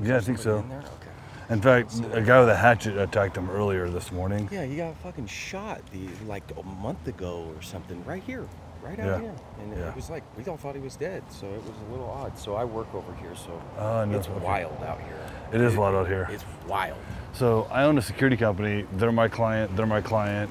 [0.00, 0.58] Is Yeah, I think so.
[0.58, 0.72] In?
[0.72, 1.10] Okay.
[1.50, 4.48] In fact, a guy with a hatchet attacked him earlier this morning.
[4.52, 8.46] Yeah, he got fucking shot the like a month ago or something, right here,
[8.82, 9.18] right out Yeah.
[9.20, 9.88] here, and Yeah.
[9.88, 12.36] it was like we all thought he was dead, so it was a little odd.
[12.38, 14.44] So I work over here, so ah, Oh, no, it's okay.
[14.44, 15.16] wild out here.
[15.52, 16.28] It is wild out here.
[16.30, 16.96] It's wild.
[17.32, 18.86] So I own a security company.
[18.94, 19.76] They're my client.
[19.76, 20.50] They're my client.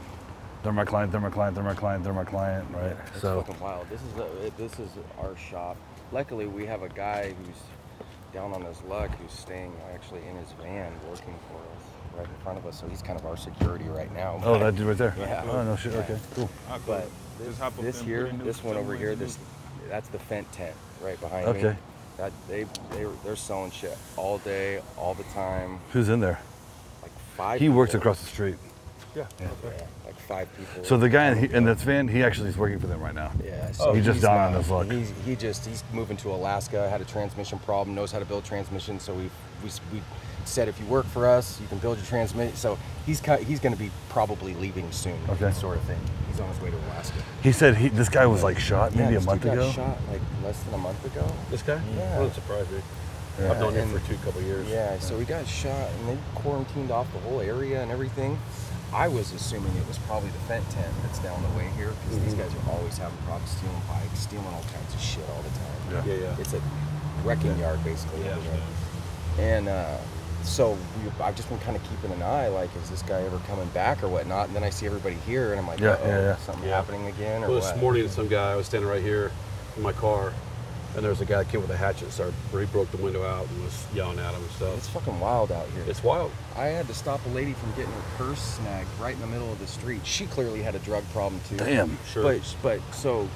[0.64, 1.12] They're my client.
[1.12, 1.56] They're my client.
[1.56, 2.04] They're my client.
[2.04, 2.68] They're my client.
[2.74, 2.96] Right.
[3.14, 3.88] It's So fucking wild.
[3.90, 4.90] This is a, this is
[5.22, 5.78] our shop.
[6.12, 7.62] Luckily, we have a guy who's
[8.34, 11.84] down on his luck who's staying actually in his van working for us
[12.18, 12.80] right in front of us.
[12.80, 14.40] So he's kind of our security right now.
[14.44, 15.16] oh, that dude right there.
[15.20, 15.44] Yeah.
[15.50, 15.94] Oh no shit.
[15.96, 16.18] Okay.
[16.36, 16.50] Cool.
[16.68, 17.10] But Just hop up
[17.40, 19.38] this and here, put in this one over here, in this
[19.90, 21.52] that's the Fent tent right behind me.
[21.52, 21.78] Okay.
[22.18, 25.80] That they they they're selling shit all day, all the time.
[25.94, 26.40] Who's in there?
[27.02, 27.60] Like five.
[27.62, 28.56] He works across the street.
[29.16, 29.26] Yeah.
[30.06, 30.84] Like five people.
[30.84, 33.16] So the guy in, he, in this van, he actually is working for them right
[33.16, 33.32] now.
[33.44, 34.92] Yeah, so he just he's down not- on his luck.
[34.92, 36.90] He's, he just he's moving to Alaska.
[36.90, 37.96] Had a transmission problem.
[37.96, 39.02] Knows how to build transmissions.
[39.04, 39.30] So we
[39.64, 40.02] we we
[40.46, 42.56] said if you work for us, you can build your transmission.
[42.56, 45.20] So he's he's going to be probably leaving soon.
[45.30, 45.52] Okay.
[45.52, 46.00] Sort of thing.
[46.30, 47.22] He's on his way to Alaska.
[47.44, 49.72] He said he this guy was like shot Yeah, maybe a month dude got ago.
[49.72, 51.26] Shot like less than a month ago.
[51.50, 51.82] This guy?
[51.96, 52.18] Yeah.
[52.18, 52.82] Doesn't surprise me.
[53.40, 53.52] Yeah.
[53.52, 54.68] I've known him for two couple years.
[54.68, 58.38] Yeah, so he got shot and they quarantined off the whole area and everything.
[58.92, 62.20] I was assuming it was probably the Fent tent that's down the way here because
[62.26, 65.50] these guys are always having problems stealing bikes, stealing all kinds of shit all the
[65.50, 66.08] time.
[66.08, 66.14] Yeah.
[66.14, 66.36] Yeah, yeah.
[66.40, 66.62] It's a
[67.24, 68.26] wrecking yard basically.
[68.26, 68.36] Yeah.
[68.36, 68.62] over.
[69.38, 69.98] And uh,
[70.44, 70.72] so
[71.04, 73.68] we, I've just been kind of keeping an eye, like, is this guy ever coming
[73.70, 74.48] back or whatnot?
[74.48, 76.36] And then I see everybody here, and I'm like, Yeah, uh-oh, yeah, yeah.
[76.38, 76.76] something Yeah.
[76.76, 77.74] happening again, or Well, what?
[77.74, 79.32] this morning, some guy, I was standing right here
[79.78, 80.34] in my car,
[80.96, 82.98] and there was a guy that came with a hatchet and started, he broke the
[82.98, 84.76] window out and was yelling at him and stuff.
[84.78, 85.84] It's fucking wild out here.
[85.88, 86.32] It's wild.
[86.58, 89.52] I had to stop a lady from getting her purse snagged right in the middle
[89.52, 90.02] of the street.
[90.04, 91.58] She clearly had a drug problem too.
[91.58, 91.98] Damn.
[92.12, 92.24] Sure.
[92.24, 93.30] But but so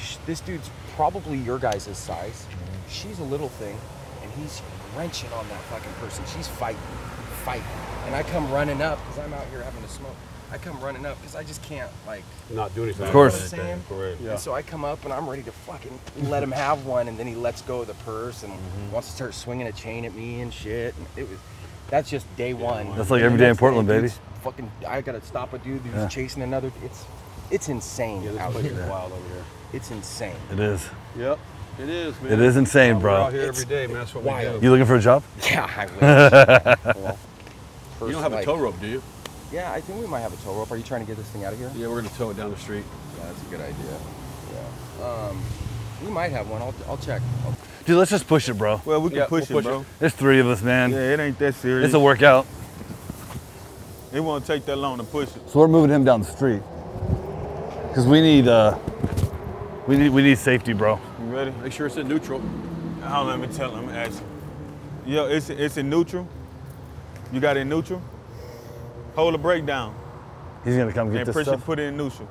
[0.00, 2.46] sh- this dude's probably your guys' size.
[2.88, 3.76] She's a little thing,
[4.22, 4.62] and he's
[4.96, 6.24] wrenching on that fucking person.
[6.34, 6.80] She's fighting,
[7.44, 7.64] fighting,
[8.06, 10.14] and I come running up because I'm out here having a smoke.
[10.52, 12.22] I come running up because I just can't like.
[12.50, 13.06] Not do anything.
[13.06, 13.50] Of course.
[13.52, 13.98] You know what I'm saying?
[14.00, 14.20] Correct.
[14.20, 14.30] Yeah.
[14.32, 15.98] And so I come up and I'm ready to fucking
[16.28, 18.92] let him have one, and then he lets go of the purse and Mm-hmm.
[18.92, 20.94] wants to start swinging a chain at me and shit.
[20.96, 21.38] And it was
[21.90, 22.96] that's just day one.
[22.96, 24.08] That's like And every the day in Portland, baby.
[24.42, 26.08] Fucking, I gotta stop a dude who's Yeah.
[26.08, 26.70] chasing another.
[26.84, 27.04] It's
[27.50, 28.80] it's insane Yeah, this out place here.
[28.80, 29.44] is wild over here.
[29.72, 30.34] It's insane.
[30.52, 30.88] It is.
[31.18, 31.38] Yep.
[31.78, 32.32] It is, man.
[32.32, 33.14] It is insane, We're bro.
[33.16, 33.96] out here It's every day, man.
[33.98, 34.54] That's what wild.
[34.54, 34.64] we do.
[34.66, 35.22] You looking for a job?
[35.50, 36.96] Yeah, I wish.
[36.96, 37.18] Well,
[38.08, 39.02] You don't have a tow rope, do you?
[39.52, 40.70] Yeah, I think we might have a tow rope.
[40.70, 41.70] Are you trying to get this thing out of here?
[41.76, 42.84] Yeah, we're gonna tow it down the street.
[43.18, 43.98] Yeah, that's a good idea.
[45.00, 45.06] Yeah.
[45.06, 45.40] Um,
[46.04, 46.60] We might have one.
[46.62, 47.22] I'll, I'll check.
[47.44, 48.80] I'll- Dude, let's just push it, bro.
[48.84, 49.80] Well, we can Yeah, push we'll it, push bro.
[49.82, 49.86] it.
[50.00, 50.90] There's three of us, man.
[50.90, 51.86] Yeah, it ain't that serious.
[51.86, 52.46] It's a workout.
[54.12, 55.48] It won't take that long to push it.
[55.48, 56.62] So we're moving him down the street
[57.88, 58.76] because we need uh,
[59.86, 60.98] we need we need safety, bro.
[61.36, 61.52] You ready?
[61.62, 62.40] Make sure it's in neutral.
[63.02, 63.90] Hold on, let me tell him.
[63.90, 64.28] Ask him.
[65.04, 66.26] Yo, it's it's in neutral.
[67.30, 68.00] You got it in neutral.
[69.16, 69.94] Hold the brake down
[70.64, 71.60] He's gonna come get and this push stuff.
[71.60, 71.66] it.
[71.66, 72.26] Put it in neutral.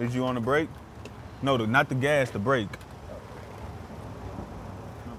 [0.00, 0.68] Is you on the brake?
[1.42, 2.66] No, the, not the gas, the brake.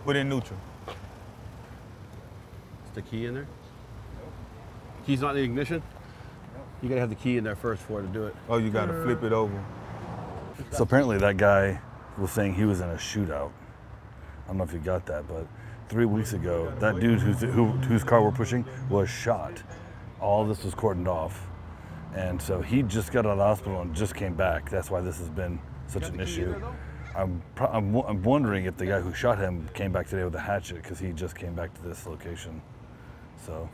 [0.04, 0.60] Put it in neutral.
[0.90, 0.96] Is
[2.96, 3.48] the key in there?
[5.06, 5.82] Key's not in the ignition?
[6.82, 8.36] You gotta have the key in there first for it to do it.
[8.48, 9.64] Oh, you gotta flip it over.
[10.72, 11.80] So apparently that guy
[12.18, 13.52] was saying he was in a shootout.
[14.46, 15.48] I don't know if you got that, but
[15.90, 19.62] three weeks ago, that dude who's, who, whose car we're pushing was shot.
[20.22, 21.48] All this was cordoned off.
[22.16, 24.70] And so he just got out of the hospital and just came back.
[24.70, 26.56] That's why this has been such an issue.
[27.16, 30.40] I'm, I'm, I'm wondering if the guy who shot him came back today with a
[30.40, 32.62] hatchet because he just came back to this location.
[33.46, 33.70] So,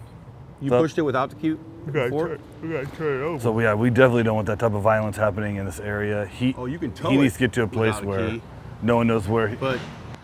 [0.61, 2.37] You So- pushed it without the key before?
[2.61, 3.39] we gotta turn it over.
[3.39, 6.25] so yeah, we definitely don't want that type of violence happening in this area.
[6.25, 8.29] He, Oh, you can tow he needs to get to a place without a where
[8.31, 8.41] key.
[8.81, 9.79] no one knows where he, But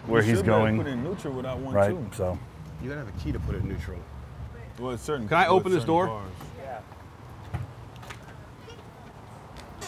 [0.08, 0.78] where he's should be able going.
[0.78, 1.90] Put it in neutral without one right?
[1.92, 2.06] too.
[2.14, 2.40] So
[2.82, 4.00] you gotta have a key to put it in neutral.
[4.80, 5.28] Well, it's certain.
[5.28, 6.08] Can I open this door?
[6.08, 6.32] Cars.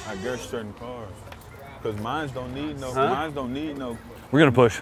[0.07, 1.09] I guess certain cars.
[1.81, 2.93] Cause mines don't need no.
[2.93, 3.07] Huh?
[3.09, 3.97] Mines don't need no.
[4.31, 4.81] we're gonna push.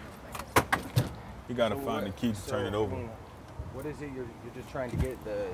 [1.47, 2.95] You gotta find the key to turn it over.
[3.73, 4.09] What is it?
[4.13, 5.47] You're, you're just trying to get the.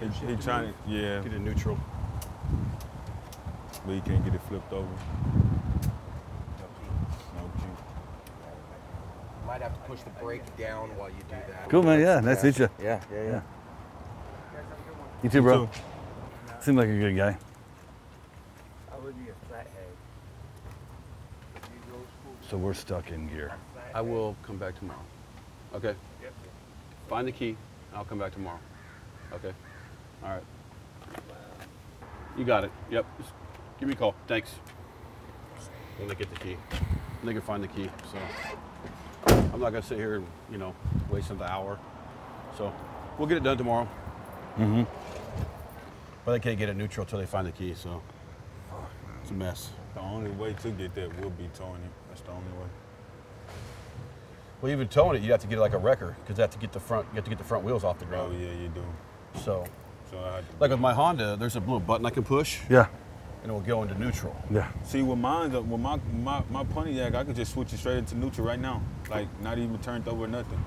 [0.00, 1.78] the He, he trying to, yeah, Get it neutral.
[3.84, 4.86] but you can't get it flipped over.
[7.36, 7.66] No key.
[9.46, 11.68] Might have to push the brake down while you do that.
[11.68, 12.00] Cool, man.
[12.00, 12.68] Yeah, nice to meet you.
[12.80, 13.40] Yeah, yeah, yeah.
[15.22, 15.68] You too, bro.
[16.60, 17.36] Seemed like a good guy.
[18.92, 19.70] I would be a flathead.
[22.48, 23.52] So we're stuck in gear.
[23.94, 25.00] I will come back tomorrow.
[25.74, 25.94] Okay?
[27.08, 27.56] Find the key.
[27.94, 28.58] I'll come back tomorrow.
[29.32, 29.52] Okay?
[30.22, 30.42] All right.
[32.36, 32.72] You got it.
[32.90, 33.06] Yep.
[33.18, 33.32] Just
[33.78, 34.14] give me a call.
[34.26, 34.50] Thanks.
[35.98, 36.56] When they get the key.
[37.20, 37.90] When they can find the key.
[38.10, 38.18] So
[39.52, 40.74] I'm not gonna sit here and, you know,
[41.10, 41.78] waste another hour.
[42.58, 42.72] So
[43.18, 43.88] we'll get it done tomorrow.
[44.58, 44.82] Mm-hmm.
[46.24, 48.02] But they can't get it neutral until they find the key, so
[49.20, 49.70] it's a mess.
[49.94, 51.90] The only way to get that will be towing it.
[52.08, 52.66] That's the only way.
[54.60, 56.50] Well, even towing it, you have to get it like a wrecker because you have
[56.50, 57.06] to get the front.
[57.10, 58.34] You have to get the front wheels off the ground.
[58.34, 58.82] Oh yeah, you do.
[59.40, 59.64] So,
[60.10, 62.86] So I to like with my Honda, there's a little button I can push, Yeah.
[63.42, 64.34] and it will go into neutral.
[64.50, 64.68] Yeah.
[64.84, 68.14] See, with mine, with my, my my Pontiac, I could just switch it straight into
[68.16, 70.64] neutral right now, like not even turned over nothing.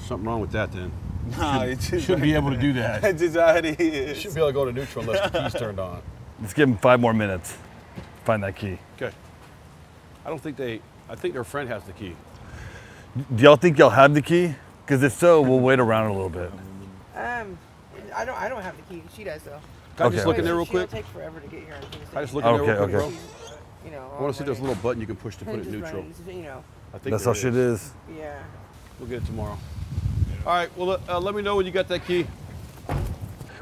[0.00, 0.90] Something wrong with that then.
[1.36, 3.02] Nah, it just Should be able to do that.
[3.02, 5.52] That's just how it You should be able to go to neutral unless the key's
[5.52, 6.00] turned on.
[6.40, 7.56] Let's give him five more minutes.
[8.24, 8.78] Find that key.
[8.96, 9.14] Okay.
[10.24, 10.80] I don't think they.
[11.08, 12.14] I think their friend has the key.
[13.16, 14.54] Do y'all think y'all have the key?
[14.84, 16.50] Because if so, we'll wait around a little bit.
[17.16, 17.58] Um,
[18.14, 18.36] I don't.
[18.40, 19.02] I don't have the key.
[19.16, 19.60] She does though.
[19.96, 20.16] Can I Okay.
[20.16, 20.88] just look in there real quick?
[20.90, 21.04] She'll quick?
[21.04, 21.74] take forever to get here.
[22.10, 23.06] Can I just look in there real Okay, quick, bro?
[23.06, 23.16] okay.
[23.84, 24.10] You know.
[24.18, 26.02] I want to see this little button you can push to put it neutral.
[26.02, 26.64] runs, You know.
[26.94, 27.92] I think That's there how shit is.
[28.16, 28.38] Yeah.
[28.98, 29.58] We'll get it tomorrow.
[30.46, 30.70] All right.
[30.76, 32.26] Well, uh, let me know when you got that key.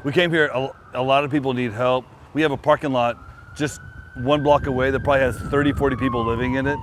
[0.03, 2.05] We came here, a, a lot of people need help.
[2.33, 3.17] We have a parking lot
[3.57, 3.81] just
[4.15, 6.77] one block away that probably has 30, 40 people living in it.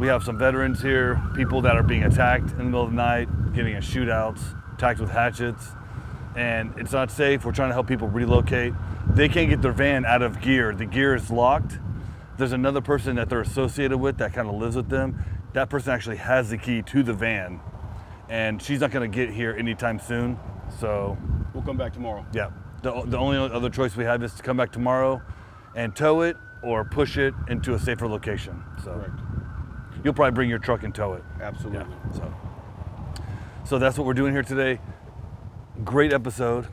[0.00, 2.96] We have some veterans here, people that are being attacked in the middle of the
[2.96, 4.40] night, getting in shootouts,
[4.72, 5.72] attacked with hatchets,
[6.34, 7.44] and it's not safe.
[7.44, 8.72] We're trying to help people relocate.
[9.10, 10.74] They can't get their van out of gear.
[10.74, 11.78] The gear is locked.
[12.38, 15.22] There's another person that they're associated with that kind of lives with them.
[15.52, 17.60] That person actually has the key to the van,
[18.30, 20.38] and she's not going to get here anytime soon.
[20.78, 21.18] So
[21.52, 22.24] We'll come back tomorrow.
[22.32, 22.52] yeah.
[22.82, 25.20] The, the only other choice we have is to come back tomorrow
[25.76, 28.64] and tow it or push it into a safer location.
[28.82, 29.29] So Correct.
[30.04, 31.22] You'll probably bring your truck and tow it.
[31.40, 31.84] Absolutely.
[32.14, 32.34] So,
[33.64, 34.80] so that's what we're doing here today.
[35.84, 36.66] Great episode,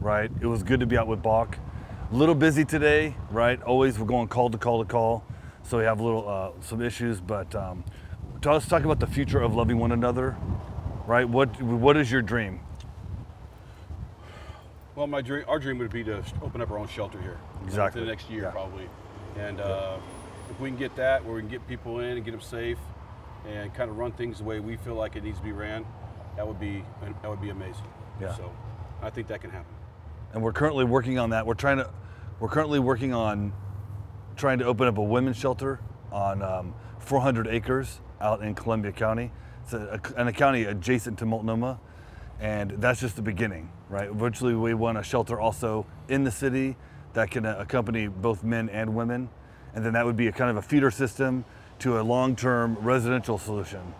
[0.00, 0.30] right?
[0.40, 1.58] It was good to be out with Bach.
[2.10, 3.60] A little busy today, right?
[3.62, 5.24] Always we're going call to call to call,
[5.62, 7.20] so we have a little uh, some issues.
[7.20, 7.84] But um,
[8.42, 10.36] to- let's talk about the future of loving one another,
[11.06, 11.28] right?
[11.28, 12.60] What what is your dream?
[14.94, 17.38] Well, my dream, our dream would be to open up our own shelter here.
[17.64, 18.00] Exactly.
[18.00, 18.50] The next year, Yeah.
[18.50, 18.88] probably.
[19.38, 19.98] And uh,
[20.50, 22.78] if we can get that, where we can get people in and get them safe,
[23.46, 25.84] and kind of run things the way we feel like it needs to be ran,
[26.36, 26.84] that would be
[27.22, 27.86] that would be amazing.
[28.20, 28.34] Yeah.
[28.36, 28.52] So,
[29.00, 29.74] I think that can happen.
[30.32, 31.46] and we're currently working on that.
[31.46, 31.88] We're trying to,
[32.40, 33.52] we're currently working on
[34.36, 35.80] trying to open up a women's shelter
[36.12, 39.30] on um, 400 acres out in Columbia County.
[39.64, 41.78] It's a, a, in a county adjacent to Multnomah,
[42.40, 44.08] And that's just the beginning, right?
[44.08, 46.76] Eventually, we want a shelter also in the city
[47.14, 49.28] that can uh, accompany both men and women.
[49.74, 51.44] And then that would be a kind of a feeder system
[51.80, 53.94] to a long term residential solution.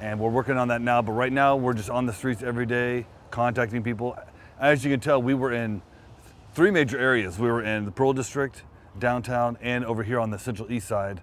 [0.00, 2.66] And we're working on that now, but right now we're just on the streets every
[2.66, 4.18] day, contacting people.
[4.58, 5.82] As you can tell, we were in
[6.54, 7.38] three major areas.
[7.38, 8.62] We were in the Pearl District,
[8.98, 11.20] downtown, and over here on the Central East Side.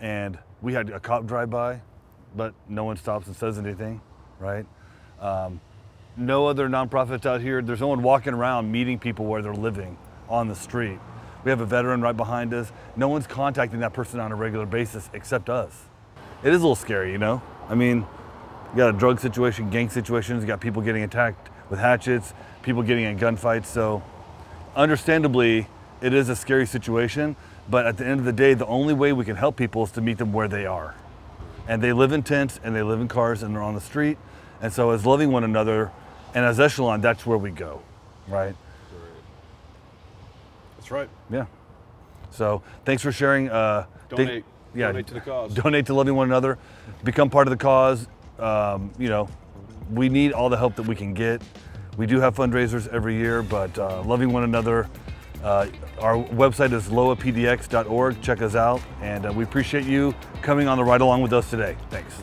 [0.00, 1.82] And we had a cop drive by,
[2.34, 4.00] but no one stops and says anything,
[4.38, 4.66] right?
[5.20, 5.60] Um,
[6.16, 7.60] no other nonprofits out here.
[7.60, 9.98] There's no one walking around meeting people where they're living
[10.28, 10.98] on the street.
[11.46, 12.72] We have a veteran right behind us.
[12.96, 15.84] No one's contacting that person on a regular basis except us.
[16.42, 17.40] It is a little scary, you know?
[17.68, 17.98] I mean,
[18.72, 22.82] you got a drug situation, gang situations, you got people getting attacked with hatchets, people
[22.82, 23.66] getting in gunfights.
[23.66, 24.02] So,
[24.74, 25.68] understandably,
[26.00, 27.36] it is a scary situation.
[27.70, 29.92] But at the end of the day, the only way we can help people is
[29.92, 30.96] to meet them where they are.
[31.68, 34.18] And they live in tents and they live in cars and they're on the street.
[34.60, 35.92] And so, as loving one another
[36.34, 37.82] and as Echelon, that's where we go,
[38.26, 38.56] right?
[40.86, 41.08] That's right.
[41.30, 41.46] Yeah.
[42.30, 43.50] So, thanks for sharing.
[43.50, 44.44] Uh, Donate.
[44.72, 45.52] yeah, Donate to the cause.
[45.52, 46.58] Donate to loving one another.
[47.02, 48.06] Become part of the cause.
[48.38, 49.28] Um, you know,
[49.90, 51.42] we need all the help that we can get.
[51.96, 54.88] We do have fundraisers every year, but uh, loving one another.
[55.42, 55.66] Uh,
[55.98, 58.22] our website is loapdx.org.
[58.22, 61.50] Check us out, and uh, we appreciate you coming on the ride along with us
[61.50, 61.76] today.
[61.90, 62.14] Thanks.